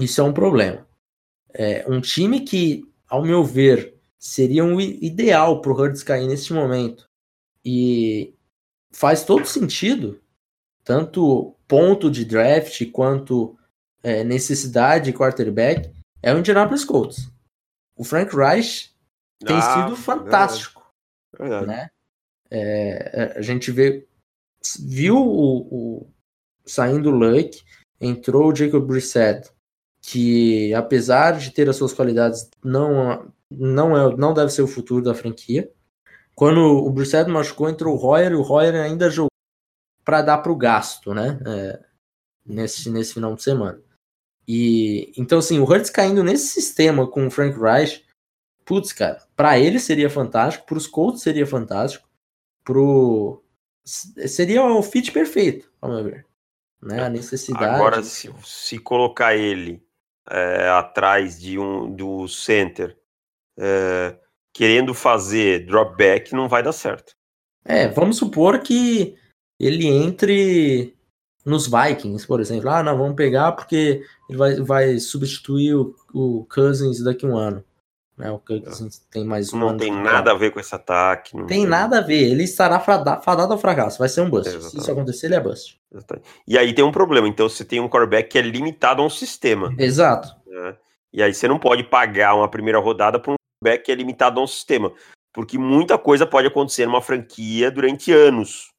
isso 0.00 0.20
é 0.20 0.24
um 0.24 0.32
problema. 0.32 0.86
É 1.52 1.84
um 1.88 2.00
time 2.00 2.40
que, 2.40 2.90
ao 3.08 3.22
meu 3.22 3.44
ver, 3.44 3.95
seria 4.18 4.64
um 4.64 4.80
ideal 4.80 5.60
para 5.60 5.72
o 5.72 5.74
Hurts 5.74 6.02
cair 6.02 6.26
neste 6.26 6.52
momento 6.52 7.08
e 7.64 8.34
faz 8.92 9.24
todo 9.24 9.44
sentido, 9.46 10.20
tanto 10.84 11.54
ponto 11.66 12.10
de 12.10 12.24
draft 12.24 12.90
quanto 12.92 13.58
é, 14.02 14.22
necessidade 14.22 15.06
de 15.06 15.16
quarterback, 15.16 15.92
é 16.22 16.32
o 16.32 16.38
Indianapolis 16.38 16.84
Colts. 16.84 17.30
O 17.96 18.04
Frank 18.04 18.34
Reich 18.34 18.94
tem 19.40 19.56
ah, 19.56 19.84
sido 19.84 19.96
fantástico. 19.96 20.82
Verdade. 21.38 21.66
Né? 21.66 21.90
É, 22.50 23.34
a 23.36 23.42
gente 23.42 23.70
vê, 23.70 24.06
viu 24.80 25.16
o, 25.16 25.58
o 25.74 26.10
saindo 26.64 27.10
o 27.10 27.12
Luck, 27.12 27.62
entrou 28.00 28.50
o 28.50 28.54
Jacob 28.54 28.86
Brissett, 28.86 29.50
que 30.06 30.72
apesar 30.72 31.32
de 31.32 31.50
ter 31.50 31.68
as 31.68 31.74
suas 31.74 31.92
qualidades, 31.92 32.48
não, 32.62 33.32
não, 33.50 33.96
é, 33.96 34.16
não 34.16 34.32
deve 34.32 34.52
ser 34.52 34.62
o 34.62 34.68
futuro 34.68 35.02
da 35.02 35.16
franquia. 35.16 35.68
Quando 36.32 36.60
o 36.60 36.88
Brissett 36.90 37.28
machucou, 37.28 37.68
entrou 37.68 37.92
o 37.92 37.98
Royer, 37.98 38.30
e 38.30 38.36
o 38.36 38.42
Royer 38.42 38.76
ainda 38.76 39.10
jogou 39.10 39.30
para 40.04 40.22
dar 40.22 40.38
para 40.38 40.52
o 40.52 40.56
gasto, 40.56 41.12
né? 41.12 41.40
É, 41.44 41.84
nesse, 42.44 42.88
nesse 42.88 43.14
final 43.14 43.34
de 43.34 43.42
semana. 43.42 43.82
E 44.46 45.12
então, 45.16 45.40
assim, 45.40 45.58
o 45.58 45.64
Hurts 45.64 45.90
caindo 45.90 46.22
nesse 46.22 46.46
sistema 46.46 47.10
com 47.10 47.26
o 47.26 47.30
Frank 47.30 47.58
Reich, 47.58 48.06
putz, 48.64 48.92
cara, 48.92 49.20
para 49.34 49.58
ele 49.58 49.80
seria 49.80 50.08
fantástico, 50.08 50.66
para 50.66 50.78
os 50.78 50.86
Colts 50.86 51.22
seria 51.22 51.46
fantástico, 51.46 52.08
pro 52.62 53.42
seria 53.84 54.64
o 54.64 54.82
fit 54.84 55.10
perfeito, 55.10 55.68
vamos 55.80 56.04
ver, 56.04 56.24
né? 56.80 57.02
A 57.02 57.08
necessidade. 57.08 57.74
Agora, 57.74 58.04
se, 58.04 58.32
se 58.44 58.78
colocar 58.78 59.34
ele 59.34 59.84
é, 60.30 60.68
atrás 60.68 61.40
de 61.40 61.58
um 61.58 61.90
do 61.90 62.26
center, 62.28 62.96
é, 63.58 64.16
querendo 64.52 64.94
fazer 64.94 65.66
drop 65.66 65.96
back, 65.96 66.32
não 66.34 66.48
vai 66.48 66.62
dar 66.62 66.72
certo. 66.72 67.14
É, 67.64 67.88
vamos 67.88 68.16
supor 68.16 68.60
que 68.60 69.16
ele 69.58 69.86
entre 69.86 70.94
nos 71.44 71.68
Vikings, 71.68 72.26
por 72.26 72.40
exemplo. 72.40 72.68
Ah, 72.70 72.82
não, 72.82 72.96
vamos 72.96 73.16
pegar 73.16 73.52
porque 73.52 74.02
ele 74.28 74.38
vai, 74.38 74.60
vai 74.60 74.98
substituir 74.98 75.74
o, 75.74 75.94
o 76.12 76.46
Cousins 76.52 77.02
daqui 77.02 77.24
a 77.24 77.28
um 77.28 77.36
ano. 77.36 77.64
Né? 78.16 78.30
O 78.30 78.38
Cousins 78.38 78.98
tem 79.10 79.24
mais 79.24 79.52
um 79.52 79.58
Não 79.58 79.76
tem 79.76 79.92
nada 79.92 80.30
a 80.30 80.34
ver 80.34 80.50
com 80.50 80.58
esse 80.58 80.74
ataque. 80.74 81.32
Tem, 81.32 81.46
tem, 81.46 81.66
nada 81.66 81.98
a 81.98 82.00
ver. 82.00 82.30
Ele 82.30 82.44
estará 82.44 82.80
fadado 82.80 83.52
ao 83.52 83.58
fracasso. 83.58 83.98
Vai 83.98 84.08
ser 84.08 84.22
um 84.22 84.30
bust. 84.30 84.50
Se 84.62 84.78
isso 84.78 84.90
acontecer, 84.90 85.26
ele 85.26 85.34
é 85.34 85.40
bust. 85.40 85.78
Exatamente. 85.92 86.28
E 86.48 86.56
aí 86.56 86.74
tem 86.74 86.84
um 86.84 86.92
problema. 86.92 87.28
Então 87.28 87.48
você 87.48 87.64
tem 87.64 87.80
um 87.80 87.88
quarterback 87.88 88.30
que 88.30 88.38
é 88.38 88.42
limitado 88.42 89.02
a 89.02 89.04
um 89.04 89.10
sistema. 89.10 89.74
Exato. 89.78 90.34
Né? 90.46 90.76
E 91.12 91.22
aí 91.22 91.34
você 91.34 91.46
não 91.46 91.58
pode 91.58 91.84
pagar 91.84 92.34
uma 92.34 92.48
primeira 92.48 92.78
rodada 92.78 93.20
para 93.20 93.32
um 93.32 93.36
quarterback 93.36 93.84
que 93.84 93.92
é 93.92 93.94
limitado 93.94 94.40
a 94.40 94.42
um 94.42 94.46
sistema. 94.46 94.92
Porque 95.34 95.58
muita 95.58 95.98
coisa 95.98 96.26
pode 96.26 96.48
acontecer 96.48 96.86
numa 96.86 97.02
franquia 97.02 97.70
durante 97.70 98.10
anos. 98.12 98.70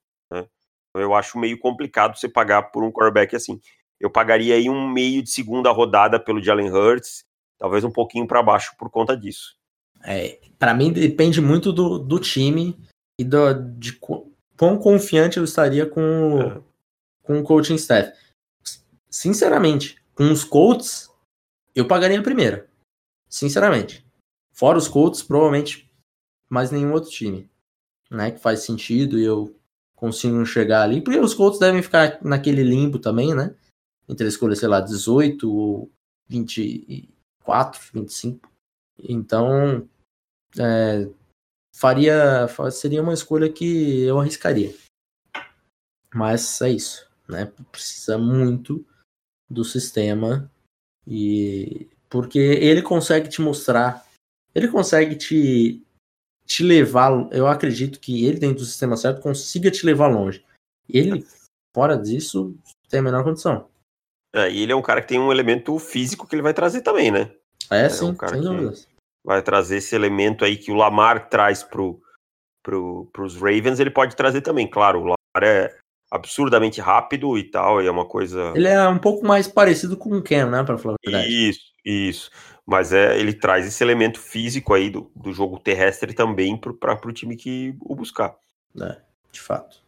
Eu 0.96 1.14
acho 1.14 1.38
meio 1.38 1.60
complicado 1.60 2.18
você 2.18 2.28
pagar 2.28 2.64
por 2.64 2.84
um 2.84 2.92
quarterback 2.92 3.36
assim. 3.36 3.60
Eu 4.00 4.10
pagaria 4.10 4.56
aí 4.56 4.70
um 4.70 4.88
meio 4.88 5.22
de 5.22 5.30
segunda 5.30 5.72
rodada 5.72 6.20
pelo 6.20 6.42
Jalen 6.42 6.72
Hurts, 6.72 7.24
talvez 7.58 7.84
um 7.84 7.92
pouquinho 7.92 8.28
para 8.28 8.44
baixo 8.44 8.76
por 8.78 8.90
conta 8.90 9.16
disso. 9.16 9.56
É, 10.04 10.40
para 10.58 10.74
mim 10.74 10.92
depende 10.92 11.42
muito 11.42 11.74
do, 11.74 11.98
do 11.98 12.20
time 12.20 12.78
e 13.20 13.24
do, 13.24 13.54
de, 13.78 13.94
quão 14.56 14.78
confiante 14.78 15.38
eu 15.38 15.44
estaria 15.44 15.86
com 15.86 16.02
o, 16.02 16.42
é. 16.42 16.62
com 17.24 17.40
o 17.40 17.44
coaching 17.44 17.76
staff. 17.76 18.14
Sinceramente, 19.10 20.02
com 20.14 20.32
os 20.32 20.44
Colts, 20.44 21.10
eu 21.74 21.88
pagaria 21.88 22.20
a 22.20 22.24
primeira. 22.24 22.68
Sinceramente. 23.30 24.06
Fora 24.52 24.78
os 24.78 24.88
Colts, 24.88 25.22
provavelmente 25.22 25.90
mais 26.50 26.72
nenhum 26.72 26.94
outro 26.94 27.10
time. 27.10 27.50
Né, 28.10 28.32
que 28.32 28.40
faz 28.40 28.62
sentido 28.62 29.20
e 29.20 29.26
eu 29.26 29.54
consigo 29.94 30.46
chegar 30.46 30.84
ali. 30.84 31.02
Porque 31.02 31.20
os 31.20 31.34
Colts 31.34 31.60
devem 31.60 31.82
ficar 31.82 32.20
naquele 32.24 32.64
limbo 32.64 33.00
também, 33.00 33.36
né? 33.36 33.54
Entre 34.08 34.26
a 34.26 34.30
escolha, 34.30 34.56
sei 34.56 34.70
lá, 34.70 34.80
18 34.80 35.54
ou 35.54 35.92
24, 37.48 37.82
25. 37.94 38.50
Então, 39.00 39.88
é, 40.60 41.10
faria 41.76 42.48
seria 42.72 43.02
uma 43.02 43.14
escolha 43.14 43.52
que 43.52 44.04
eu 44.04 44.20
arriscaria. 44.20 44.76
Mas 46.14 46.62
é 46.62 46.72
isso, 46.72 47.10
né? 47.28 47.52
Precisa 47.72 48.18
muito 48.18 48.86
do 49.50 49.64
sistema 49.64 50.52
e 51.06 51.88
porque 52.10 52.40
ele 52.40 52.82
consegue 52.82 53.30
te 53.30 53.42
mostrar, 53.42 54.06
ele 54.54 54.68
consegue 54.68 55.16
te 55.16 55.84
te 56.46 56.64
levar, 56.64 57.12
eu 57.34 57.46
acredito 57.46 58.00
que 58.00 58.26
ele 58.26 58.40
dentro 58.40 58.60
do 58.60 58.66
sistema 58.66 58.96
certo 58.96 59.22
consiga 59.22 59.70
te 59.70 59.86
levar 59.86 60.08
longe. 60.08 60.46
Ele 60.88 61.26
fora 61.76 61.98
disso 61.98 62.58
tem 62.90 63.02
a 63.02 63.04
menor 63.04 63.24
condição. 63.26 63.70
É, 64.38 64.52
e 64.52 64.62
ele 64.62 64.72
é 64.72 64.76
um 64.76 64.82
cara 64.84 65.02
que 65.02 65.08
tem 65.08 65.20
um 65.20 65.32
elemento 65.32 65.80
físico 65.80 66.28
que 66.28 66.36
ele 66.36 66.44
vai 66.44 66.54
trazer 66.54 66.82
também, 66.82 67.10
né? 67.10 67.32
É, 67.72 67.86
é 67.86 67.90
sim, 67.90 68.12
um 68.12 68.28
sem 68.30 68.42
dúvidas. 68.42 68.88
Vai 69.26 69.42
trazer 69.42 69.78
esse 69.78 69.96
elemento 69.96 70.46
aí 70.46 70.56
que 70.56 70.72
o 70.72 70.76
Lamar 70.76 71.28
traz 71.28 71.64
pro, 71.64 72.00
pro, 72.62 73.10
pros 73.12 73.36
Ravens, 73.36 73.80
ele 73.80 73.90
pode 73.90 74.16
trazer 74.16 74.42
também. 74.42 74.70
Claro, 74.70 75.00
o 75.00 75.04
Lamar 75.04 75.44
é 75.44 75.76
absurdamente 76.12 76.80
rápido 76.80 77.36
e 77.36 77.44
tal, 77.44 77.82
e 77.82 77.88
é 77.88 77.92
uma 77.92 78.06
coisa. 78.06 78.54
Ele 78.56 78.68
é 78.68 78.88
um 78.88 79.00
pouco 79.00 79.26
mais 79.26 79.48
parecido 79.48 79.98
com 79.98 80.16
o 80.16 80.22
Ken, 80.22 80.46
né? 80.46 80.64
Pra 80.64 80.78
falar 80.78 80.96
a 80.96 81.10
verdade. 81.10 81.50
Isso, 81.50 81.72
isso. 81.84 82.32
Mas 82.64 82.94
é, 82.94 83.18
ele 83.18 83.34
traz 83.34 83.66
esse 83.66 83.84
elemento 83.84 84.20
físico 84.20 84.74
aí 84.74 84.90
do, 84.90 85.10
do 85.16 85.34
jogo 85.34 85.60
terrestre 85.60 86.14
também 86.14 86.56
para 86.56 87.00
o 87.06 87.12
time 87.12 87.36
que 87.36 87.76
o 87.82 87.96
buscar. 87.96 88.36
É, 88.80 88.98
de 89.32 89.42
fato. 89.42 89.82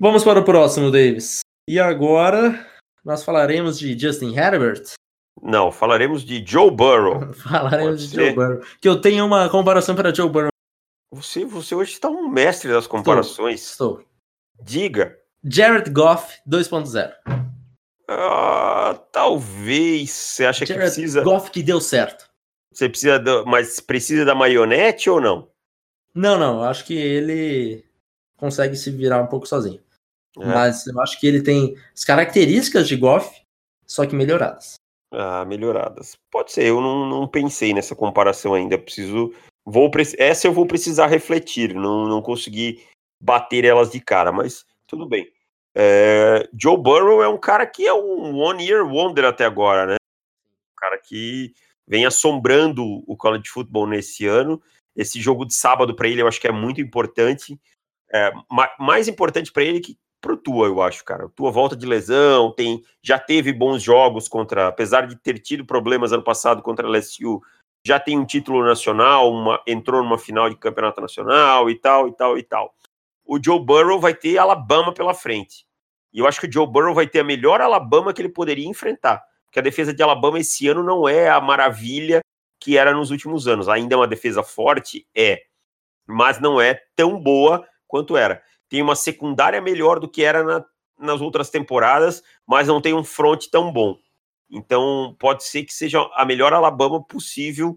Vamos 0.00 0.24
para 0.24 0.40
o 0.40 0.44
próximo, 0.44 0.90
Davis. 0.90 1.40
E 1.68 1.78
agora 1.78 2.71
nós 3.04 3.24
falaremos 3.24 3.78
de 3.78 3.98
Justin 3.98 4.34
Herbert. 4.34 4.82
Não, 5.42 5.72
falaremos 5.72 6.24
de 6.24 6.44
Joe 6.46 6.70
Burrow. 6.70 7.32
falaremos 7.34 8.02
Pode 8.02 8.08
de 8.08 8.14
ser? 8.14 8.26
Joe 8.26 8.34
Burrow. 8.34 8.60
Que 8.80 8.88
eu 8.88 9.00
tenho 9.00 9.24
uma 9.24 9.48
comparação 9.48 9.94
para 9.94 10.14
Joe 10.14 10.28
Burrow. 10.28 10.50
Você, 11.12 11.44
você 11.44 11.74
hoje 11.74 11.92
está 11.92 12.08
um 12.08 12.28
mestre 12.28 12.70
das 12.70 12.86
comparações. 12.86 13.62
Estou. 13.62 14.00
Estou. 14.00 14.12
Diga. 14.62 15.18
Jared 15.44 15.90
Goff 15.90 16.38
2.0. 16.48 17.12
Ah, 18.08 18.98
talvez. 19.10 20.10
Você 20.10 20.44
acha 20.46 20.64
Jared 20.64 20.72
que 20.72 20.86
precisa. 20.86 21.22
Goff 21.22 21.50
que 21.50 21.62
deu 21.62 21.80
certo. 21.80 22.30
Você 22.72 22.88
precisa. 22.88 23.18
Do... 23.18 23.44
Mas 23.44 23.80
precisa 23.80 24.24
da 24.24 24.34
maionete 24.34 25.10
ou 25.10 25.20
não? 25.20 25.48
Não, 26.14 26.38
não. 26.38 26.62
Acho 26.62 26.84
que 26.84 26.94
ele 26.94 27.84
consegue 28.36 28.76
se 28.76 28.90
virar 28.90 29.20
um 29.22 29.26
pouco 29.26 29.46
sozinho. 29.46 29.80
É. 30.38 30.46
Mas 30.46 30.86
eu 30.86 31.00
acho 31.00 31.18
que 31.20 31.26
ele 31.26 31.42
tem 31.42 31.76
as 31.94 32.04
características 32.04 32.88
de 32.88 32.96
Goff, 32.96 33.30
só 33.86 34.06
que 34.06 34.14
melhoradas. 34.14 34.74
Ah, 35.12 35.44
melhoradas. 35.44 36.16
Pode 36.30 36.52
ser. 36.52 36.64
Eu 36.64 36.80
não, 36.80 37.06
não 37.06 37.28
pensei 37.28 37.74
nessa 37.74 37.94
comparação 37.94 38.54
ainda. 38.54 38.78
Preciso. 38.78 39.32
Vou, 39.64 39.90
essa 40.18 40.46
eu 40.46 40.52
vou 40.52 40.66
precisar 40.66 41.06
refletir. 41.06 41.74
Não, 41.74 42.08
não 42.08 42.22
consegui 42.22 42.82
bater 43.20 43.64
elas 43.64 43.90
de 43.90 44.00
cara, 44.00 44.32
mas 44.32 44.64
tudo 44.86 45.06
bem. 45.06 45.30
É, 45.74 46.48
Joe 46.58 46.76
Burrow 46.76 47.22
é 47.22 47.28
um 47.28 47.38
cara 47.38 47.66
que 47.66 47.86
é 47.86 47.94
um 47.94 48.36
one 48.38 48.66
year 48.66 48.86
wonder 48.86 49.24
até 49.24 49.44
agora, 49.44 49.86
né? 49.86 49.96
Um 50.72 50.76
cara 50.76 50.98
que 50.98 51.52
vem 51.86 52.06
assombrando 52.06 53.02
o 53.06 53.16
college 53.16 53.48
football 53.48 53.86
nesse 53.86 54.26
ano. 54.26 54.60
Esse 54.96 55.20
jogo 55.20 55.44
de 55.44 55.54
sábado 55.54 55.94
para 55.94 56.08
ele 56.08 56.22
eu 56.22 56.28
acho 56.28 56.40
que 56.40 56.48
é 56.48 56.52
muito 56.52 56.80
importante. 56.80 57.58
É, 58.12 58.32
mais 58.78 59.08
importante 59.08 59.52
para 59.52 59.62
ele 59.62 59.80
que 59.80 59.96
pro 60.22 60.38
Tua, 60.38 60.68
eu 60.68 60.80
acho, 60.80 61.04
cara. 61.04 61.26
O 61.26 61.28
Tua 61.28 61.50
volta 61.50 61.76
de 61.76 61.84
lesão, 61.84 62.50
tem 62.50 62.82
já 63.02 63.18
teve 63.18 63.52
bons 63.52 63.82
jogos 63.82 64.26
contra, 64.28 64.68
apesar 64.68 65.06
de 65.06 65.16
ter 65.16 65.38
tido 65.38 65.66
problemas 65.66 66.12
ano 66.12 66.22
passado 66.22 66.62
contra 66.62 66.86
a 66.86 66.90
LSU, 66.90 67.42
já 67.84 68.00
tem 68.00 68.18
um 68.18 68.24
título 68.24 68.64
nacional, 68.64 69.30
uma, 69.30 69.60
entrou 69.66 70.02
numa 70.02 70.16
final 70.16 70.48
de 70.48 70.56
campeonato 70.56 71.00
nacional 71.00 71.68
e 71.68 71.74
tal, 71.74 72.08
e 72.08 72.12
tal, 72.12 72.38
e 72.38 72.42
tal 72.42 72.74
o 73.24 73.42
Joe 73.42 73.58
Burrow 73.58 74.00
vai 74.00 74.14
ter 74.14 74.38
Alabama 74.38 74.92
pela 74.92 75.14
frente. 75.14 75.66
E 76.12 76.18
eu 76.18 76.26
acho 76.26 76.40
que 76.40 76.46
o 76.46 76.52
Joe 76.52 76.66
Burrow 76.66 76.94
vai 76.94 77.06
ter 77.06 77.20
a 77.20 77.24
melhor 77.24 77.60
Alabama 77.60 78.12
que 78.12 78.20
ele 78.20 78.28
poderia 78.28 78.68
enfrentar. 78.68 79.22
Porque 79.46 79.58
a 79.58 79.62
defesa 79.62 79.94
de 79.94 80.02
Alabama 80.02 80.38
esse 80.38 80.68
ano 80.68 80.82
não 80.82 81.08
é 81.08 81.28
a 81.28 81.40
maravilha 81.40 82.20
que 82.60 82.76
era 82.76 82.92
nos 82.92 83.10
últimos 83.10 83.48
anos. 83.48 83.68
Ainda 83.68 83.94
é 83.94 83.96
uma 83.96 84.06
defesa 84.06 84.42
forte? 84.42 85.06
É. 85.14 85.42
Mas 86.06 86.40
não 86.40 86.60
é 86.60 86.78
tão 86.94 87.18
boa 87.18 87.66
quanto 87.86 88.16
era. 88.16 88.42
Tem 88.72 88.80
uma 88.80 88.96
secundária 88.96 89.60
melhor 89.60 90.00
do 90.00 90.08
que 90.08 90.24
era 90.24 90.42
na, 90.42 90.64
nas 90.98 91.20
outras 91.20 91.50
temporadas, 91.50 92.22
mas 92.48 92.68
não 92.68 92.80
tem 92.80 92.94
um 92.94 93.04
front 93.04 93.48
tão 93.48 93.70
bom. 93.70 93.98
Então 94.50 95.14
pode 95.18 95.44
ser 95.44 95.64
que 95.64 95.74
seja 95.74 96.00
a 96.14 96.24
melhor 96.24 96.54
Alabama 96.54 97.04
possível 97.04 97.76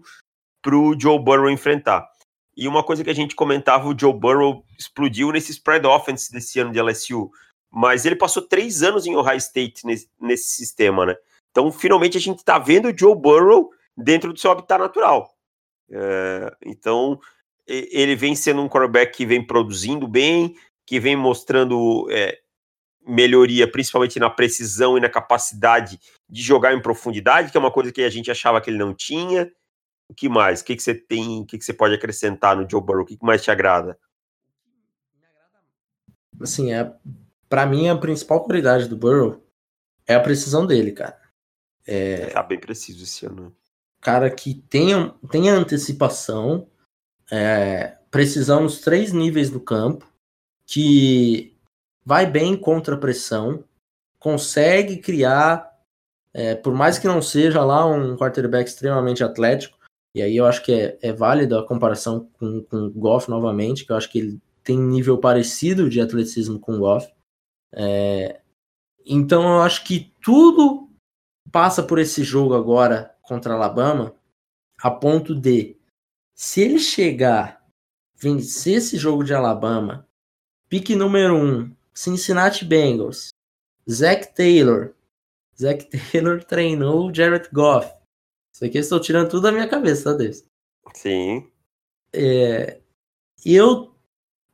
para 0.62 0.74
o 0.74 0.98
Joe 0.98 1.18
Burrow 1.18 1.50
enfrentar. 1.50 2.08
E 2.56 2.66
uma 2.66 2.82
coisa 2.82 3.04
que 3.04 3.10
a 3.10 3.14
gente 3.14 3.36
comentava, 3.36 3.86
o 3.86 3.94
Joe 3.98 4.14
Burrow 4.14 4.64
explodiu 4.78 5.30
nesse 5.30 5.52
spread 5.52 5.86
offense 5.86 6.32
desse 6.32 6.58
ano 6.60 6.72
de 6.72 6.80
LSU. 6.80 7.30
Mas 7.70 8.06
ele 8.06 8.16
passou 8.16 8.40
três 8.40 8.82
anos 8.82 9.04
em 9.04 9.14
Ohio 9.16 9.36
State 9.36 9.84
nesse, 9.84 10.08
nesse 10.18 10.48
sistema, 10.48 11.04
né? 11.04 11.14
Então, 11.50 11.70
finalmente, 11.70 12.16
a 12.16 12.20
gente 12.20 12.38
está 12.38 12.58
vendo 12.58 12.88
o 12.88 12.98
Joe 12.98 13.14
Burrow 13.14 13.68
dentro 13.94 14.32
do 14.32 14.38
seu 14.38 14.50
habitat 14.50 14.78
natural. 14.80 15.30
É, 15.90 16.56
então, 16.64 17.20
ele 17.66 18.16
vem 18.16 18.34
sendo 18.34 18.62
um 18.62 18.68
quarterback 18.68 19.14
que 19.14 19.26
vem 19.26 19.46
produzindo 19.46 20.08
bem, 20.08 20.56
que 20.86 21.00
vem 21.00 21.16
mostrando 21.16 22.06
é, 22.10 22.38
melhoria, 23.06 23.70
principalmente 23.70 24.18
na 24.18 24.30
precisão 24.30 24.96
e 24.96 25.00
na 25.00 25.08
capacidade 25.08 25.98
de 26.28 26.42
jogar 26.42 26.74
em 26.74 26.80
profundidade, 26.80 27.50
que 27.50 27.56
é 27.56 27.60
uma 27.60 27.72
coisa 27.72 27.92
que 27.92 28.02
a 28.02 28.10
gente 28.10 28.30
achava 28.30 28.60
que 28.60 28.70
ele 28.70 28.78
não 28.78 28.94
tinha. 28.94 29.50
O 30.08 30.14
que 30.14 30.28
mais? 30.28 30.60
O 30.60 30.64
que, 30.64 30.76
que 30.76 30.82
você 30.82 30.94
tem? 30.94 31.40
O 31.40 31.46
que, 31.46 31.58
que 31.58 31.64
você 31.64 31.72
pode 31.72 31.94
acrescentar 31.94 32.56
no 32.56 32.68
Joe 32.68 32.80
Burrow? 32.80 33.02
O 33.02 33.06
que, 33.06 33.16
que 33.16 33.24
mais 33.24 33.42
te 33.42 33.50
agrada? 33.50 33.98
Assim, 36.40 36.72
é, 36.72 36.92
para 37.48 37.66
mim, 37.66 37.88
a 37.88 37.96
principal 37.96 38.44
qualidade 38.44 38.88
do 38.88 38.96
Burrow 38.96 39.42
é 40.06 40.14
a 40.14 40.20
precisão 40.20 40.66
dele, 40.66 40.92
cara. 40.92 41.18
É, 41.86 42.26
tá 42.26 42.42
bem 42.42 42.58
preciso 42.58 43.04
esse 43.04 43.26
ano. 43.26 43.56
Cara 44.00 44.30
que 44.30 44.54
tem, 44.54 44.88
tem 45.30 45.48
antecipação, 45.48 46.68
é, 47.30 47.96
precisão 48.10 48.62
nos 48.62 48.80
três 48.80 49.12
níveis 49.12 49.50
do 49.50 49.60
campo, 49.60 50.06
que 50.66 51.56
vai 52.04 52.26
bem 52.26 52.56
contra 52.56 52.94
a 52.94 52.98
pressão, 52.98 53.64
consegue 54.18 54.98
criar, 54.98 55.72
é, 56.34 56.54
por 56.54 56.74
mais 56.74 56.98
que 56.98 57.06
não 57.06 57.22
seja 57.22 57.64
lá 57.64 57.86
um 57.86 58.16
quarterback 58.16 58.68
extremamente 58.68 59.22
atlético, 59.22 59.76
e 60.14 60.22
aí 60.22 60.36
eu 60.36 60.46
acho 60.46 60.62
que 60.64 60.72
é, 60.72 60.98
é 61.02 61.12
válido 61.12 61.58
a 61.58 61.66
comparação 61.66 62.28
com, 62.38 62.62
com 62.62 62.76
o 62.86 62.90
Goff 62.90 63.28
novamente, 63.28 63.84
que 63.84 63.92
eu 63.92 63.96
acho 63.96 64.10
que 64.10 64.18
ele 64.18 64.40
tem 64.64 64.78
nível 64.78 65.18
parecido 65.18 65.88
de 65.88 66.00
atleticismo 66.00 66.58
com 66.58 66.72
o 66.72 66.78
Goff. 66.78 67.08
É, 67.72 68.40
então 69.04 69.42
eu 69.42 69.62
acho 69.62 69.84
que 69.84 70.12
tudo 70.22 70.90
passa 71.52 71.82
por 71.82 71.98
esse 71.98 72.24
jogo 72.24 72.54
agora 72.54 73.14
contra 73.22 73.54
Alabama, 73.54 74.14
a 74.82 74.90
ponto 74.90 75.34
de, 75.34 75.76
se 76.34 76.62
ele 76.62 76.78
chegar, 76.78 77.64
vencer 78.16 78.76
esse 78.78 78.96
jogo 78.96 79.22
de 79.22 79.34
Alabama, 79.34 80.05
pique 80.68 80.94
número 80.94 81.34
1, 81.34 81.44
um, 81.44 81.76
Cincinnati 81.94 82.64
Bengals, 82.64 83.30
Zach 83.88 84.34
Taylor. 84.34 84.94
Zach 85.58 85.88
Taylor 86.12 86.44
treinou 86.44 87.12
Jared 87.14 87.48
Goff. 87.52 87.90
Isso 88.52 88.64
aqui 88.64 88.78
eu 88.78 88.82
estou 88.82 89.00
tirando 89.00 89.30
tudo 89.30 89.42
da 89.42 89.52
minha 89.52 89.68
cabeça, 89.68 90.12
tá, 90.12 90.18
Deus? 90.18 90.44
Sim. 90.94 91.50
É, 92.12 92.80
eu 93.44 93.94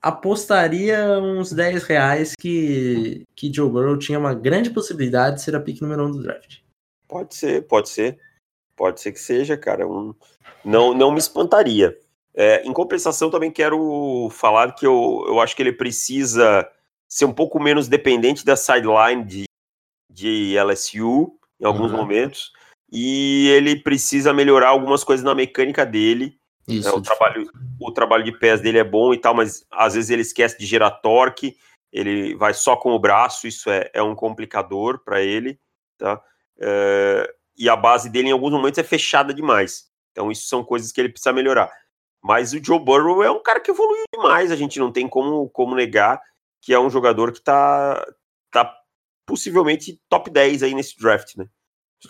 apostaria 0.01 1.21
uns 1.21 1.53
10 1.53 1.85
reais 1.85 2.35
que, 2.35 3.25
que 3.37 3.53
Joe 3.53 3.71
Burrow 3.71 3.97
tinha 3.97 4.19
uma 4.19 4.35
grande 4.35 4.71
possibilidade 4.71 5.37
de 5.37 5.43
ser 5.43 5.55
a 5.55 5.61
pick 5.61 5.81
número 5.81 6.05
1 6.05 6.07
um 6.07 6.11
do 6.11 6.23
draft. 6.23 6.59
Pode 7.07 7.35
ser, 7.35 7.63
pode 7.69 7.89
ser. 7.89 8.19
Pode 8.75 9.01
ser 9.01 9.13
que 9.13 9.21
seja, 9.21 9.57
cara. 9.57 9.87
Um... 9.87 10.15
Não, 10.65 10.93
não 10.93 11.13
me 11.13 11.19
espantaria. 11.19 11.97
É, 12.35 12.62
em 12.66 12.72
compensação, 12.72 13.30
também 13.30 13.51
quero 13.51 14.28
falar 14.30 14.72
que 14.72 14.87
eu, 14.87 15.24
eu 15.26 15.41
acho 15.41 15.55
que 15.55 15.62
ele 15.62 15.72
precisa 15.72 16.68
ser 17.09 17.26
um 17.26 17.33
pouco 17.33 17.61
menos 17.61 17.89
dependente 17.89 18.45
da 18.45 18.57
sideline 18.57 19.24
de, 19.24 19.45
de 20.11 20.55
LSU 20.59 21.39
em 21.61 21.66
alguns 21.66 21.91
uhum. 21.91 21.99
momentos 21.99 22.53
e 22.91 23.49
ele 23.49 23.76
precisa 23.76 24.35
melhorar 24.35 24.68
algumas 24.68 25.03
coisas 25.03 25.24
na 25.24 25.35
mecânica 25.35 25.85
dele. 25.85 26.39
Isso, 26.68 26.89
né? 26.89 26.95
o, 26.95 27.01
trabalho, 27.01 27.51
o 27.80 27.91
trabalho 27.91 28.22
de 28.22 28.33
pés 28.33 28.61
dele 28.61 28.78
é 28.78 28.85
bom 28.85 29.14
e 29.14 29.18
tal, 29.18 29.35
mas 29.35 29.66
às 29.70 29.95
vezes 29.95 30.11
ele 30.11 30.22
esquece 30.22 30.59
de 30.59 30.66
gerar 30.66 30.91
torque. 30.91 31.57
ele 31.91 32.35
vai 32.37 32.53
só 32.53 32.76
com 32.76 32.93
o 32.93 32.99
braço, 32.99 33.47
isso 33.47 33.70
é, 33.70 33.91
é 33.95 34.03
um 34.03 34.14
complicador 34.14 35.03
para 35.03 35.22
ele, 35.22 35.59
tá? 35.97 36.22
É, 36.61 37.35
e 37.57 37.68
a 37.68 37.74
base 37.74 38.11
dele 38.11 38.28
em 38.28 38.33
alguns 38.33 38.53
momentos 38.53 38.78
é 38.78 38.85
fechada 38.85 39.33
demais. 39.33 39.91
Então 40.12 40.30
isso 40.30 40.47
são 40.47 40.62
coisas 40.62 40.93
que 40.93 41.01
ele 41.01 41.09
precisa 41.09 41.33
melhorar. 41.33 41.70
Mas 42.23 42.53
o 42.53 42.64
Joe 42.64 42.79
Burrow 42.79 43.23
é 43.23 43.31
um 43.31 43.43
cara 43.43 43.61
que 43.61 43.70
evoluiu 43.70 44.05
demais, 44.14 44.53
a 44.53 44.57
gente 44.57 44.79
não 44.79 44.93
tem 44.93 45.09
como, 45.09 45.49
como 45.51 45.75
negar 45.75 46.20
que 46.62 46.73
é 46.73 46.79
um 46.79 46.89
jogador 46.89 47.33
que 47.33 47.39
está 47.39 48.07
tá 48.51 48.73
possivelmente 49.27 50.01
top 50.09 50.31
10 50.31 50.62
aí 50.62 50.75
nesse 50.75 50.97
draft, 50.97 51.37
né? 51.37 51.47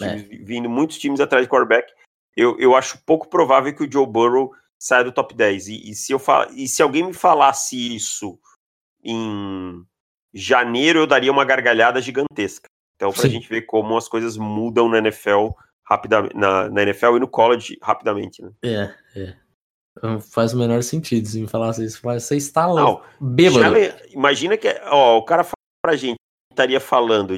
É. 0.01 0.17
Vindo 0.17 0.69
muitos 0.69 0.99
times 0.99 1.21
atrás 1.21 1.45
de 1.45 1.51
quarterback. 1.51 1.91
Eu, 2.37 2.59
eu 2.59 2.77
acho 2.77 3.03
pouco 3.05 3.29
provável 3.29 3.75
que 3.75 3.83
o 3.83 3.91
Joe 3.91 4.07
Burrow 4.07 4.53
saia 4.79 5.05
do 5.05 5.13
top 5.13 5.35
10. 5.35 5.69
E, 5.69 5.91
e 5.91 5.95
se, 5.95 6.13
eu 6.13 6.19
fal... 6.19 6.51
e 6.53 6.69
se 6.69 6.83
alguém 6.83 7.05
me 7.05 7.13
falasse 7.13 7.95
isso 7.95 8.39
em 9.03 9.85
janeiro, 10.33 11.01
eu 11.01 11.07
daria 11.07 11.33
uma 11.33 11.45
gargalhada 11.45 12.01
gigantesca. 12.01 12.69
Então, 12.97 13.13
para 13.13 13.27
a 13.27 13.29
gente 13.29 13.49
ver 13.49 13.63
como 13.63 13.97
as 13.97 14.09
coisas 14.09 14.37
mudam 14.37 14.89
na 14.89 14.99
NFL 14.99 15.49
rapidamente, 15.85 16.37
na, 16.37 16.71
na 16.71 16.83
NFL 16.83 17.17
e 17.17 17.21
no 17.21 17.29
college 17.29 17.77
rapidamente, 17.83 18.43
né? 18.43 18.51
É, 18.63 18.95
é. 19.17 19.37
Não 20.01 20.21
faz 20.21 20.55
o 20.55 20.59
menor 20.59 20.83
sentido 20.83 21.27
se 21.27 21.41
me 21.41 21.47
falasse 21.47 21.85
isso. 21.85 22.01
Você 22.03 22.37
está 22.37 22.67
lá, 22.67 23.03
bêbado. 23.21 23.75
imagina 24.11 24.57
que 24.57 24.69
ó, 24.87 25.19
o 25.19 25.25
cara 25.25 25.45
fala 25.45 25.53
pra 25.83 25.97
gente, 25.97 26.17
estaria 26.51 26.81
falando 26.81 27.35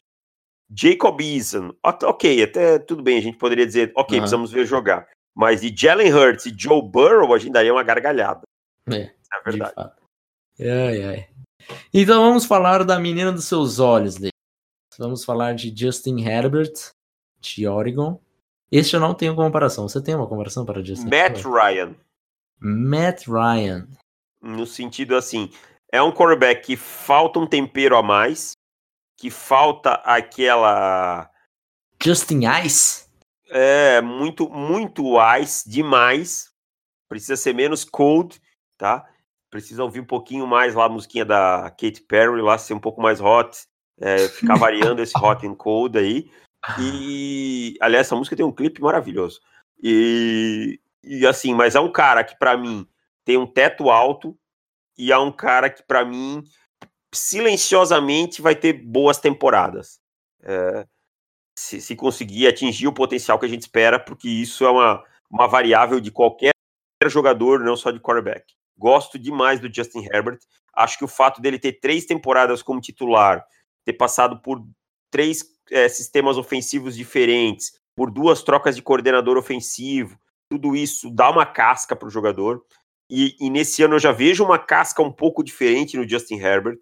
Jacob 0.71 1.21
Eason, 1.21 1.73
ok, 1.83 2.43
até 2.43 2.79
tudo 2.79 3.03
bem, 3.03 3.19
a 3.19 3.23
gente 3.23 3.39
poderia 3.39 3.67
dizer, 3.67 3.93
ok, 3.95 4.17
uhum. 4.17 4.23
precisamos 4.23 4.51
ver 4.51 4.67
jogar. 4.67 5.09
Mas 5.35 5.61
de 5.61 5.75
Jalen 5.77 6.13
Hurts 6.13 6.47
e 6.47 6.55
Joe 6.57 6.83
Burrow, 6.83 7.35
a 7.35 7.39
gente 7.39 7.53
daria 7.53 7.73
uma 7.73 7.83
gargalhada. 7.83 8.43
É, 8.89 9.03
é 9.03 9.43
verdade. 9.45 9.75
Ai, 10.61 11.03
ai. 11.03 11.29
Então 11.93 12.23
vamos 12.23 12.45
falar 12.45 12.85
da 12.85 12.99
menina 12.99 13.33
dos 13.33 13.47
seus 13.47 13.79
olhos 13.79 14.17
dele. 14.17 14.31
Vamos 14.99 15.25
falar 15.25 15.55
de 15.55 15.75
Justin 15.77 16.21
Herbert, 16.21 16.73
de 17.41 17.67
Oregon. 17.67 18.21
Este 18.71 18.95
eu 18.95 19.01
não 19.01 19.15
tenho 19.15 19.35
comparação. 19.35 19.89
Você 19.89 20.01
tem 20.01 20.15
uma 20.15 20.27
comparação 20.27 20.65
para 20.65 20.83
Justin 20.83 21.07
Matt 21.07 21.39
Herbert? 21.39 21.47
Ryan. 21.47 21.95
Matt 22.61 23.27
Ryan. 23.27 23.87
No 24.41 24.67
sentido 24.67 25.17
assim, 25.17 25.51
é 25.91 26.03
um 26.03 26.13
quarterback 26.13 26.67
que 26.67 26.77
falta 26.77 27.39
um 27.39 27.47
tempero 27.47 27.97
a 27.97 28.03
mais, 28.03 28.53
que 29.17 29.31
falta 29.31 29.95
aquela. 30.05 31.31
Justin 32.03 32.43
Ice? 32.65 33.05
É, 33.49 34.01
muito, 34.01 34.49
muito 34.51 35.15
ice 35.41 35.69
demais. 35.69 36.51
Precisa 37.09 37.37
ser 37.37 37.55
menos 37.55 37.85
cold, 37.85 38.41
tá? 38.77 39.07
Precisa 39.49 39.85
ouvir 39.85 40.01
um 40.01 40.05
pouquinho 40.05 40.47
mais 40.47 40.75
lá 40.75 40.87
a 40.87 40.89
musiquinha 40.89 41.25
da 41.25 41.71
Katy 41.71 42.03
Perry, 42.09 42.43
lá 42.43 42.59
ser 42.59 42.75
um 42.75 42.81
pouco 42.81 43.01
mais 43.01 43.21
hot. 43.21 43.57
É, 44.01 44.27
ficar 44.29 44.57
variando 44.59 45.01
esse 45.01 45.17
hot 45.17 45.47
and 45.47 45.55
cold 45.55 45.97
aí. 45.97 46.29
E, 46.81 47.77
aliás, 47.81 48.07
essa 48.07 48.17
música 48.17 48.35
tem 48.35 48.45
um 48.45 48.53
clipe 48.53 48.83
maravilhoso. 48.83 49.41
E, 49.81 50.81
e 51.07 51.27
assim, 51.27 51.55
mas 51.55 51.75
é 51.75 51.81
um 51.81 51.93
cara 51.93 52.25
que 52.25 52.39
para 52.39 52.57
mim 52.57 52.87
tem 53.25 53.37
um 53.37 53.47
teto 53.47 53.91
alto 53.91 54.37
e 54.97 55.11
é 55.13 55.19
um 55.19 55.33
cara 55.33 55.71
que 55.71 55.83
para 55.83 56.05
mim 56.05 56.43
silenciosamente 57.15 58.43
vai 58.43 58.55
ter 58.55 58.73
boas 58.73 59.19
temporadas. 59.19 60.01
É, 60.43 60.87
se, 61.57 61.81
se, 61.81 61.95
conseguir 61.95 62.47
atingir 62.47 62.87
o 62.87 62.93
potencial 62.93 63.39
que 63.39 63.47
a 63.47 63.49
gente 63.49 63.63
espera, 63.63 63.99
porque 63.99 64.29
isso 64.29 64.65
é 64.65 64.71
uma, 64.71 65.03
uma 65.31 65.47
variável 65.47 66.01
de 66.01 66.11
qualquer 66.11 66.53
jogador, 67.07 67.61
não 67.61 67.77
só 67.77 67.91
de 67.91 68.01
quarterback. 68.01 68.45
Gosto 68.77 69.19
demais 69.19 69.61
do 69.61 69.73
Justin 69.73 70.07
Herbert. 70.13 70.39
Acho 70.75 70.99
que 70.99 71.05
o 71.05 71.09
fato 71.09 71.41
dele 71.41 71.59
ter 71.59 71.75
três 71.75 72.05
temporadas 72.05 72.63
como 72.63 72.81
titular, 72.81 73.47
ter 73.85 73.93
passado 73.93 74.43
por 74.43 74.67
três 75.11 75.45
é, 75.71 75.89
sistemas 75.89 76.37
ofensivos 76.37 76.97
diferentes, 76.97 77.73
por 77.95 78.11
duas 78.11 78.43
trocas 78.43 78.75
de 78.75 78.83
coordenador 78.83 79.37
ofensivo, 79.37 80.19
tudo 80.55 80.77
isso 80.77 81.11
dá 81.11 81.31
uma 81.31 81.45
casca 81.45 81.97
para 81.97 82.07
o 82.07 82.11
jogador. 82.11 82.65
E, 83.11 83.37
e, 83.41 83.51
nesse 83.51 83.83
ano 83.83 83.97
eu 83.97 83.99
já 83.99 84.13
vejo 84.13 84.45
uma 84.45 84.59
casca 84.59 85.03
um 85.03 85.11
pouco 85.11 85.43
diferente 85.43 85.97
no 85.97 86.09
Justin 86.09 86.37
Herbert. 86.37 86.79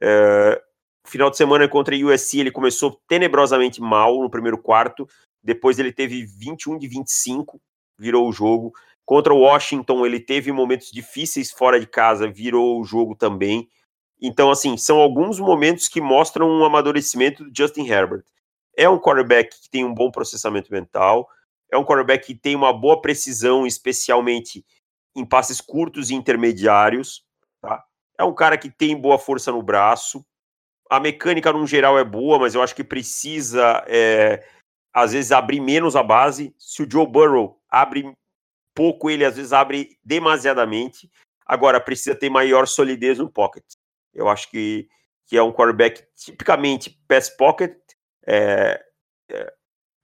É, 0.00 0.62
final 1.04 1.28
de 1.28 1.36
semana 1.36 1.68
contra 1.68 1.96
a 1.96 1.98
USC 1.98 2.38
ele 2.38 2.52
começou 2.52 3.00
tenebrosamente 3.08 3.80
mal 3.80 4.22
no 4.22 4.30
primeiro 4.30 4.56
quarto, 4.56 5.06
depois 5.42 5.80
ele 5.80 5.92
teve 5.92 6.24
21 6.24 6.78
de 6.78 6.86
25, 6.86 7.60
virou 7.98 8.28
o 8.28 8.32
jogo. 8.32 8.72
Contra 9.04 9.34
o 9.34 9.40
Washington 9.40 10.06
ele 10.06 10.20
teve 10.20 10.52
momentos 10.52 10.90
difíceis 10.92 11.50
fora 11.50 11.80
de 11.80 11.86
casa, 11.86 12.30
virou 12.30 12.80
o 12.80 12.84
jogo 12.84 13.16
também. 13.16 13.68
Então, 14.20 14.50
assim, 14.50 14.76
são 14.76 14.98
alguns 14.98 15.40
momentos 15.40 15.88
que 15.88 16.00
mostram 16.00 16.48
um 16.48 16.64
amadurecimento 16.64 17.44
do 17.44 17.50
Justin 17.56 17.88
Herbert. 17.88 18.22
É 18.76 18.88
um 18.88 18.98
quarterback 18.98 19.60
que 19.60 19.70
tem 19.70 19.84
um 19.84 19.94
bom 19.94 20.10
processamento 20.10 20.72
mental, 20.72 21.28
é 21.70 21.76
um 21.76 21.84
quarterback 21.84 22.26
que 22.26 22.34
tem 22.34 22.56
uma 22.56 22.72
boa 22.72 23.00
precisão, 23.00 23.66
especialmente 23.66 24.64
em 25.14 25.24
passes 25.24 25.60
curtos 25.60 26.10
e 26.10 26.14
intermediários. 26.14 27.24
Tá? 27.60 27.84
É 28.18 28.24
um 28.24 28.34
cara 28.34 28.56
que 28.56 28.70
tem 28.70 28.96
boa 28.96 29.18
força 29.18 29.52
no 29.52 29.62
braço. 29.62 30.24
A 30.90 30.98
mecânica, 30.98 31.52
no 31.52 31.66
geral, 31.66 31.98
é 31.98 32.04
boa, 32.04 32.38
mas 32.38 32.54
eu 32.54 32.62
acho 32.62 32.74
que 32.74 32.84
precisa, 32.84 33.84
é, 33.86 34.46
às 34.92 35.12
vezes, 35.12 35.32
abrir 35.32 35.60
menos 35.60 35.94
a 35.94 36.02
base. 36.02 36.54
Se 36.58 36.82
o 36.82 36.90
Joe 36.90 37.06
Burrow 37.06 37.60
abre 37.68 38.10
pouco, 38.74 39.10
ele 39.10 39.24
às 39.24 39.36
vezes 39.36 39.52
abre 39.52 39.98
demasiadamente. 40.02 41.10
Agora, 41.44 41.80
precisa 41.80 42.14
ter 42.14 42.30
maior 42.30 42.66
solidez 42.66 43.18
no 43.18 43.30
pocket. 43.30 43.64
Eu 44.14 44.28
acho 44.28 44.50
que, 44.50 44.88
que 45.26 45.36
é 45.36 45.42
um 45.42 45.52
quarterback 45.52 46.02
tipicamente 46.16 46.98
pass 47.06 47.28
pocket. 47.28 47.76
É, 48.26 48.82
é, 49.30 49.54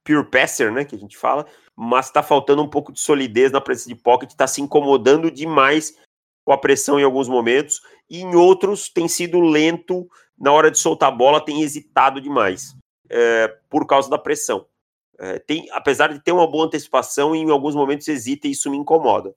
pure 0.05 0.23
passer, 0.23 0.71
né, 0.71 0.85
que 0.85 0.95
a 0.95 0.99
gente 0.99 1.17
fala, 1.17 1.45
mas 1.75 2.05
está 2.05 2.23
faltando 2.23 2.61
um 2.61 2.69
pouco 2.69 2.93
de 2.93 2.99
solidez 2.99 3.51
na 3.51 3.59
presença 3.59 3.89
de 3.89 3.95
pocket, 3.95 4.29
está 4.29 4.47
se 4.47 4.61
incomodando 4.61 5.29
demais 5.29 5.97
com 6.45 6.53
a 6.53 6.57
pressão 6.57 6.99
em 6.99 7.03
alguns 7.03 7.27
momentos, 7.27 7.81
e 8.07 8.21
em 8.21 8.35
outros 8.35 8.87
tem 8.87 9.07
sido 9.07 9.41
lento 9.41 10.07
na 10.37 10.51
hora 10.51 10.69
de 10.69 10.77
soltar 10.77 11.09
a 11.09 11.15
bola, 11.15 11.43
tem 11.43 11.63
hesitado 11.63 12.21
demais 12.21 12.75
é, 13.09 13.47
por 13.67 13.87
causa 13.87 14.09
da 14.09 14.17
pressão. 14.17 14.67
É, 15.17 15.39
tem, 15.39 15.67
apesar 15.71 16.13
de 16.13 16.19
ter 16.19 16.31
uma 16.31 16.49
boa 16.49 16.65
antecipação, 16.65 17.35
em 17.35 17.49
alguns 17.49 17.73
momentos 17.73 18.07
hesita 18.07 18.47
e 18.47 18.51
isso 18.51 18.69
me 18.69 18.77
incomoda. 18.77 19.33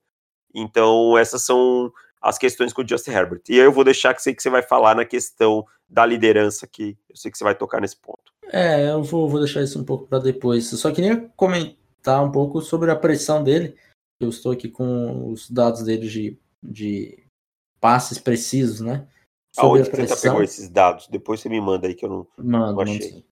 Então, 0.54 1.16
essas 1.16 1.44
são 1.44 1.90
as 2.20 2.36
questões 2.36 2.72
com 2.72 2.82
o 2.82 2.88
Justin 2.88 3.12
Herbert. 3.12 3.42
E 3.48 3.54
aí 3.54 3.64
eu 3.64 3.72
vou 3.72 3.84
deixar 3.84 4.12
que 4.12 4.20
sei 4.20 4.34
que 4.34 4.42
você 4.42 4.50
vai 4.50 4.62
falar 4.62 4.94
na 4.94 5.04
questão 5.04 5.64
da 5.88 6.04
liderança, 6.04 6.66
que 6.66 6.98
eu 7.08 7.16
sei 7.16 7.30
que 7.30 7.38
você 7.38 7.44
vai 7.44 7.54
tocar 7.54 7.80
nesse 7.80 7.96
ponto. 7.96 8.32
É, 8.50 8.90
eu 8.90 9.02
vou, 9.02 9.28
vou 9.28 9.40
deixar 9.40 9.62
isso 9.62 9.78
um 9.80 9.84
pouco 9.84 10.06
para 10.06 10.18
depois. 10.18 10.70
Eu 10.72 10.78
só 10.78 10.92
queria 10.92 11.28
comentar 11.36 12.24
um 12.24 12.32
pouco 12.32 12.60
sobre 12.60 12.90
a 12.90 12.96
pressão 12.96 13.42
dele. 13.44 13.76
Eu 14.20 14.30
estou 14.30 14.52
aqui 14.52 14.68
com 14.68 15.30
os 15.30 15.50
dados 15.50 15.82
dele 15.82 16.08
de, 16.08 16.38
de 16.62 17.24
passes 17.80 18.18
precisos, 18.18 18.80
né? 18.80 19.06
Sobre 19.54 19.80
Aonde 19.80 19.88
a 19.88 19.92
pressão. 19.92 20.16
você 20.16 20.28
pegou 20.28 20.42
esses 20.42 20.68
dados? 20.68 21.08
Depois 21.08 21.40
você 21.40 21.48
me 21.48 21.60
manda 21.60 21.86
aí 21.86 21.94
que 21.94 22.04
eu 22.04 22.08
não, 22.08 22.26
mando, 22.38 22.74
não 22.74 22.82
achei. 22.82 23.24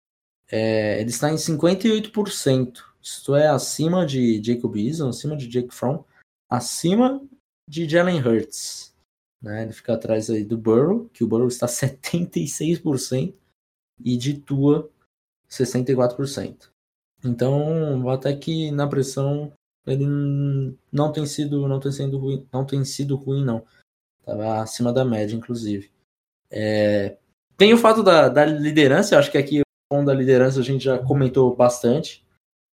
É, 0.51 1.01
ele 1.01 1.11
está 1.11 1.31
em 1.31 1.37
58%. 1.37 2.83
Isto 3.03 3.35
é 3.37 3.49
acima 3.49 4.05
de 4.05 4.43
Jacob 4.43 4.77
Eason, 4.77 5.09
acima 5.09 5.37
de 5.37 5.47
Jake 5.47 5.75
Fromm, 5.75 6.03
acima 6.51 7.23
de 7.69 7.89
Jalen 7.89 8.21
Hurts. 8.21 8.95
Né? 9.43 9.62
Ele 9.62 9.73
fica 9.73 9.95
atrás 9.95 10.29
aí 10.29 10.45
do 10.45 10.59
Burrow, 10.59 11.09
que 11.12 11.23
o 11.23 11.29
Burrow 11.29 11.49
está 11.49 11.67
76%, 11.67 13.35
e 14.05 14.17
de 14.17 14.35
Tua 14.35 14.91
64%. 15.51 16.68
Então, 17.24 18.09
até 18.11 18.34
que 18.34 18.70
na 18.70 18.86
pressão 18.86 19.53
ele 19.86 20.07
não 20.92 21.12
tem 21.12 21.24
sido 21.26 21.68
não 21.68 21.78
tem 21.78 21.92
sido 21.92 22.18
ruim, 22.18 22.47
não 22.53 22.64
tem 22.64 22.84
sido 22.84 23.16
ruim 23.16 23.44
não. 23.44 23.64
Tava 24.24 24.61
acima 24.61 24.92
da 24.92 25.05
média 25.05 25.36
inclusive. 25.36 25.90
É, 26.51 27.16
tem 27.57 27.72
o 27.72 27.78
fato 27.78 28.03
da, 28.03 28.28
da 28.28 28.44
liderança, 28.44 29.18
acho 29.18 29.30
que 29.30 29.38
aqui 29.38 29.61
o 29.92 30.03
da 30.05 30.12
liderança 30.12 30.61
a 30.61 30.62
gente 30.62 30.84
já 30.84 30.99
comentou 30.99 31.55
bastante. 31.55 32.24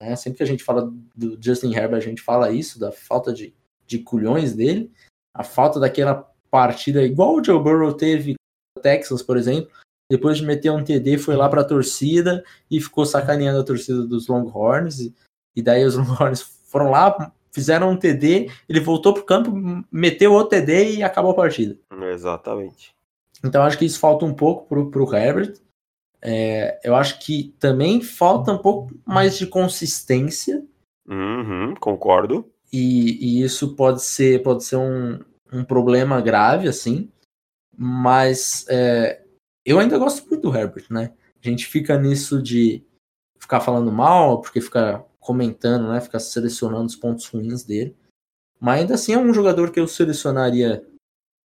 Né? 0.00 0.16
Sempre 0.16 0.38
que 0.38 0.42
a 0.42 0.46
gente 0.46 0.64
fala 0.64 0.92
do 1.14 1.38
Justin 1.40 1.74
Herbert, 1.74 1.98
a 1.98 2.00
gente 2.00 2.22
fala 2.22 2.50
isso, 2.50 2.78
da 2.78 2.90
falta 2.90 3.32
de, 3.32 3.54
de 3.86 3.98
culhões 3.98 4.54
dele, 4.54 4.90
a 5.34 5.44
falta 5.44 5.78
daquela 5.78 6.28
partida 6.50 7.02
igual 7.02 7.36
o 7.36 7.44
Joe 7.44 7.62
Burrow 7.62 7.94
teve 7.94 8.34
Texas, 8.82 9.22
por 9.22 9.36
exemplo, 9.36 9.70
depois 10.12 10.36
de 10.36 10.44
meter 10.44 10.70
um 10.70 10.84
TD, 10.84 11.16
foi 11.16 11.34
lá 11.36 11.48
para 11.48 11.62
a 11.62 11.64
torcida 11.64 12.44
e 12.70 12.78
ficou 12.78 13.06
sacaneando 13.06 13.58
a 13.58 13.64
torcida 13.64 14.06
dos 14.06 14.28
Longhorns. 14.28 15.00
E, 15.00 15.14
e 15.56 15.62
daí 15.62 15.86
os 15.86 15.96
Longhorns 15.96 16.42
foram 16.66 16.90
lá, 16.90 17.32
fizeram 17.50 17.90
um 17.90 17.96
TD, 17.96 18.50
ele 18.68 18.80
voltou 18.80 19.14
pro 19.14 19.24
campo, 19.24 19.50
meteu 19.90 20.34
outro 20.34 20.50
TD 20.60 20.96
e 20.96 21.02
acabou 21.02 21.30
a 21.30 21.34
partida. 21.34 21.78
Exatamente. 22.12 22.94
Então 23.42 23.62
acho 23.62 23.78
que 23.78 23.86
isso 23.86 23.98
falta 23.98 24.26
um 24.26 24.34
pouco 24.34 24.68
pro, 24.68 24.90
pro 24.90 25.16
Herbert. 25.16 25.54
É, 26.20 26.78
eu 26.84 26.94
acho 26.94 27.18
que 27.18 27.54
também 27.58 28.02
falta 28.02 28.52
um 28.52 28.58
pouco 28.58 28.92
mais 29.06 29.38
de 29.38 29.46
consistência. 29.46 30.62
Uhum, 31.08 31.74
concordo. 31.80 32.44
E, 32.70 33.40
e, 33.40 33.42
isso 33.42 33.74
pode 33.74 34.02
ser, 34.02 34.42
pode 34.42 34.62
ser 34.62 34.76
um, 34.76 35.20
um 35.50 35.64
problema 35.64 36.20
grave, 36.20 36.68
assim. 36.68 37.10
Mas 37.74 38.66
é, 38.68 39.21
eu 39.64 39.78
ainda 39.78 39.98
gosto 39.98 40.28
muito 40.28 40.42
do 40.42 40.56
Herbert, 40.56 40.86
né? 40.90 41.12
A 41.42 41.48
gente 41.48 41.66
fica 41.66 41.98
nisso 41.98 42.42
de 42.42 42.84
ficar 43.38 43.60
falando 43.60 43.90
mal, 43.90 44.40
porque 44.40 44.60
fica 44.60 45.04
comentando, 45.18 45.88
né? 45.88 46.00
Ficar 46.00 46.20
selecionando 46.20 46.86
os 46.86 46.96
pontos 46.96 47.26
ruins 47.26 47.64
dele. 47.64 47.96
Mas 48.60 48.80
ainda 48.80 48.94
assim 48.94 49.12
é 49.12 49.18
um 49.18 49.34
jogador 49.34 49.70
que 49.70 49.80
eu 49.80 49.88
selecionaria 49.88 50.86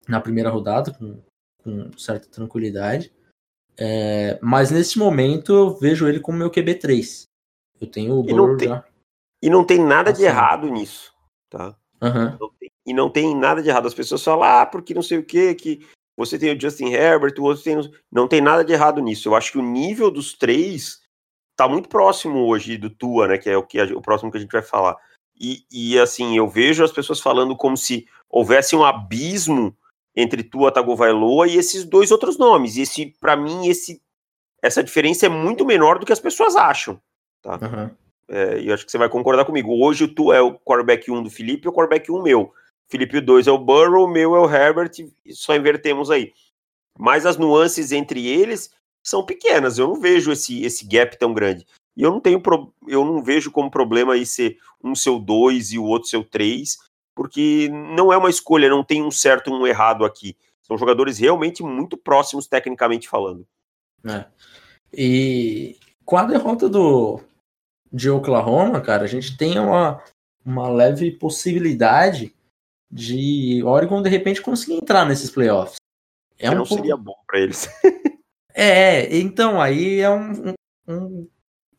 na 0.08 0.22
primeira 0.22 0.50
rodada, 0.50 0.94
com, 0.94 1.20
com 1.64 1.98
certa 1.98 2.28
tranquilidade. 2.28 3.12
É, 3.76 4.40
mas 4.42 4.72
nesse 4.72 4.98
momento 4.98 5.54
eu 5.54 5.76
vejo 5.76 6.08
ele 6.08 6.20
como 6.20 6.38
meu 6.38 6.50
QB3. 6.50 7.24
Eu 7.80 7.88
tenho 7.88 8.16
o 8.16 8.24
Burrow 8.24 8.58
já. 8.60 8.84
E 9.42 9.50
não 9.50 9.64
tem 9.64 9.80
nada 9.80 10.12
assim. 10.12 10.22
de 10.22 10.26
errado 10.28 10.68
nisso, 10.68 11.14
tá? 11.50 11.76
Uhum. 12.02 12.38
Não 12.40 12.50
tem, 12.60 12.72
e 12.86 12.94
não 12.94 13.10
tem 13.10 13.36
nada 13.36 13.62
de 13.62 13.70
errado. 13.70 13.88
As 13.88 13.94
pessoas 13.94 14.24
falam, 14.24 14.44
ah, 14.44 14.66
porque 14.66 14.94
não 14.94 15.04
sei 15.04 15.20
o 15.20 15.26
que, 15.26 15.54
que 15.54 15.88
você 16.18 16.40
tem 16.40 16.52
o 16.52 16.60
Justin 16.60 16.88
Herbert, 16.88 17.36
o 17.38 17.44
outro 17.44 17.64
tem. 17.64 17.78
Não 18.12 18.28
tem 18.28 18.42
nada 18.42 18.66
de 18.66 18.74
errado 18.74 19.00
nisso. 19.00 19.30
Eu 19.30 19.36
acho 19.36 19.52
que 19.52 19.60
o 19.60 19.62
nível 19.62 20.10
dos 20.10 20.34
três 20.34 21.00
tá 21.56 21.68
muito 21.68 21.88
próximo 21.88 22.48
hoje 22.48 22.76
do 22.76 22.90
Tua, 22.90 23.28
né? 23.28 23.38
Que 23.38 23.52
é 23.52 23.56
o, 23.56 23.62
que 23.62 23.80
o 23.80 24.02
próximo 24.02 24.32
que 24.32 24.38
a 24.38 24.42
gente 24.42 24.52
vai 24.52 24.64
falar. 24.64 24.98
E, 25.40 25.64
e 25.72 26.00
assim, 26.00 26.36
eu 26.36 26.50
vejo 26.50 26.84
as 26.84 26.92
pessoas 26.92 27.20
falando 27.20 27.56
como 27.56 27.78
se 27.78 28.08
houvesse 28.28 28.76
um 28.76 28.84
abismo 28.84 29.78
entre 30.16 30.42
Tua 30.42 30.72
Tagovailoa 30.72 31.48
e 31.48 31.58
esses 31.58 31.84
dois 31.84 32.10
outros 32.10 32.40
nomes. 32.40 32.76
E 32.76 32.82
esse, 32.82 33.14
para 33.22 33.38
mim, 33.38 33.68
esse, 33.68 34.02
essa 34.64 34.84
diferença 34.84 35.28
é 35.28 35.30
muito 35.30 35.64
menor 35.64 36.00
do 36.00 36.06
que 36.06 36.14
as 36.14 36.20
pessoas 36.20 36.56
acham. 36.56 37.00
Tá? 37.44 37.60
Uhum. 37.62 37.92
É, 38.30 38.60
e 38.60 38.68
eu 38.68 38.74
acho 38.74 38.84
que 38.84 38.92
você 38.92 38.98
vai 38.98 39.08
concordar 39.08 39.46
comigo. 39.46 39.72
Hoje 39.72 40.06
o 40.06 40.14
Tua 40.14 40.36
é 40.36 40.42
o 40.42 40.56
quarterback 40.56 41.12
1 41.12 41.22
do 41.22 41.30
Felipe 41.30 41.68
e 41.68 41.70
o 41.70 41.72
quarterback 41.74 42.12
1 42.12 42.24
meu. 42.24 42.52
Felipe 42.88 43.20
2 43.20 43.48
é 43.48 43.52
o 43.52 43.58
Burrow, 43.58 44.06
o 44.06 44.08
meu 44.08 44.36
é 44.36 44.40
o 44.40 44.50
Herbert, 44.50 44.92
só 45.32 45.56
invertemos 45.56 46.10
aí. 46.10 46.34
Mas 46.98 47.26
as 47.26 47.38
nuances 47.38 47.92
entre 47.92 48.26
eles 48.26 48.72
são 49.04 49.26
pequenas. 49.26 49.78
Eu 49.78 49.88
não 49.88 50.00
vejo 50.00 50.32
esse, 50.32 50.64
esse 50.64 50.86
gap 50.86 51.18
tão 51.18 51.34
grande. 51.34 51.66
E 51.96 52.02
eu 52.02 52.12
não 52.12 52.20
tenho 52.20 52.42
pro, 52.42 52.74
eu 52.88 53.04
não 53.04 53.24
vejo 53.24 53.52
como 53.52 53.72
problema 53.72 54.14
aí 54.14 54.26
ser 54.26 54.58
um 54.84 54.96
seu 54.96 55.20
dois 55.20 55.72
e 55.72 55.80
o 55.80 55.84
outro 55.84 56.10
seu 56.10 56.24
três, 56.24 56.78
porque 57.16 57.70
não 57.70 58.14
é 58.14 58.18
uma 58.18 58.30
escolha, 58.30 58.70
não 58.70 58.84
tem 58.84 59.04
um 59.04 59.12
certo 59.12 59.50
e 59.50 59.54
um 59.54 59.66
errado 59.66 60.06
aqui. 60.06 60.38
São 60.62 60.78
jogadores 60.78 61.18
realmente 61.18 61.64
muito 61.64 61.98
próximos 61.98 62.48
tecnicamente 62.48 63.10
falando. 63.10 63.46
É. 64.06 64.26
E 64.94 65.78
com 66.06 66.18
a 66.18 66.24
derrota 66.24 66.70
do 66.70 67.20
de 67.92 68.10
Oklahoma, 68.10 68.80
cara, 68.82 69.04
a 69.04 69.08
gente 69.08 69.36
tem 69.38 69.58
uma, 69.58 70.04
uma 70.46 70.70
leve 70.70 71.12
possibilidade 71.12 72.34
de 72.90 73.62
Oregon 73.64 74.02
de 74.02 74.10
repente 74.10 74.42
conseguir 74.42 74.76
entrar 74.76 75.06
nesses 75.06 75.30
playoffs. 75.30 75.76
É 76.40 76.50
um 76.50 76.56
não 76.56 76.64
pouco... 76.64 76.76
seria 76.76 76.98
bom 76.98 77.16
para 77.26 77.40
eles. 77.40 77.68
É, 78.60 79.16
então 79.16 79.62
aí 79.62 80.00
é 80.00 80.10
um, 80.10 80.32
um, 80.50 80.54
um, 80.88 81.30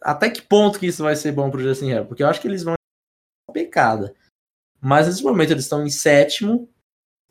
Até 0.00 0.30
que 0.30 0.40
ponto 0.40 0.78
que 0.78 0.86
isso 0.86 1.02
vai 1.02 1.16
ser 1.16 1.32
bom 1.32 1.50
pro 1.50 1.60
Justin 1.60 1.88
Herbert? 1.88 2.06
Porque 2.06 2.22
eu 2.22 2.28
acho 2.28 2.40
que 2.40 2.46
eles 2.46 2.62
vão 2.62 2.76
pecada. 3.52 4.14
Mas 4.80 5.08
nesse 5.08 5.24
momento 5.24 5.50
eles 5.50 5.64
estão 5.64 5.84
em 5.84 5.90
sétimo. 5.90 6.70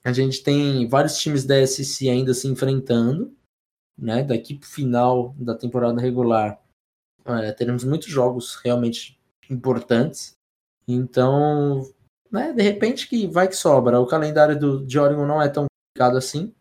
A 0.03 0.11
gente 0.11 0.43
tem 0.43 0.85
vários 0.89 1.17
times 1.17 1.45
da 1.45 1.65
SEC 1.65 2.09
ainda 2.09 2.33
se 2.33 2.45
enfrentando. 2.45 3.33
Né? 3.97 4.21
Daqui 4.21 4.53
pro 4.53 4.67
final 4.67 5.33
da 5.37 5.55
temporada 5.55 6.01
regular, 6.01 6.61
é, 7.25 7.53
teremos 7.53 7.85
muitos 7.85 8.09
jogos 8.09 8.55
realmente 8.55 9.17
importantes. 9.49 10.37
Então, 10.85 11.89
né, 12.31 12.53
de 12.53 12.61
repente 12.61 13.07
que 13.07 13.27
vai 13.27 13.47
que 13.47 13.55
sobra. 13.55 13.99
O 13.99 14.07
calendário 14.07 14.57
do, 14.59 14.85
de 14.85 14.99
Oregon 14.99 15.25
não 15.25 15.41
é 15.41 15.49
tão 15.49 15.65
complicado 15.65 16.17
assim 16.17 16.53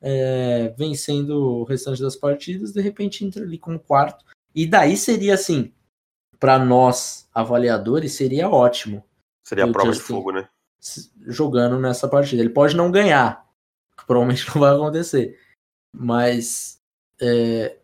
é, 0.00 0.68
vencendo 0.76 1.30
o 1.30 1.64
restante 1.64 2.00
das 2.00 2.16
partidas, 2.16 2.72
de 2.72 2.80
repente 2.80 3.24
entra 3.24 3.42
ali 3.42 3.58
como 3.58 3.78
quarto. 3.78 4.24
E 4.54 4.66
daí 4.66 4.96
seria 4.96 5.34
assim, 5.34 5.72
para 6.38 6.58
nós 6.58 7.28
avaliadores, 7.34 8.12
seria 8.12 8.48
ótimo. 8.48 9.04
Seria 9.44 9.64
a 9.64 9.72
prova 9.72 9.92
de 9.92 10.00
fogo, 10.00 10.32
né? 10.32 10.48
Jogando 11.26 11.78
nessa 11.78 12.08
partida. 12.08 12.42
Ele 12.42 12.50
pode 12.50 12.76
não 12.76 12.90
ganhar, 12.90 13.46
provavelmente 14.06 14.46
não 14.54 14.60
vai 14.60 14.74
acontecer. 14.74 15.38
Mas 15.92 16.80
é, 17.20 17.78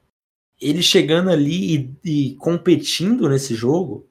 ele 0.60 0.82
chegando 0.82 1.30
ali 1.30 1.98
e, 2.04 2.32
e, 2.32 2.34
competindo 2.36 3.28
nesse 3.28 3.54
jogo, 3.54 4.08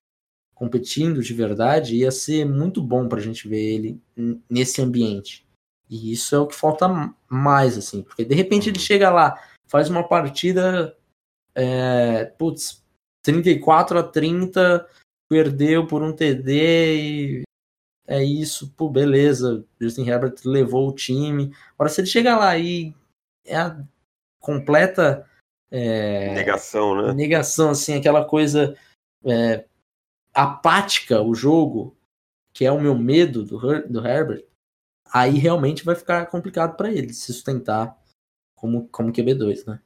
competindo 0.64 1.22
de 1.22 1.34
verdade, 1.34 1.98
ia 1.98 2.10
ser 2.10 2.46
muito 2.46 2.82
bom 2.82 3.10
para 3.10 3.20
a 3.20 3.22
gente 3.22 3.50
ver 3.50 3.76
ele 3.76 4.02
nesse 4.50 4.82
ambiente. 4.82 5.46
E 5.90 6.14
isso 6.14 6.34
é 6.34 6.40
o 6.40 6.48
que 6.48 6.56
falta 6.56 6.88
mais, 7.28 7.78
assim, 7.78 8.02
porque 8.02 8.24
de 8.24 8.34
repente 8.34 8.70
ele 8.70 8.78
uhum. 8.78 8.84
chega 8.84 9.12
lá, 9.12 9.38
faz 9.68 9.90
uma 9.90 10.08
partida, 10.08 10.96
é, 11.54 12.24
putz, 12.38 12.82
34 13.24 14.00
a 14.00 14.04
30, 14.04 14.88
perdeu 15.30 15.86
por 15.86 16.02
um 16.02 16.14
TD 16.14 16.96
e 16.96 17.44
é 18.08 18.24
isso, 18.24 18.74
pô, 18.78 18.90
beleza, 18.90 19.66
Justin 19.82 20.08
Herbert 20.08 20.36
levou 20.46 20.88
o 20.88 20.96
time. 20.96 21.54
Agora, 21.74 21.90
se 21.90 22.00
ele 22.00 22.08
chega 22.08 22.38
lá 22.38 22.58
e 22.58 22.96
é 23.46 23.58
a 23.58 23.78
completa 24.40 25.30
é, 25.70 26.34
negação, 26.34 26.96
né? 26.96 27.14
Negação, 27.14 27.72
assim, 27.72 27.96
aquela 27.96 28.24
coisa 28.24 28.78
é, 29.26 29.66
apática, 30.34 31.22
o 31.22 31.36
jogo, 31.36 31.96
que 32.54 32.66
é 32.66 32.72
o 32.72 32.82
meu 32.82 32.98
medo 32.98 33.44
do, 33.44 33.58
do 33.88 34.06
Herbert, 34.06 34.46
aí 35.12 35.38
realmente 35.38 35.86
vai 35.86 35.96
ficar 35.96 36.26
complicado 36.28 36.76
para 36.76 36.92
ele 36.92 37.14
se 37.14 37.32
sustentar 37.34 37.98
como, 38.56 38.88
como 38.90 39.12
QB2, 39.12 39.68
né? 39.68 39.80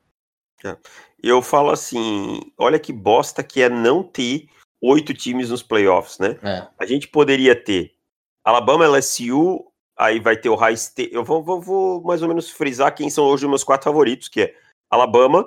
É. 0.63 0.77
Eu 1.21 1.41
falo 1.41 1.69
assim, 1.69 2.39
olha 2.57 2.79
que 2.79 2.93
bosta 2.93 3.43
que 3.43 3.61
é 3.61 3.69
não 3.69 4.03
ter 4.03 4.47
oito 4.81 5.13
times 5.13 5.49
nos 5.49 5.63
playoffs, 5.63 6.19
né? 6.19 6.39
É. 6.41 6.67
A 6.77 6.85
gente 6.85 7.07
poderia 7.07 7.55
ter 7.55 7.95
Alabama, 8.43 8.87
LSU, 8.87 9.65
aí 9.97 10.19
vai 10.19 10.37
ter 10.37 10.49
o 10.49 10.55
High 10.55 10.75
State. 10.75 11.13
Eu 11.13 11.23
vou, 11.23 11.43
vou, 11.43 11.61
vou, 11.61 12.01
mais 12.03 12.21
ou 12.21 12.27
menos 12.27 12.49
frisar 12.49 12.93
quem 12.95 13.09
são 13.09 13.25
hoje 13.25 13.45
os 13.45 13.49
meus 13.49 13.63
quatro 13.63 13.85
favoritos, 13.85 14.27
que 14.27 14.41
é 14.41 14.55
Alabama, 14.89 15.43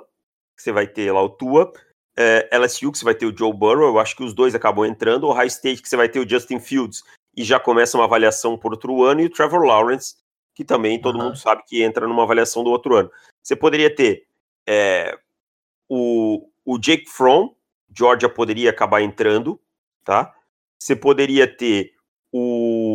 que 0.55 0.61
você 0.61 0.71
vai 0.71 0.87
ter 0.87 1.11
lá 1.11 1.21
o 1.21 1.29
Tua, 1.29 1.71
é, 2.17 2.49
LSU, 2.57 2.91
que 2.91 2.97
você 2.97 3.05
vai 3.05 3.15
ter 3.15 3.25
o 3.25 3.35
Joe 3.35 3.53
Burrow, 3.53 3.87
eu 3.87 3.99
acho 3.99 4.15
que 4.15 4.23
os 4.23 4.33
dois 4.33 4.53
acabam 4.53 4.85
entrando, 4.85 5.27
o 5.27 5.31
High 5.31 5.47
State, 5.47 5.81
que 5.81 5.89
você 5.89 5.95
vai 5.97 6.09
ter 6.09 6.19
o 6.19 6.29
Justin 6.29 6.59
Fields, 6.59 7.03
e 7.35 7.43
já 7.43 7.59
começa 7.59 7.97
uma 7.97 8.05
avaliação 8.05 8.57
por 8.57 8.71
outro 8.71 9.03
ano, 9.03 9.21
e 9.21 9.25
o 9.25 9.29
Trevor 9.29 9.63
Lawrence, 9.63 10.15
que 10.53 10.65
também 10.65 10.99
todo 10.99 11.17
uhum. 11.17 11.25
mundo 11.25 11.37
sabe 11.37 11.63
que 11.65 11.81
entra 11.81 12.07
numa 12.07 12.23
avaliação 12.23 12.63
do 12.63 12.69
outro 12.69 12.95
ano. 12.95 13.09
Você 13.41 13.55
poderia 13.55 13.93
ter 13.93 14.25
é, 14.67 15.17
o, 15.89 16.49
o 16.65 16.77
Jake 16.77 17.09
Fromm, 17.09 17.49
Georgia 17.95 18.29
poderia 18.29 18.69
acabar 18.69 19.01
entrando, 19.01 19.59
tá? 20.03 20.33
Você 20.79 20.95
poderia 20.95 21.47
ter 21.47 21.93
o 22.31 22.90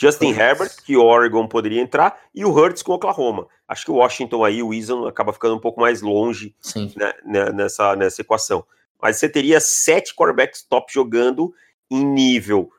Justin 0.00 0.30
Herbert, 0.30 0.82
que 0.82 0.96
o 0.96 1.04
Oregon 1.04 1.46
poderia 1.46 1.82
entrar, 1.82 2.18
e 2.34 2.42
o 2.42 2.50
Hurts 2.50 2.82
com 2.82 2.92
Oklahoma. 2.92 3.46
Acho 3.68 3.84
que 3.84 3.90
o 3.90 3.96
Washington 3.96 4.42
aí, 4.42 4.62
o 4.62 4.72
Eason, 4.72 5.06
acaba 5.06 5.30
ficando 5.30 5.56
um 5.56 5.60
pouco 5.60 5.78
mais 5.78 6.00
longe 6.00 6.56
né, 6.96 7.12
né, 7.24 7.52
nessa, 7.52 7.94
nessa 7.94 8.22
equação. 8.22 8.64
Mas 9.00 9.16
você 9.16 9.28
teria 9.28 9.60
sete 9.60 10.14
quarterbacks 10.14 10.62
top 10.62 10.90
jogando 10.90 11.52
em 11.90 12.02
nível 12.02 12.70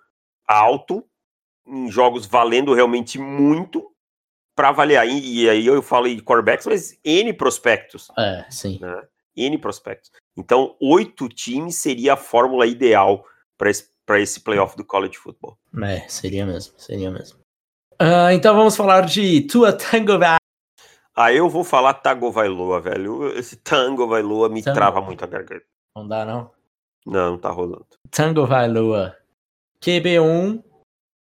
alto, 0.48 1.06
em 1.68 1.92
jogos 1.92 2.26
valendo 2.26 2.74
realmente 2.74 3.20
muito 3.20 3.88
para 4.56 4.70
avaliar. 4.70 5.08
E, 5.08 5.44
e, 5.44 5.50
aí 5.50 5.68
eu 5.68 5.80
falei 5.84 6.16
de 6.16 6.24
quarterbacks, 6.24 6.66
mas 6.66 6.98
N 7.06 7.34
prospectos. 7.34 8.08
É, 8.18 8.46
sim. 8.50 8.80
Né? 8.82 9.04
N 9.36 9.58
prospectos. 9.60 10.12
Então, 10.36 10.76
oito 10.82 11.30
times 11.30 11.76
seria 11.76 12.14
a 12.14 12.18
fórmula 12.18 12.66
ideal 12.66 13.24
para 13.58 13.70
esse, 13.70 13.91
esse 14.10 14.40
playoff 14.40 14.76
do 14.76 14.86
college 14.86 15.18
football. 15.18 15.58
É, 15.84 16.08
seria 16.10 16.46
mesmo, 16.46 16.74
seria 16.78 17.10
mesmo. 17.10 17.40
Uh, 17.94 18.32
então 18.34 18.56
vamos 18.56 18.76
falar 18.76 19.06
de 19.06 19.42
Tua 19.42 19.72
Tango 19.74 20.18
Vai. 20.18 20.38
Ah, 21.16 21.32
eu 21.32 21.50
vou 21.50 21.64
falar 21.64 21.94
Tagovailoa, 21.96 22.80
velho. 22.80 23.28
Esse 23.38 23.58
Tango 23.58 24.08
Vailoa 24.08 24.50
me 24.50 24.64
Tango. 24.64 24.76
trava 24.76 25.02
muito 25.02 25.24
a 25.24 25.28
garganta. 25.28 25.66
Não 25.96 26.08
dá, 26.08 26.26
não? 26.26 26.52
Não, 27.06 27.32
não 27.32 27.38
tá 27.38 27.50
rolando. 27.50 27.86
Tango 28.10 28.46
Vailoa. 28.46 29.16
QB1, 29.82 30.64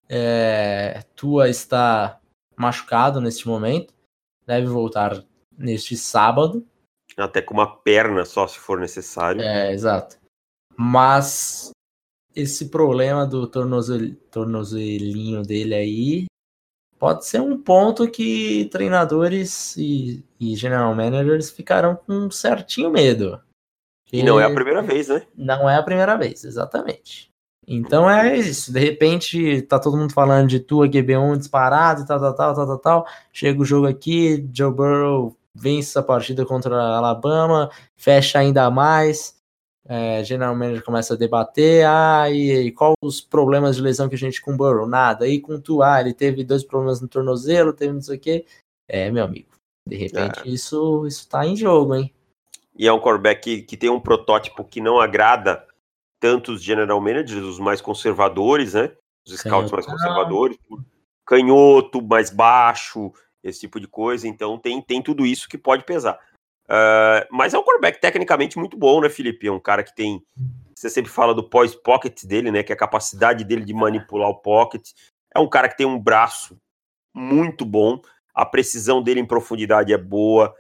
é, 0.08 1.02
Tua 1.14 1.48
está 1.48 2.20
machucado 2.56 3.20
neste 3.20 3.46
momento, 3.46 3.94
deve 4.46 4.66
voltar 4.66 5.24
neste 5.56 5.96
sábado. 5.96 6.66
Até 7.16 7.40
com 7.40 7.54
uma 7.54 7.78
perna 7.78 8.24
só, 8.24 8.46
se 8.46 8.58
for 8.58 8.78
necessário. 8.78 9.40
É, 9.40 9.72
exato. 9.72 10.18
Mas 10.76 11.70
esse 12.38 12.66
problema 12.66 13.26
do 13.26 13.48
tornozelo, 13.48 14.14
tornozelinho 14.30 15.42
dele 15.42 15.74
aí 15.74 16.26
pode 16.96 17.26
ser 17.26 17.40
um 17.40 17.58
ponto 17.58 18.08
que 18.08 18.68
treinadores 18.70 19.76
e, 19.76 20.24
e 20.38 20.54
general 20.54 20.94
managers 20.94 21.50
ficaram 21.50 21.96
com 21.96 22.12
um 22.12 22.30
certinho 22.30 22.90
medo. 22.90 23.40
E 24.12 24.22
não 24.22 24.40
é 24.40 24.44
a 24.44 24.54
primeira 24.54 24.82
vez, 24.82 25.08
né? 25.08 25.26
Não 25.36 25.68
é 25.68 25.76
a 25.76 25.82
primeira 25.82 26.16
vez, 26.16 26.44
exatamente. 26.44 27.28
Então 27.66 28.08
é 28.08 28.36
isso. 28.36 28.72
De 28.72 28.80
repente, 28.80 29.62
tá 29.62 29.78
todo 29.78 29.96
mundo 29.96 30.12
falando 30.12 30.48
de 30.48 30.60
tua 30.60 30.88
QB1 30.88 31.38
disparado 31.38 32.02
e 32.02 32.06
tal, 32.06 32.18
tal, 32.18 32.34
tal, 32.34 32.54
tal, 32.54 32.66
tal, 32.66 32.78
tal. 32.78 33.06
Chega 33.32 33.60
o 33.60 33.64
jogo 33.64 33.86
aqui, 33.86 34.48
Joe 34.54 34.72
Burrow 34.72 35.36
vence 35.54 35.98
a 35.98 36.02
partida 36.02 36.46
contra 36.46 36.74
a 36.76 36.96
Alabama, 36.96 37.68
fecha 37.96 38.38
ainda 38.38 38.70
mais. 38.70 39.37
É, 39.90 40.22
General 40.22 40.54
Manager 40.54 40.84
começa 40.84 41.14
a 41.14 41.16
debater, 41.16 41.86
ah, 41.86 42.30
e, 42.30 42.66
e 42.66 42.72
qual 42.72 42.92
os 43.02 43.22
problemas 43.22 43.76
de 43.76 43.82
lesão 43.82 44.06
que 44.06 44.14
a 44.14 44.18
gente 44.18 44.42
com 44.42 44.52
o 44.52 44.56
Burrow? 44.56 44.86
Nada. 44.86 45.24
Aí 45.24 45.40
com 45.40 45.54
o 45.54 45.60
Tua, 45.60 45.98
ele 46.00 46.12
teve 46.12 46.44
dois 46.44 46.62
problemas 46.62 47.00
no 47.00 47.08
tornozelo, 47.08 47.72
teve 47.72 47.94
não 47.94 48.02
sei 48.02 48.18
o 48.18 48.20
quê. 48.20 48.44
É, 48.86 49.10
meu 49.10 49.24
amigo, 49.24 49.48
de 49.88 49.96
repente 49.96 50.40
é. 50.46 50.48
isso, 50.48 51.06
isso 51.06 51.26
tá 51.26 51.46
em 51.46 51.56
jogo, 51.56 51.94
hein? 51.94 52.12
E 52.76 52.86
é 52.86 52.92
um 52.92 53.00
quarterback 53.00 53.40
que, 53.40 53.62
que 53.62 53.76
tem 53.78 53.88
um 53.88 53.98
protótipo 53.98 54.62
que 54.62 54.80
não 54.80 55.00
agrada 55.00 55.66
tanto 56.20 56.52
os 56.52 56.62
general 56.62 57.00
managers, 57.00 57.44
os 57.44 57.58
mais 57.58 57.80
conservadores, 57.80 58.74
né? 58.74 58.92
Os 59.26 59.38
scouts 59.40 59.70
mais 59.70 59.86
conservadores, 59.86 60.58
canhoto, 61.26 62.02
mais 62.02 62.30
baixo, 62.30 63.12
esse 63.42 63.60
tipo 63.60 63.80
de 63.80 63.88
coisa. 63.88 64.28
Então 64.28 64.58
tem, 64.58 64.80
tem 64.82 65.02
tudo 65.02 65.24
isso 65.24 65.48
que 65.48 65.58
pode 65.58 65.84
pesar. 65.84 66.18
Uh, 66.70 67.24
mas 67.30 67.54
é 67.54 67.58
um 67.58 67.62
quarterback 67.62 67.98
tecnicamente 67.98 68.58
muito 68.58 68.76
bom, 68.76 69.00
né, 69.00 69.08
Felipe? 69.08 69.48
É 69.48 69.52
um 69.52 69.60
cara 69.60 69.82
que 69.82 69.94
tem. 69.94 70.22
Você 70.76 70.90
sempre 70.90 71.10
fala 71.10 71.34
do 71.34 71.48
pós-pocket 71.48 72.24
dele, 72.24 72.50
né? 72.50 72.62
Que 72.62 72.72
é 72.72 72.74
a 72.74 72.78
capacidade 72.78 73.42
dele 73.42 73.64
de 73.64 73.72
manipular 73.72 74.28
o 74.28 74.40
pocket. 74.40 74.90
É 75.34 75.40
um 75.40 75.48
cara 75.48 75.68
que 75.68 75.76
tem 75.76 75.86
um 75.86 75.98
braço 75.98 76.60
muito 77.14 77.64
bom. 77.64 78.00
A 78.34 78.44
precisão 78.44 79.02
dele 79.02 79.20
em 79.20 79.26
profundidade 79.26 79.92
é 79.92 79.98
boa. 79.98 80.54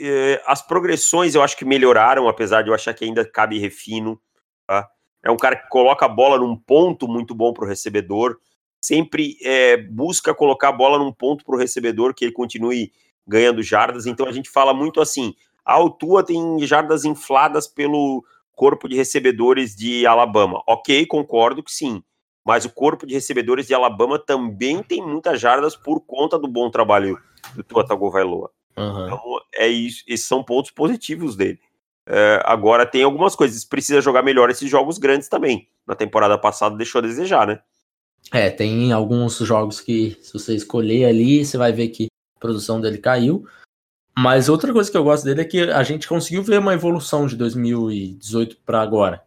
Uh, 0.00 0.40
as 0.46 0.62
progressões 0.62 1.34
eu 1.34 1.42
acho 1.42 1.56
que 1.56 1.64
melhoraram, 1.64 2.28
apesar 2.28 2.62
de 2.62 2.70
eu 2.70 2.74
achar 2.74 2.94
que 2.94 3.04
ainda 3.04 3.24
cabe 3.24 3.58
refino. 3.58 4.20
Tá? 4.66 4.88
É 5.22 5.30
um 5.30 5.36
cara 5.36 5.54
que 5.54 5.68
coloca 5.68 6.06
a 6.06 6.08
bola 6.08 6.38
num 6.38 6.56
ponto 6.56 7.06
muito 7.06 7.34
bom 7.34 7.52
para 7.52 7.64
o 7.64 7.68
recebedor. 7.68 8.38
Sempre 8.82 9.36
é, 9.44 9.76
busca 9.76 10.34
colocar 10.34 10.70
a 10.70 10.72
bola 10.72 10.98
num 10.98 11.12
ponto 11.12 11.44
para 11.44 11.54
o 11.54 11.58
recebedor 11.58 12.14
que 12.14 12.24
ele 12.24 12.32
continue 12.32 12.90
ganhando 13.26 13.62
jardas. 13.62 14.06
Então 14.06 14.26
a 14.26 14.32
gente 14.32 14.50
fala 14.50 14.74
muito 14.74 15.00
assim: 15.00 15.34
a 15.64 15.74
Altua 15.74 16.22
tem 16.22 16.58
jardas 16.60 17.04
infladas 17.04 17.66
pelo 17.66 18.24
corpo 18.54 18.88
de 18.88 18.96
recebedores 18.96 19.74
de 19.74 20.06
Alabama. 20.06 20.62
Ok, 20.66 21.06
concordo 21.06 21.62
que 21.62 21.72
sim. 21.72 22.02
Mas 22.44 22.64
o 22.64 22.70
corpo 22.70 23.06
de 23.06 23.14
recebedores 23.14 23.66
de 23.66 23.74
Alabama 23.74 24.18
também 24.18 24.82
tem 24.82 25.00
muitas 25.00 25.40
jardas 25.40 25.76
por 25.76 26.00
conta 26.00 26.38
do 26.38 26.48
bom 26.48 26.70
trabalho 26.70 27.18
do 27.54 27.62
Tua 27.62 27.86
Tagovailoa. 27.86 28.50
Uhum. 28.76 29.06
Então, 29.06 29.20
é 29.54 29.68
isso, 29.68 30.02
esses 30.08 30.26
são 30.26 30.42
pontos 30.42 30.70
positivos 30.70 31.36
dele. 31.36 31.60
É, 32.06 32.42
agora 32.44 32.84
tem 32.84 33.02
algumas 33.02 33.36
coisas, 33.36 33.64
precisa 33.64 34.00
jogar 34.00 34.22
melhor 34.22 34.50
esses 34.50 34.68
jogos 34.68 34.98
grandes 34.98 35.28
também. 35.28 35.68
Na 35.86 35.94
temporada 35.94 36.36
passada 36.36 36.76
deixou 36.76 36.98
a 36.98 37.02
desejar, 37.02 37.46
né? 37.46 37.60
É, 38.32 38.50
tem 38.50 38.92
alguns 38.92 39.38
jogos 39.38 39.80
que, 39.80 40.16
se 40.20 40.32
você 40.32 40.54
escolher 40.54 41.04
ali, 41.04 41.44
você 41.44 41.56
vai 41.56 41.72
ver 41.72 41.88
que 41.88 42.08
produção 42.42 42.80
dele 42.80 42.98
caiu. 42.98 43.46
Mas 44.18 44.48
outra 44.48 44.72
coisa 44.72 44.90
que 44.90 44.96
eu 44.96 45.04
gosto 45.04 45.24
dele 45.24 45.40
é 45.40 45.44
que 45.44 45.70
a 45.70 45.82
gente 45.82 46.06
conseguiu 46.06 46.42
ver 46.42 46.58
uma 46.58 46.74
evolução 46.74 47.26
de 47.26 47.36
2018 47.36 48.58
para 48.66 48.82
agora. 48.82 49.24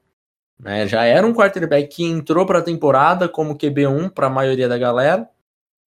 Né? 0.59 0.87
Já 0.87 1.03
era 1.03 1.25
um 1.25 1.33
quarterback 1.33 1.95
que 1.95 2.03
entrou 2.03 2.45
para 2.45 2.59
a 2.59 2.63
temporada 2.63 3.27
como 3.27 3.57
QB1 3.57 4.11
para 4.11 4.27
a 4.27 4.29
maioria 4.29 4.69
da 4.69 4.77
galera, 4.77 5.27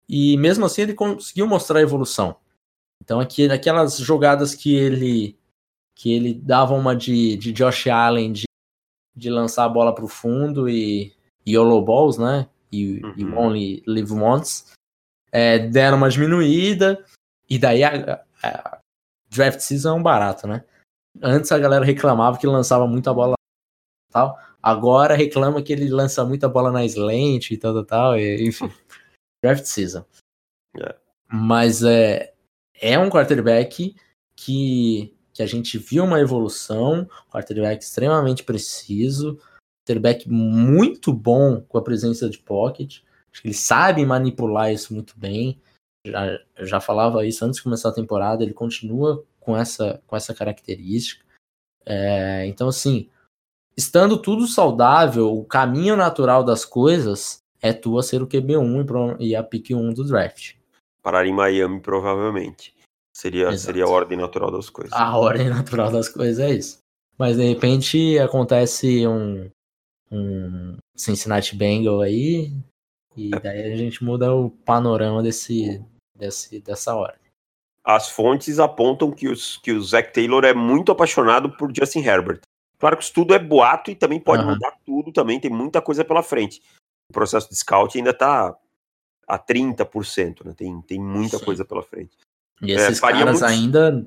e 0.09 0.37
mesmo 0.39 0.65
assim 0.65 0.83
ele 0.83 0.95
conseguiu 0.95 1.47
mostrar 1.47 1.81
a 1.81 1.83
evolução. 1.83 2.37
Então 3.03 3.21
aqui 3.21 3.47
naquelas 3.47 3.99
jogadas 3.99 4.55
que 4.55 4.75
ele 4.75 5.37
que 5.95 6.13
ele 6.13 6.35
dava 6.35 6.75
uma 6.75 6.95
de, 6.95 7.37
de 7.37 7.53
Josh 7.53 7.87
Allen 7.87 8.33
de, 8.33 8.45
de 9.17 9.31
lançar 9.31 9.65
a 9.65 9.69
bola 9.69 9.95
para 9.95 10.05
o 10.05 10.09
fundo 10.09 10.69
e 10.69 11.15
YOLO 11.47 11.81
Balls, 11.83 12.19
né? 12.19 12.49
E, 12.71 13.01
uhum. 13.03 13.15
e 13.17 13.25
Only 13.25 13.83
Live 13.87 14.13
Once. 14.13 14.65
É, 15.33 15.59
deram 15.59 15.97
uma 15.97 16.11
diminuída. 16.11 17.03
E 17.49 17.59
daí 17.59 17.85
a, 17.85 18.25
a, 18.43 18.79
draft 19.31 19.61
season 19.61 19.91
é 19.91 19.93
um 20.01 20.03
barato, 20.03 20.47
né? 20.47 20.65
Antes 21.23 21.51
a 21.53 21.59
galera 21.59 21.85
reclamava 21.85 22.39
que 22.39 22.47
lançava 22.47 22.87
muita 22.87 23.13
bola 23.13 23.35
tal. 24.11 24.39
Agora 24.63 25.15
reclama 25.15 25.63
que 25.63 25.73
ele 25.73 25.89
lança 25.89 26.25
muita 26.25 26.49
bola 26.49 26.73
na 26.73 26.85
slant 26.85 27.51
e 27.51 27.57
tal, 27.57 27.75
tal, 27.75 27.85
tal. 27.85 28.19
E, 28.19 28.49
enfim, 28.49 28.71
draft 29.43 29.65
season. 29.65 30.05
Yeah. 30.77 30.95
É. 30.95 31.01
Mas 31.29 31.83
é, 31.83 32.35
é 32.81 32.99
um 32.99 33.11
quarterback 33.11 33.95
que, 34.35 35.15
que 35.33 35.43
a 35.43 35.47
gente 35.47 35.79
viu 35.79 36.05
uma 36.05 36.21
evolução, 36.21 37.09
quarterback 37.31 37.83
extremamente 37.83 38.45
preciso, 38.45 39.39
quarterback 39.83 40.29
muito 40.29 41.13
bom 41.13 41.61
com 41.63 41.79
a 41.79 41.83
presença 41.83 42.29
de 42.29 42.39
pocket. 42.39 43.01
Acho 43.33 43.43
que 43.43 43.49
ele 43.49 43.55
sabe 43.55 44.05
manipular 44.05 44.73
isso 44.73 44.95
muito 44.95 45.19
bem 45.19 45.61
já, 46.07 46.39
já 46.61 46.81
falava 46.81 47.27
isso 47.27 47.45
antes 47.45 47.59
de 47.59 47.63
começar 47.63 47.91
a 47.91 47.95
temporada, 47.95 48.43
ele 48.43 48.53
continua 48.53 49.25
com 49.41 49.57
essa, 49.57 50.03
com 50.07 50.17
essa 50.17 50.35
característica. 50.35 51.25
É, 51.85 52.47
então, 52.47 52.69
assim, 52.69 53.09
estando 53.77 54.17
tudo 54.21 54.47
saudável, 54.47 55.33
o 55.37 55.45
caminho 55.45 55.97
natural 55.97 56.43
das 56.43 56.65
coisas 56.65 57.43
é 57.61 57.73
tua 57.73 58.03
ser 58.03 58.23
o 58.23 58.27
QB1 58.27 59.17
e 59.21 59.35
a 59.35 59.43
pick 59.43 59.71
1 59.71 59.93
do 59.93 60.05
draft. 60.05 60.55
Parar 61.03 61.27
em 61.27 61.33
Miami, 61.33 61.81
provavelmente. 61.81 62.75
Seria, 63.13 63.57
seria 63.57 63.85
a 63.85 63.89
ordem 63.89 64.19
natural 64.19 64.51
das 64.51 64.69
coisas. 64.69 64.93
A 64.93 65.17
ordem 65.17 65.49
natural 65.51 65.91
das 65.91 66.09
coisas 66.09 66.39
é 66.39 66.51
isso. 66.53 66.79
Mas 67.19 67.37
de 67.37 67.45
repente 67.45 68.19
acontece 68.19 69.07
um, 69.07 69.51
um 70.11 70.77
Cincinnati 70.95 71.57
Bengal 71.57 72.03
aí, 72.03 72.53
e 73.17 73.35
é. 73.35 73.41
daí 73.41 73.73
a 73.73 73.77
gente 73.77 74.05
muda 74.05 74.35
o 74.35 74.51
panorama 74.51 75.23
desse, 75.23 75.83
desse, 76.17 76.61
dessa 76.61 76.95
ordem. 76.95 77.27
As 77.85 78.09
fontes 78.11 78.59
apontam 78.59 79.13
que, 79.13 79.29
os, 79.29 79.59
que 79.59 79.73
o 79.73 79.83
Zach 79.83 80.13
Taylor 80.13 80.45
é 80.45 80.53
muito 80.53 80.91
apaixonado 80.91 81.51
por 81.57 81.73
Justin 81.75 82.01
Herbert. 82.01 82.41
Claro 82.79 82.97
que 82.97 83.05
isso 83.05 83.13
tudo 83.13 83.33
é 83.33 83.39
boato 83.39 83.91
e 83.91 83.95
também 83.95 84.21
pode 84.21 84.43
uhum. 84.43 84.51
mudar 84.51 84.73
tudo, 84.85 85.13
também 85.13 85.41
tem 85.41 85.51
muita 85.51 85.81
coisa 85.81 86.05
pela 86.05 86.23
frente. 86.23 86.61
O 87.09 87.13
processo 87.13 87.49
de 87.49 87.57
scout 87.57 87.97
ainda 87.97 88.11
está 88.11 88.55
a 89.27 89.39
30%, 89.39 90.45
né? 90.45 90.53
Tem, 90.57 90.81
tem 90.83 91.01
muita 91.01 91.39
Sim. 91.39 91.45
coisa 91.45 91.65
pela 91.65 91.83
frente. 91.83 92.17
E 92.63 92.73
esses 92.73 92.99
é, 92.99 93.01
caras 93.01 93.41
muito... 93.41 93.45
ainda. 93.45 94.07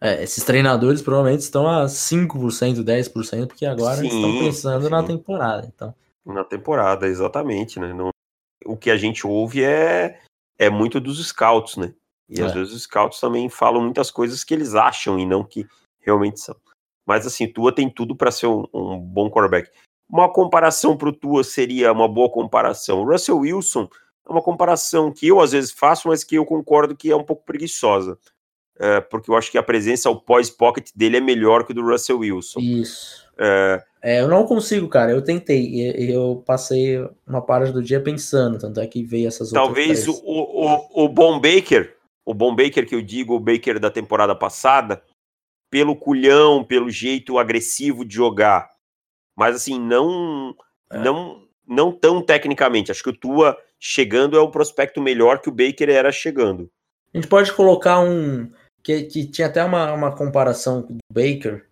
É, 0.00 0.22
esses 0.22 0.44
treinadores 0.44 1.02
provavelmente 1.02 1.40
estão 1.40 1.68
a 1.68 1.86
5%, 1.86 2.84
10%, 2.84 3.46
porque 3.48 3.66
agora 3.66 3.96
sim, 3.96 4.06
estão 4.06 4.38
pensando 4.38 4.84
sim. 4.84 4.90
na 4.90 5.02
temporada. 5.02 5.72
Então. 5.74 5.94
Na 6.24 6.44
temporada, 6.44 7.06
exatamente, 7.06 7.80
né? 7.80 7.92
Não, 7.92 8.10
o 8.64 8.76
que 8.76 8.90
a 8.90 8.96
gente 8.96 9.26
ouve 9.26 9.64
é 9.64 10.20
é 10.58 10.68
muito 10.68 11.00
dos 11.00 11.24
scouts, 11.26 11.76
né? 11.76 11.94
E 12.28 12.40
é. 12.40 12.44
às 12.44 12.52
vezes 12.52 12.74
os 12.74 12.82
scouts 12.82 13.20
também 13.20 13.48
falam 13.48 13.80
muitas 13.80 14.10
coisas 14.10 14.44
que 14.44 14.52
eles 14.52 14.74
acham 14.74 15.18
e 15.18 15.24
não 15.24 15.44
que 15.44 15.66
realmente 16.00 16.40
são. 16.40 16.56
Mas 17.06 17.26
assim, 17.26 17.50
Tua 17.50 17.72
tem 17.72 17.88
tudo 17.88 18.14
para 18.14 18.30
ser 18.30 18.46
um, 18.46 18.66
um, 18.74 18.98
bom 18.98 19.30
quarterback. 19.30 19.70
Uma 20.10 20.30
comparação 20.30 20.96
para 20.96 21.08
o 21.08 21.12
Tua 21.12 21.42
seria 21.42 21.92
uma 21.92 22.08
boa 22.08 22.30
comparação. 22.30 23.00
O 23.00 23.10
Russell 23.10 23.38
Wilson 23.38 23.88
é 24.26 24.30
uma 24.30 24.42
comparação 24.42 25.10
que 25.12 25.26
eu 25.26 25.40
às 25.40 25.52
vezes 25.52 25.70
faço, 25.70 26.08
mas 26.08 26.22
que 26.22 26.34
eu 26.34 26.44
concordo 26.44 26.96
que 26.96 27.10
é 27.10 27.16
um 27.16 27.24
pouco 27.24 27.44
preguiçosa. 27.44 28.18
É, 28.78 29.00
porque 29.00 29.30
eu 29.30 29.36
acho 29.36 29.50
que 29.50 29.58
a 29.58 29.62
presença 29.62 30.08
ao 30.08 30.20
pós-pocket 30.20 30.90
dele 30.94 31.16
é 31.16 31.20
melhor 31.20 31.64
que 31.64 31.72
o 31.72 31.74
do 31.74 31.82
Russell 31.82 32.18
Wilson. 32.18 32.60
Isso. 32.60 33.26
É, 33.38 33.82
é, 34.02 34.20
eu 34.20 34.28
não 34.28 34.46
consigo, 34.46 34.88
cara. 34.88 35.10
Eu 35.10 35.22
tentei. 35.22 36.12
Eu 36.12 36.42
passei 36.46 36.98
uma 37.26 37.42
parte 37.42 37.72
do 37.72 37.82
dia 37.82 38.00
pensando, 38.00 38.58
tanto 38.58 38.80
é 38.80 38.86
que 38.86 39.02
veio 39.02 39.28
essas 39.28 39.50
Talvez 39.50 40.06
outras. 40.06 40.22
Talvez 40.22 40.88
o, 40.88 41.02
o, 41.02 41.04
o 41.04 41.08
Bom 41.08 41.40
Baker, 41.40 41.96
o 42.24 42.32
Bom 42.32 42.54
Baker 42.54 42.86
que 42.86 42.94
eu 42.94 43.02
digo, 43.02 43.34
o 43.34 43.40
Baker 43.40 43.80
da 43.80 43.90
temporada 43.90 44.34
passada, 44.34 45.02
pelo 45.70 45.96
culhão, 45.96 46.64
pelo 46.64 46.90
jeito 46.90 47.38
agressivo 47.38 48.04
de 48.04 48.14
jogar. 48.14 48.70
Mas 49.36 49.56
assim, 49.56 49.78
não. 49.78 50.54
É. 50.90 50.98
não 50.98 51.48
não 51.68 51.92
tão 51.92 52.22
tecnicamente. 52.22 52.90
Acho 52.90 53.02
que 53.02 53.10
o 53.10 53.16
Tua 53.16 53.58
chegando 53.78 54.36
é 54.36 54.42
um 54.42 54.50
prospecto 54.50 55.02
melhor 55.02 55.38
que 55.40 55.50
o 55.50 55.52
Baker 55.52 55.90
era 55.90 56.10
chegando. 56.10 56.70
A 57.12 57.18
gente 57.18 57.28
pode 57.28 57.52
colocar 57.52 58.00
um. 58.00 58.50
Que, 58.82 59.02
que 59.02 59.26
tinha 59.26 59.48
até 59.48 59.62
uma, 59.62 59.92
uma 59.92 60.16
comparação 60.16 60.80
do 60.80 60.96
Baker 61.12 61.67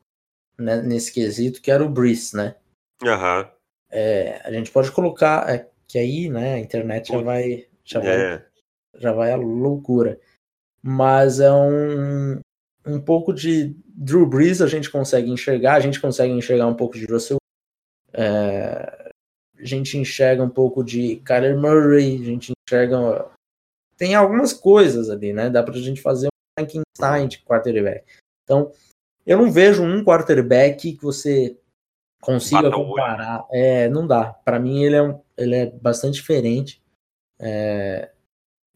né, 0.59 0.83
nesse 0.83 1.13
quesito, 1.13 1.61
que 1.61 1.71
era 1.71 1.85
o 1.85 1.89
Breeze, 1.89 2.37
né? 2.37 2.57
Uhum. 3.03 3.51
É, 3.91 4.41
a 4.45 4.51
gente 4.51 4.71
pode 4.71 4.91
colocar 4.91 5.49
é, 5.49 5.69
que 5.87 5.99
aí, 5.99 6.29
né, 6.29 6.55
a 6.55 6.59
internet 6.59 7.09
já 7.13 7.21
vai, 7.21 7.67
já 7.85 8.01
vai, 8.01 8.35
é. 8.35 8.47
já 8.97 9.13
vai 9.13 9.33
a 9.33 9.37
loucura. 9.37 10.19
Mas 10.83 11.41
é 11.41 11.53
um, 11.53 12.41
um 12.87 13.01
pouco 13.01 13.33
de 13.33 13.77
Drew 13.89 14.27
Brees 14.27 14.61
a 14.61 14.67
gente 14.67 14.91
consegue 14.91 15.31
enxergar, 15.31 15.75
a 15.75 15.81
gente 15.81 16.01
consegue 16.01 16.33
enxergar 16.33 16.67
um 16.67 16.75
pouco 16.75 16.99
de 16.99 17.07
Russell. 17.07 17.39
É, 18.13 19.13
a 19.59 19.65
gente 19.65 19.97
enxerga 19.97 20.43
um 20.43 20.51
pouco 20.51 20.85
de 20.85 21.17
Kyler 21.17 21.57
Murray, 21.57 22.21
a 22.21 22.25
gente 22.25 22.53
enxerga. 22.69 23.31
Tem 23.97 24.15
algumas 24.15 24.53
coisas 24.53 25.09
ali, 25.09 25.33
né? 25.33 25.49
Dá 25.49 25.63
pra 25.63 25.73
gente 25.75 26.03
fazer 26.03 26.27
um 26.27 26.61
Frankenstein 26.61 27.29
de 27.29 27.43
quarterback. 27.43 28.05
Então, 28.45 28.71
eu 29.27 29.39
não 29.39 29.51
vejo 29.51 29.83
um 29.83 30.05
quarterback 30.05 30.93
que 30.93 31.03
você 31.03 31.59
consiga 32.21 32.71
comparar. 32.71 33.45
É, 33.51 33.89
não 33.89 34.07
dá. 34.07 34.33
Para 34.33 34.59
mim, 34.59 34.83
ele 34.83 34.97
é, 34.97 35.03
um, 35.03 35.21
ele 35.37 35.55
é 35.55 35.67
bastante 35.67 36.15
diferente 36.15 36.83
é, 37.39 38.11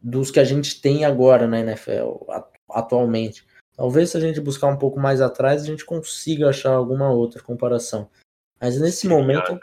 dos 0.03 0.31
que 0.31 0.41
a 0.41 0.45
gente 0.45 0.81
tem 0.81 1.05
agora 1.05 1.47
na 1.47 1.61
NFL, 1.61 2.25
atualmente. 2.69 3.47
Talvez 3.77 4.11
se 4.11 4.17
a 4.17 4.21
gente 4.21 4.41
buscar 4.41 4.67
um 4.67 4.77
pouco 4.77 4.99
mais 4.99 5.21
atrás, 5.21 5.63
a 5.63 5.67
gente 5.67 5.85
consiga 5.85 6.49
achar 6.49 6.73
alguma 6.73 7.11
outra 7.11 7.43
comparação. 7.43 8.11
Mas 8.61 8.79
nesse 8.79 9.03
Sim, 9.03 9.09
momento, 9.09 9.59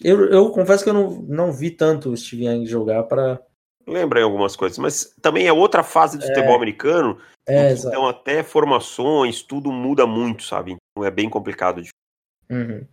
eu, 0.00 0.26
eu 0.30 0.50
confesso 0.50 0.84
que 0.84 0.90
eu 0.90 0.94
não, 0.94 1.10
não 1.22 1.52
vi 1.52 1.70
tanto 1.70 2.10
o 2.10 2.16
Steve 2.16 2.46
Young 2.46 2.64
jogar 2.64 3.02
para 3.04 3.40
Lembra 3.86 4.20
em 4.20 4.24
algumas 4.24 4.54
coisas, 4.54 4.78
mas 4.78 5.14
também 5.20 5.46
é 5.46 5.52
outra 5.52 5.82
fase 5.82 6.16
do 6.16 6.24
é. 6.24 6.28
futebol 6.28 6.54
americano. 6.54 7.18
É, 7.46 7.72
então, 7.72 8.06
até 8.06 8.42
formações, 8.42 9.42
tudo 9.42 9.72
muda 9.72 10.06
muito, 10.06 10.44
sabe? 10.44 10.76
Então 10.92 11.04
é 11.04 11.10
bem 11.10 11.28
complicado 11.28 11.82
de. 11.82 11.90
Uhum. 12.50 12.86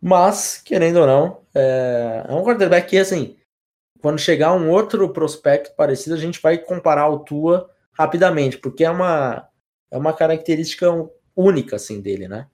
Mas, 0.00 0.58
querendo 0.58 1.00
ou 1.00 1.06
não, 1.06 1.42
é, 1.54 2.24
é 2.28 2.32
um 2.32 2.42
quarterback 2.42 2.88
que, 2.88 2.98
assim, 2.98 3.36
quando 4.00 4.18
chegar 4.18 4.52
um 4.52 4.70
outro 4.70 5.08
prospecto 5.10 5.74
parecido, 5.76 6.14
a 6.14 6.18
gente 6.18 6.40
vai 6.40 6.58
comparar 6.58 7.08
o 7.08 7.20
Tua 7.20 7.70
rapidamente, 7.92 8.58
porque 8.58 8.84
é 8.84 8.90
uma, 8.90 9.48
é 9.90 9.96
uma 9.96 10.12
característica 10.12 10.88
única, 11.36 11.76
assim, 11.76 12.00
dele, 12.00 12.26
né? 12.26 12.48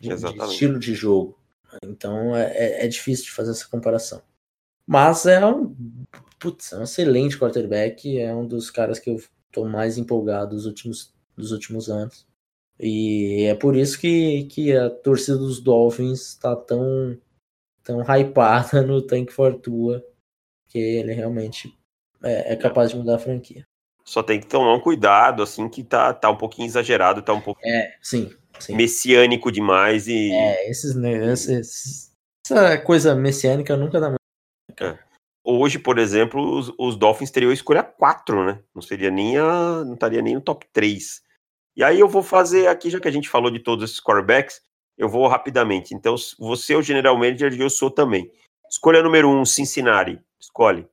De, 0.00 0.08
de 0.08 0.38
estilo 0.44 0.78
de 0.78 0.94
jogo. 0.94 1.38
Então, 1.84 2.34
é, 2.34 2.50
é, 2.52 2.84
é 2.86 2.88
difícil 2.88 3.26
de 3.26 3.32
fazer 3.32 3.50
essa 3.52 3.68
comparação. 3.68 4.22
Mas 4.86 5.26
é 5.26 5.44
um 5.44 5.76
putz, 6.40 6.72
é 6.72 6.78
um 6.78 6.82
excelente 6.82 7.38
quarterback, 7.38 8.18
é 8.18 8.34
um 8.34 8.46
dos 8.46 8.70
caras 8.70 8.98
que 8.98 9.10
eu 9.10 9.22
tô 9.52 9.66
mais 9.66 9.98
empolgado 9.98 10.56
dos 10.56 10.64
últimos, 10.64 11.12
dos 11.36 11.52
últimos 11.52 11.90
anos. 11.90 12.26
E 12.78 13.44
é 13.44 13.54
por 13.54 13.76
isso 13.76 14.00
que, 14.00 14.44
que 14.44 14.74
a 14.74 14.88
torcida 14.88 15.36
dos 15.36 15.60
Dolphins 15.60 16.34
tá 16.36 16.56
tão, 16.56 17.16
tão 17.84 18.00
hypada 18.00 18.80
no 18.82 19.02
Tank 19.02 19.30
Fortua, 19.30 20.02
que 20.68 20.78
ele 20.78 21.12
realmente 21.12 21.76
é, 22.22 22.54
é 22.54 22.56
capaz 22.56 22.90
de 22.90 22.96
mudar 22.96 23.16
a 23.16 23.18
franquia. 23.18 23.64
Só 24.02 24.22
tem 24.22 24.40
que 24.40 24.46
tomar 24.46 24.74
um 24.74 24.80
cuidado, 24.80 25.42
assim, 25.42 25.68
que 25.68 25.84
tá, 25.84 26.14
tá 26.14 26.30
um 26.30 26.36
pouquinho 26.36 26.66
exagerado, 26.66 27.22
tá 27.22 27.34
um 27.34 27.40
pouco 27.40 27.60
é, 27.62 27.94
sim, 28.02 28.34
sim. 28.58 28.74
messiânico 28.74 29.52
demais 29.52 30.08
e... 30.08 30.32
É, 30.32 30.70
esses, 30.70 30.96
esses, 30.96 32.12
essa 32.44 32.78
coisa 32.78 33.14
messiânica 33.14 33.76
nunca 33.76 34.00
dá 34.00 34.08
mais. 34.08 34.18
É 34.80 35.09
hoje, 35.44 35.78
por 35.78 35.98
exemplo, 35.98 36.58
os, 36.58 36.72
os, 36.78 36.96
Dolphins 36.96 37.30
teriam 37.30 37.50
a 37.50 37.54
escolha 37.54 37.82
4, 37.82 38.44
né? 38.44 38.62
Não 38.74 38.82
seria 38.82 39.10
nem 39.10 39.36
a, 39.36 39.84
não 39.84 39.94
estaria 39.94 40.22
nem 40.22 40.34
no 40.34 40.40
top 40.40 40.66
3. 40.72 41.22
E 41.76 41.84
aí 41.84 42.00
eu 42.00 42.08
vou 42.08 42.22
fazer 42.22 42.66
aqui, 42.66 42.90
já 42.90 43.00
que 43.00 43.08
a 43.08 43.12
gente 43.12 43.28
falou 43.28 43.50
de 43.50 43.60
todos 43.60 43.84
esses 43.84 44.00
quarterbacks, 44.00 44.60
eu 44.98 45.08
vou 45.08 45.26
rapidamente. 45.26 45.94
Então, 45.94 46.14
você 46.38 46.74
é 46.74 46.76
o 46.76 46.82
general 46.82 47.16
manager 47.16 47.52
e 47.52 47.60
eu 47.60 47.70
sou 47.70 47.90
também. 47.90 48.30
Escolha 48.70 49.02
número 49.02 49.28
1, 49.28 49.40
um, 49.40 49.44
Cincinnati. 49.44 50.20
Escolhe. 50.38 50.86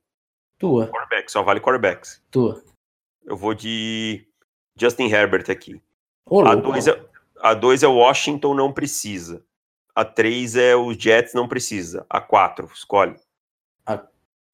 Tua. 0.58 0.86
Quarterback, 0.88 1.30
só 1.30 1.42
vale 1.42 1.60
quarterbacks. 1.60 2.22
Tua. 2.30 2.62
Eu 3.24 3.36
vou 3.36 3.54
de 3.54 4.26
Justin 4.76 5.08
Herbert 5.08 5.50
aqui. 5.50 5.80
a 6.26 6.54
2 6.54 6.88
é, 6.88 7.08
a 7.40 7.54
dois 7.54 7.82
é 7.82 7.86
Washington, 7.86 8.54
não 8.54 8.72
precisa. 8.72 9.44
A 9.94 10.04
3 10.04 10.56
é 10.56 10.76
os 10.76 10.96
Jets, 10.96 11.34
não 11.34 11.48
precisa. 11.48 12.06
A 12.08 12.20
4, 12.20 12.66
escolhe. 12.72 13.16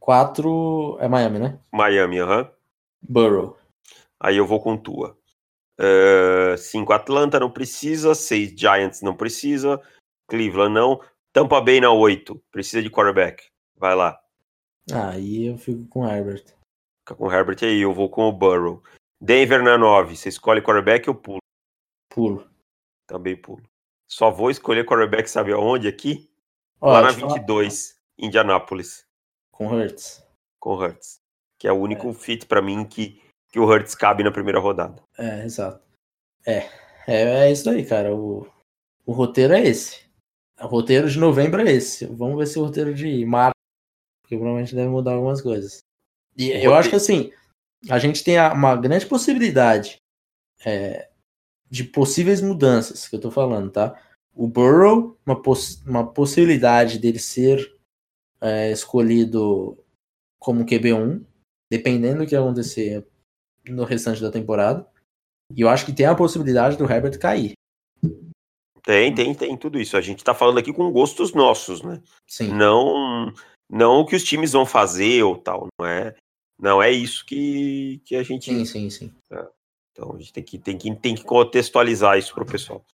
A 0.05 0.26
4 0.26 0.98
é 1.00 1.09
Miami, 1.09 1.38
né? 1.38 1.59
Miami, 1.72 2.18
aham. 2.18 2.42
Uhum. 2.42 2.50
Burrow. 3.00 3.59
Aí 4.20 4.36
eu 4.36 4.46
vou 4.46 4.61
com 4.61 4.76
tua. 4.76 5.16
5 6.59 6.92
uh, 6.92 6.94
Atlanta 6.94 7.40
não 7.40 7.50
precisa. 7.50 8.14
6 8.14 8.52
Giants 8.59 9.00
não 9.00 9.16
precisa. 9.16 9.80
Cleveland 10.28 10.74
não. 10.74 11.00
Tampa 11.32 11.61
Bay 11.61 11.80
na 11.80 11.90
8. 11.90 12.40
Precisa 12.50 12.82
de 12.82 12.90
quarterback. 12.90 13.44
Vai 13.76 13.94
lá. 13.94 14.20
Aí 14.92 15.46
eu 15.46 15.57
fico 15.57 15.86
com 15.86 16.07
Herbert. 16.07 16.44
Fica 17.00 17.14
com 17.16 17.32
Herbert 17.32 17.59
aí, 17.62 17.80
eu 17.80 17.92
vou 17.92 18.11
com 18.11 18.28
o 18.28 18.32
Burrow. 18.32 18.82
Denver 19.20 19.62
na 19.62 19.78
9. 19.78 20.16
Você 20.16 20.28
escolhe 20.28 20.61
quarterback 20.61 21.09
ou 21.09 21.14
pulo? 21.14 21.40
Pulo. 22.11 22.46
Também 23.07 23.36
pulo. 23.36 23.62
Só 24.07 24.30
vou 24.30 24.50
escolher 24.50 24.84
quarterback, 24.84 25.28
sabe 25.28 25.52
aonde 25.52 25.88
aqui? 25.88 26.30
Lá 26.80 27.00
na 27.00 27.11
22, 27.11 27.90
falar. 27.90 28.26
Indianápolis. 28.26 29.07
Com 29.57 29.68
Hurts. 29.68 30.26
Com 30.61 30.74
Hurts. 30.74 31.20
Que 31.59 31.68
é 31.68 31.72
o 31.72 31.80
único 31.80 32.11
é. 32.11 32.14
fit 32.14 32.46
para 32.46 32.61
mim 32.61 32.84
que, 32.84 33.22
que 33.50 33.61
o 33.61 33.64
Hurts 33.64 33.94
cabe 33.94 34.24
na 34.24 34.32
primeira 34.32 34.59
rodada. 34.59 35.00
É, 35.16 35.44
exato. 35.44 35.82
É, 36.44 36.68
é, 37.07 37.46
é 37.46 37.52
isso 37.52 37.70
aí, 37.70 37.86
cara. 37.86 38.14
O, 38.14 38.46
o 39.07 39.12
roteiro 39.12 39.55
é 39.55 39.62
esse. 39.62 40.05
O 40.61 40.66
roteiro 40.66 41.09
de 41.09 41.18
novembro 41.18 41.62
é 41.62 41.72
esse. 41.72 42.07
Vamos 42.07 42.36
ver 42.36 42.46
se 42.46 42.59
o 42.59 42.64
roteiro 42.64 42.92
de 42.92 43.24
março, 43.24 43.55
porque 44.22 44.36
provavelmente 44.36 44.74
deve 44.74 44.88
mudar 44.88 45.12
algumas 45.12 45.40
coisas. 45.40 45.78
E 46.36 46.48
eu 46.48 46.55
roteiro. 46.55 46.74
acho 46.74 46.90
que 46.90 46.96
assim, 46.96 47.32
a 47.88 47.98
gente 47.98 48.24
tem 48.24 48.38
uma 48.38 48.76
grande 48.76 49.07
possibilidade 49.07 49.98
é, 50.64 51.09
de 51.70 51.84
possíveis 51.84 52.40
mudanças 52.40 53.07
que 53.07 53.14
eu 53.14 53.20
tô 53.20 53.30
falando, 53.30 53.70
tá? 53.70 54.00
O 54.34 54.48
Burrow, 54.48 55.16
uma, 55.24 55.40
poss 55.40 55.80
uma 55.86 56.12
possibilidade 56.12 56.98
dele 56.98 57.18
ser 57.18 57.74
é, 58.45 58.70
escolhido 58.70 59.78
como 60.38 60.66
QB1, 60.66 61.24
dependendo 61.70 62.18
do 62.18 62.28
que 62.28 62.36
acontecer 62.36 63.07
no 63.66 63.84
restante 63.84 64.20
da 64.20 64.30
temporada. 64.30 64.86
E 65.57 65.62
eu 65.62 65.68
acho 65.68 65.86
que 65.86 65.92
tem 65.92 66.05
a 66.05 66.14
possibilidade 66.14 66.76
do 66.76 66.84
Herbert 66.84 67.18
cair. 67.18 67.53
Tem, 68.82 69.14
tem, 69.14 69.34
tem 69.34 69.57
tudo 69.57 69.80
isso. 69.80 69.97
A 69.97 70.01
gente 70.03 70.22
tá 70.22 70.34
falando 70.34 70.59
aqui 70.59 70.72
com 70.72 70.92
gostos 70.92 71.32
nossos, 71.32 71.80
né? 71.82 72.03
Sim. 72.28 72.49
Não, 72.49 73.32
não 73.70 74.01
o 74.01 74.07
que 74.07 74.14
os 74.14 74.22
times 74.22 74.53
vão 74.53 74.66
fazer 74.66 75.22
ou 75.22 75.38
tal. 75.38 75.68
Não 75.78 75.86
é, 75.86 76.14
não 76.61 76.82
é 76.82 76.90
isso 76.90 77.24
que, 77.24 78.03
que 78.05 78.14
a 78.14 78.22
gente. 78.22 78.53
Sim, 78.53 78.64
sim, 78.66 78.90
sim. 78.90 79.14
É. 79.32 79.49
Então 79.92 80.14
a 80.14 80.18
gente 80.18 80.32
tem 80.34 80.42
que, 80.42 80.59
tem 80.59 80.76
que, 80.76 80.95
tem 80.97 81.14
que 81.14 81.24
contextualizar 81.24 82.18
isso 82.18 82.34
pro 82.34 82.45
pessoal. 82.45 82.84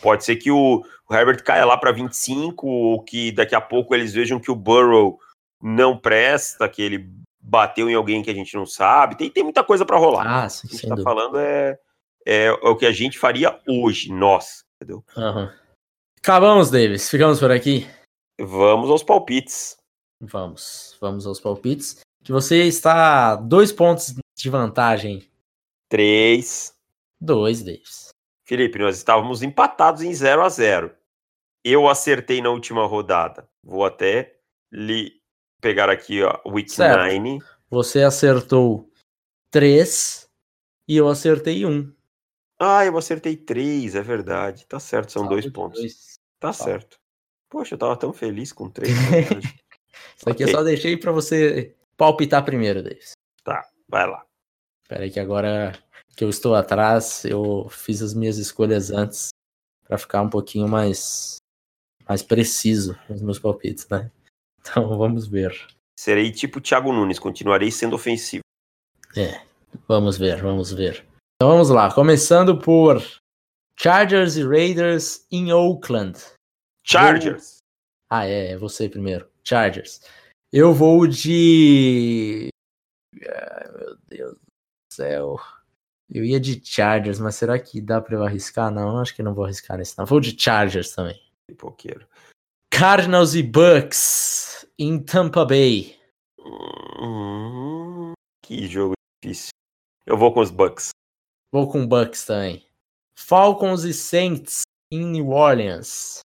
Pode 0.00 0.24
ser 0.24 0.36
que 0.36 0.50
o, 0.50 0.84
o 1.08 1.14
Herbert 1.14 1.42
caia 1.42 1.64
lá 1.64 1.76
para 1.76 1.92
25, 1.92 2.66
ou 2.66 3.02
que 3.02 3.32
daqui 3.32 3.54
a 3.54 3.60
pouco 3.60 3.94
eles 3.94 4.12
vejam 4.12 4.38
que 4.40 4.50
o 4.50 4.56
Burrow 4.56 5.18
não 5.60 5.96
presta, 5.96 6.68
que 6.68 6.82
ele 6.82 7.10
bateu 7.40 7.88
em 7.88 7.94
alguém 7.94 8.22
que 8.22 8.30
a 8.30 8.34
gente 8.34 8.54
não 8.54 8.66
sabe. 8.66 9.16
Tem, 9.16 9.30
tem 9.30 9.42
muita 9.42 9.64
coisa 9.64 9.84
para 9.84 9.96
rolar. 9.96 10.44
Ah, 10.44 10.48
sim, 10.48 10.66
o 10.66 10.70
que 10.70 10.76
a 10.76 10.78
gente 10.78 10.88
tá 10.88 10.94
dúvida. 10.94 11.10
falando 11.10 11.38
é, 11.38 11.78
é, 12.26 12.44
é, 12.46 12.52
o 12.52 12.76
que 12.76 12.86
a 12.86 12.92
gente 12.92 13.18
faria 13.18 13.58
hoje, 13.66 14.12
nós, 14.12 14.64
entendeu? 14.76 15.02
Uhum. 15.16 15.50
Acabamos, 16.18 16.70
Davis. 16.70 17.08
Ficamos 17.08 17.40
por 17.40 17.50
aqui. 17.50 17.86
Vamos 18.38 18.90
aos 18.90 19.02
palpites. 19.02 19.78
Vamos, 20.20 20.96
vamos 21.00 21.26
aos 21.26 21.40
palpites. 21.40 22.00
Que 22.22 22.32
você 22.32 22.64
está 22.64 23.36
dois 23.36 23.72
pontos 23.72 24.14
de 24.36 24.50
vantagem. 24.50 25.26
Três. 25.88 26.74
Dois, 27.20 27.62
Davis. 27.62 28.07
Felipe, 28.48 28.78
nós 28.78 28.96
estávamos 28.96 29.42
empatados 29.42 30.00
em 30.00 30.14
0 30.14 30.42
a 30.42 30.48
0 30.48 30.90
Eu 31.62 31.86
acertei 31.86 32.40
na 32.40 32.48
última 32.48 32.86
rodada. 32.86 33.46
Vou 33.62 33.84
até 33.84 34.38
lhe 34.72 35.20
pegar 35.60 35.90
aqui, 35.90 36.22
ó, 36.22 36.40
Week 36.46 36.72
9. 36.78 37.44
Você 37.68 38.02
acertou 38.02 38.90
3 39.50 40.26
e 40.88 40.96
eu 40.96 41.08
acertei 41.08 41.66
1. 41.66 41.92
Ah, 42.58 42.86
eu 42.86 42.96
acertei 42.96 43.36
3, 43.36 43.94
é 43.94 44.00
verdade. 44.00 44.64
Tá 44.66 44.80
certo, 44.80 45.12
são 45.12 45.28
dois 45.28 45.46
pontos. 45.52 45.80
Dois. 45.80 46.18
Tá, 46.40 46.48
tá 46.48 46.52
certo. 46.54 46.98
Poxa, 47.50 47.74
eu 47.74 47.78
tava 47.78 47.98
tão 47.98 48.14
feliz 48.14 48.50
com 48.50 48.70
3. 48.70 48.88
Isso 50.16 50.26
aqui 50.26 50.42
okay. 50.42 50.46
eu 50.46 50.50
só 50.50 50.62
deixei 50.62 50.96
para 50.96 51.12
você 51.12 51.76
palpitar 51.98 52.42
primeiro, 52.46 52.82
Davis. 52.82 53.12
Tá, 53.44 53.68
vai 53.86 54.06
lá. 54.08 54.24
Espera 54.84 55.04
aí 55.04 55.10
que 55.10 55.20
agora 55.20 55.78
que 56.18 56.24
eu 56.24 56.28
estou 56.28 56.56
atrás, 56.56 57.24
eu 57.24 57.68
fiz 57.70 58.02
as 58.02 58.12
minhas 58.12 58.38
escolhas 58.38 58.90
antes 58.90 59.28
para 59.86 59.96
ficar 59.96 60.20
um 60.20 60.28
pouquinho 60.28 60.66
mais 60.66 61.36
mais 62.08 62.24
preciso 62.24 62.98
nos 63.08 63.22
meus 63.22 63.38
palpites, 63.38 63.88
né? 63.88 64.10
Então 64.60 64.98
vamos 64.98 65.28
ver. 65.28 65.54
Serei 65.98 66.30
tipo 66.30 66.60
Thiago 66.60 66.92
Nunes, 66.92 67.18
continuarei 67.18 67.70
sendo 67.70 67.94
ofensivo. 67.94 68.42
É, 69.16 69.40
vamos 69.86 70.18
ver, 70.18 70.42
vamos 70.42 70.72
ver. 70.72 71.06
Então 71.36 71.52
vamos 71.52 71.70
lá, 71.70 71.94
começando 71.94 72.58
por 72.58 73.00
Chargers 73.78 74.36
e 74.36 74.42
Raiders 74.42 75.24
em 75.30 75.52
Oakland. 75.52 76.18
Chargers. 76.84 77.58
Vou... 78.10 78.18
Ah, 78.18 78.26
é, 78.26 78.50
é 78.50 78.56
você 78.58 78.88
primeiro. 78.90 79.30
Chargers. 79.42 80.02
Eu 80.52 80.74
vou 80.74 81.06
de. 81.06 82.48
Ai, 83.14 83.72
meu 83.72 83.96
Deus 84.08 84.32
do 84.34 84.92
céu. 84.92 85.40
Eu 86.10 86.24
ia 86.24 86.40
de 86.40 86.60
Chargers, 86.64 87.18
mas 87.18 87.34
será 87.34 87.58
que 87.58 87.80
dá 87.80 88.00
pra 88.00 88.16
eu 88.16 88.24
arriscar? 88.24 88.70
Não, 88.70 88.98
acho 88.98 89.14
que 89.14 89.22
não 89.22 89.34
vou 89.34 89.44
arriscar 89.44 89.76
nesse 89.76 89.96
não. 89.98 90.06
Vou 90.06 90.20
de 90.20 90.40
Chargers 90.40 90.94
também. 90.94 91.20
Pipoqueiro. 91.46 92.06
Cardinals 92.70 93.34
e 93.34 93.42
Bucks 93.42 94.66
em 94.78 95.02
Tampa 95.02 95.44
Bay. 95.44 95.98
Hum, 96.38 98.12
que 98.42 98.66
jogo 98.66 98.94
difícil. 99.22 99.50
Eu 100.06 100.16
vou 100.16 100.32
com 100.32 100.40
os 100.40 100.50
Bucks. 100.50 100.90
Vou 101.52 101.70
com 101.70 101.86
Bucks 101.86 102.24
também. 102.24 102.66
Falcons 103.18 103.84
e 103.84 103.92
Saints 103.92 104.62
em 104.90 105.04
New 105.04 105.30
Orleans. 105.30 106.20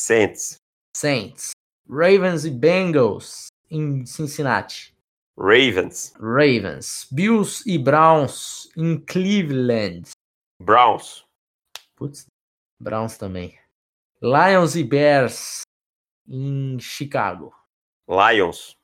Saints. 0.00 0.56
Saints. 0.94 1.52
Ravens 1.88 2.44
e 2.44 2.50
Bengals 2.50 3.46
em 3.70 4.04
Cincinnati. 4.04 4.95
Ravens. 5.38 6.14
Ravens. 6.18 7.06
Bills 7.12 7.62
e 7.66 7.78
Browns 7.78 8.70
em 8.76 8.98
Cleveland. 8.98 10.10
Browns. 10.58 11.24
Putz, 11.94 12.26
Browns 12.80 13.18
também. 13.18 13.58
Lions 14.22 14.76
e 14.76 14.82
Bears 14.82 15.60
em 16.26 16.78
Chicago. 16.80 17.54
Lions. 18.08 18.74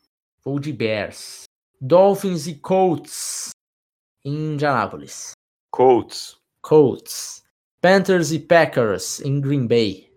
Vou 0.44 0.59
de 0.59 0.72
Bears. 0.72 1.44
Dolphins 1.80 2.46
e 2.46 2.59
Colts 2.59 3.50
em 4.24 4.53
Indianapolis. 4.53 5.32
Colts. 5.70 6.36
Colts. 6.62 7.44
Panthers 7.80 8.30
e 8.30 8.38
Packers 8.38 9.20
em 9.20 9.40
Green 9.40 9.66
Bay. 9.66 10.14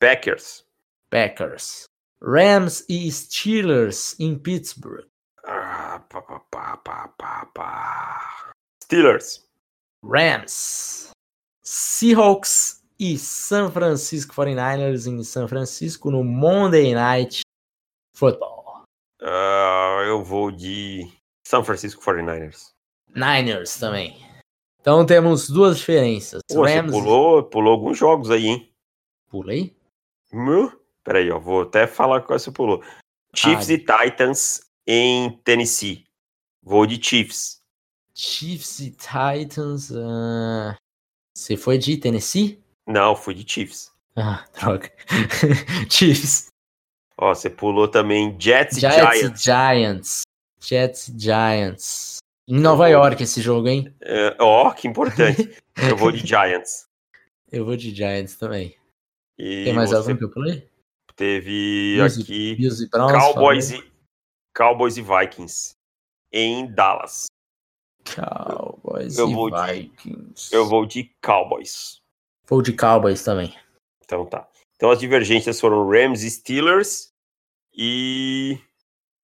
Packers. 0.00 0.64
Packers. 1.10 1.84
Rams 2.22 2.84
e 2.88 3.10
Steelers 3.12 4.18
em 4.18 4.38
Pittsburgh. 4.38 5.06
Ah, 5.46 6.00
pá, 6.08 6.22
pá, 6.22 6.76
pá, 6.78 7.08
pá, 7.18 7.46
pá. 7.54 8.52
Steelers. 8.82 9.44
Rams. 10.02 11.10
Seahawks 11.62 12.82
e 12.98 13.18
San 13.18 13.70
Francisco 13.70 14.34
49ers 14.34 15.06
em 15.06 15.22
São 15.22 15.48
Francisco 15.48 16.10
no 16.10 16.22
Monday 16.22 16.94
Night 16.94 17.40
Football. 18.14 18.84
Ah, 19.22 20.02
eu 20.06 20.22
vou 20.22 20.50
de 20.50 21.10
São 21.46 21.64
Francisco 21.64 22.02
49ers. 22.02 22.70
Niners 23.14 23.78
também. 23.78 24.18
Então 24.80 25.04
temos 25.06 25.48
duas 25.48 25.78
diferenças. 25.78 26.40
Pô, 26.48 26.60
você 26.66 26.74
Rams. 26.80 26.92
pulou, 26.92 27.42
pulou 27.44 27.72
alguns 27.72 27.96
jogos 27.96 28.30
aí, 28.30 28.46
hein? 28.46 28.70
Pulei? 29.30 29.74
Meu? 30.32 30.78
Peraí, 31.02 31.30
ó, 31.30 31.38
vou 31.38 31.62
até 31.62 31.86
falar 31.86 32.20
qual 32.22 32.38
você 32.38 32.50
pulou. 32.50 32.82
Chiefs 33.34 33.68
Ah. 33.70 33.72
e 33.72 33.78
Titans 33.78 34.60
em 34.86 35.30
Tennessee. 35.44 36.04
Vou 36.62 36.86
de 36.86 37.02
Chiefs. 37.02 37.60
Chiefs 38.14 38.80
e 38.80 38.90
Titans. 38.90 39.90
ah, 39.94 40.76
Você 41.36 41.56
foi 41.56 41.78
de 41.78 41.96
Tennessee? 41.96 42.62
Não, 42.86 43.16
fui 43.16 43.34
de 43.34 43.50
Chiefs. 43.50 43.92
Ah, 44.16 44.44
droga. 44.58 44.90
Chiefs. 45.90 46.48
Ó, 47.18 47.34
você 47.34 47.48
pulou 47.50 47.88
também 47.88 48.36
Jets 48.38 48.76
e 48.76 48.80
Jets 48.80 48.96
e 48.96 49.18
Giants. 49.20 49.42
Giants. 49.42 50.20
Jets 50.60 51.08
e 51.08 51.18
Giants. 51.18 52.16
Em 52.48 52.60
Nova 52.60 52.88
York 52.88 53.22
esse 53.22 53.40
jogo, 53.40 53.68
hein? 53.68 53.94
É, 54.02 54.36
Ó, 54.40 54.70
que 54.72 54.86
importante. 54.88 55.56
eu 55.88 55.96
vou 55.96 56.10
de 56.12 56.26
Giants. 56.26 56.86
Eu 57.50 57.64
vou 57.64 57.76
de 57.76 57.94
Giants 57.94 58.36
também. 58.36 58.76
E 59.38 59.64
Tem 59.64 59.72
mais 59.72 59.92
algum 59.92 60.16
que 60.16 60.24
eu 60.24 60.30
pulei? 60.30 60.68
teve 61.16 62.00
aqui 62.00 62.56
Browns? 62.90 63.12
Cowboys 63.12 63.70
e, 63.70 63.84
Cowboys 64.56 64.96
e 64.96 65.02
Vikings 65.02 65.74
em 66.32 66.66
Dallas. 66.72 67.26
Cowboys 68.04 69.16
Eu 69.18 69.28
e 69.30 69.34
vou 69.34 69.50
de- 69.50 69.72
Vikings. 69.72 70.54
Eu 70.54 70.66
vou 70.68 70.84
de 70.86 71.04
Cowboys. 71.22 72.00
Vou 72.46 72.60
de 72.62 72.72
Cowboys 72.72 73.22
também. 73.24 73.56
Então 74.04 74.26
tá. 74.26 74.46
Então 74.76 74.90
as 74.90 74.98
divergências 74.98 75.58
foram 75.60 75.88
Rams 75.88 76.22
e 76.22 76.30
Steelers 76.30 77.12
e. 77.72 78.58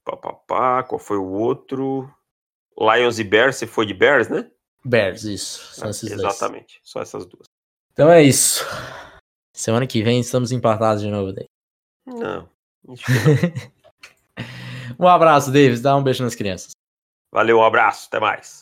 Pá, 0.04 0.16
pá, 0.16 0.32
pá, 0.32 0.82
qual 0.82 0.98
foi 0.98 1.18
o 1.18 1.28
outro? 1.30 2.10
Lions 2.78 3.18
e 3.18 3.24
Bears, 3.24 3.56
você 3.56 3.66
foi 3.66 3.84
de 3.84 3.92
Bears, 3.92 4.28
né? 4.28 4.50
Bears, 4.82 5.24
isso. 5.24 5.74
São 5.74 5.88
Ah, 5.88 5.90
esses 5.90 6.08
dois. 6.08 6.20
Exatamente, 6.22 6.80
só 6.82 7.02
essas 7.02 7.26
duas. 7.26 7.46
Então 7.92 8.10
é 8.10 8.22
isso. 8.22 8.64
Semana 9.52 9.86
que 9.86 10.02
vem 10.02 10.20
estamos 10.20 10.50
empatados 10.52 11.02
de 11.02 11.10
novo, 11.10 11.32
David. 11.32 11.50
Não. 12.06 12.48
não. 12.82 12.94
Um 15.00 15.08
abraço, 15.08 15.50
Davis. 15.50 15.80
Dá 15.80 15.96
um 15.96 16.02
beijo 16.02 16.22
nas 16.22 16.34
crianças. 16.34 16.72
Valeu, 17.32 17.58
um 17.58 17.64
abraço, 17.64 18.06
até 18.08 18.20
mais. 18.20 18.60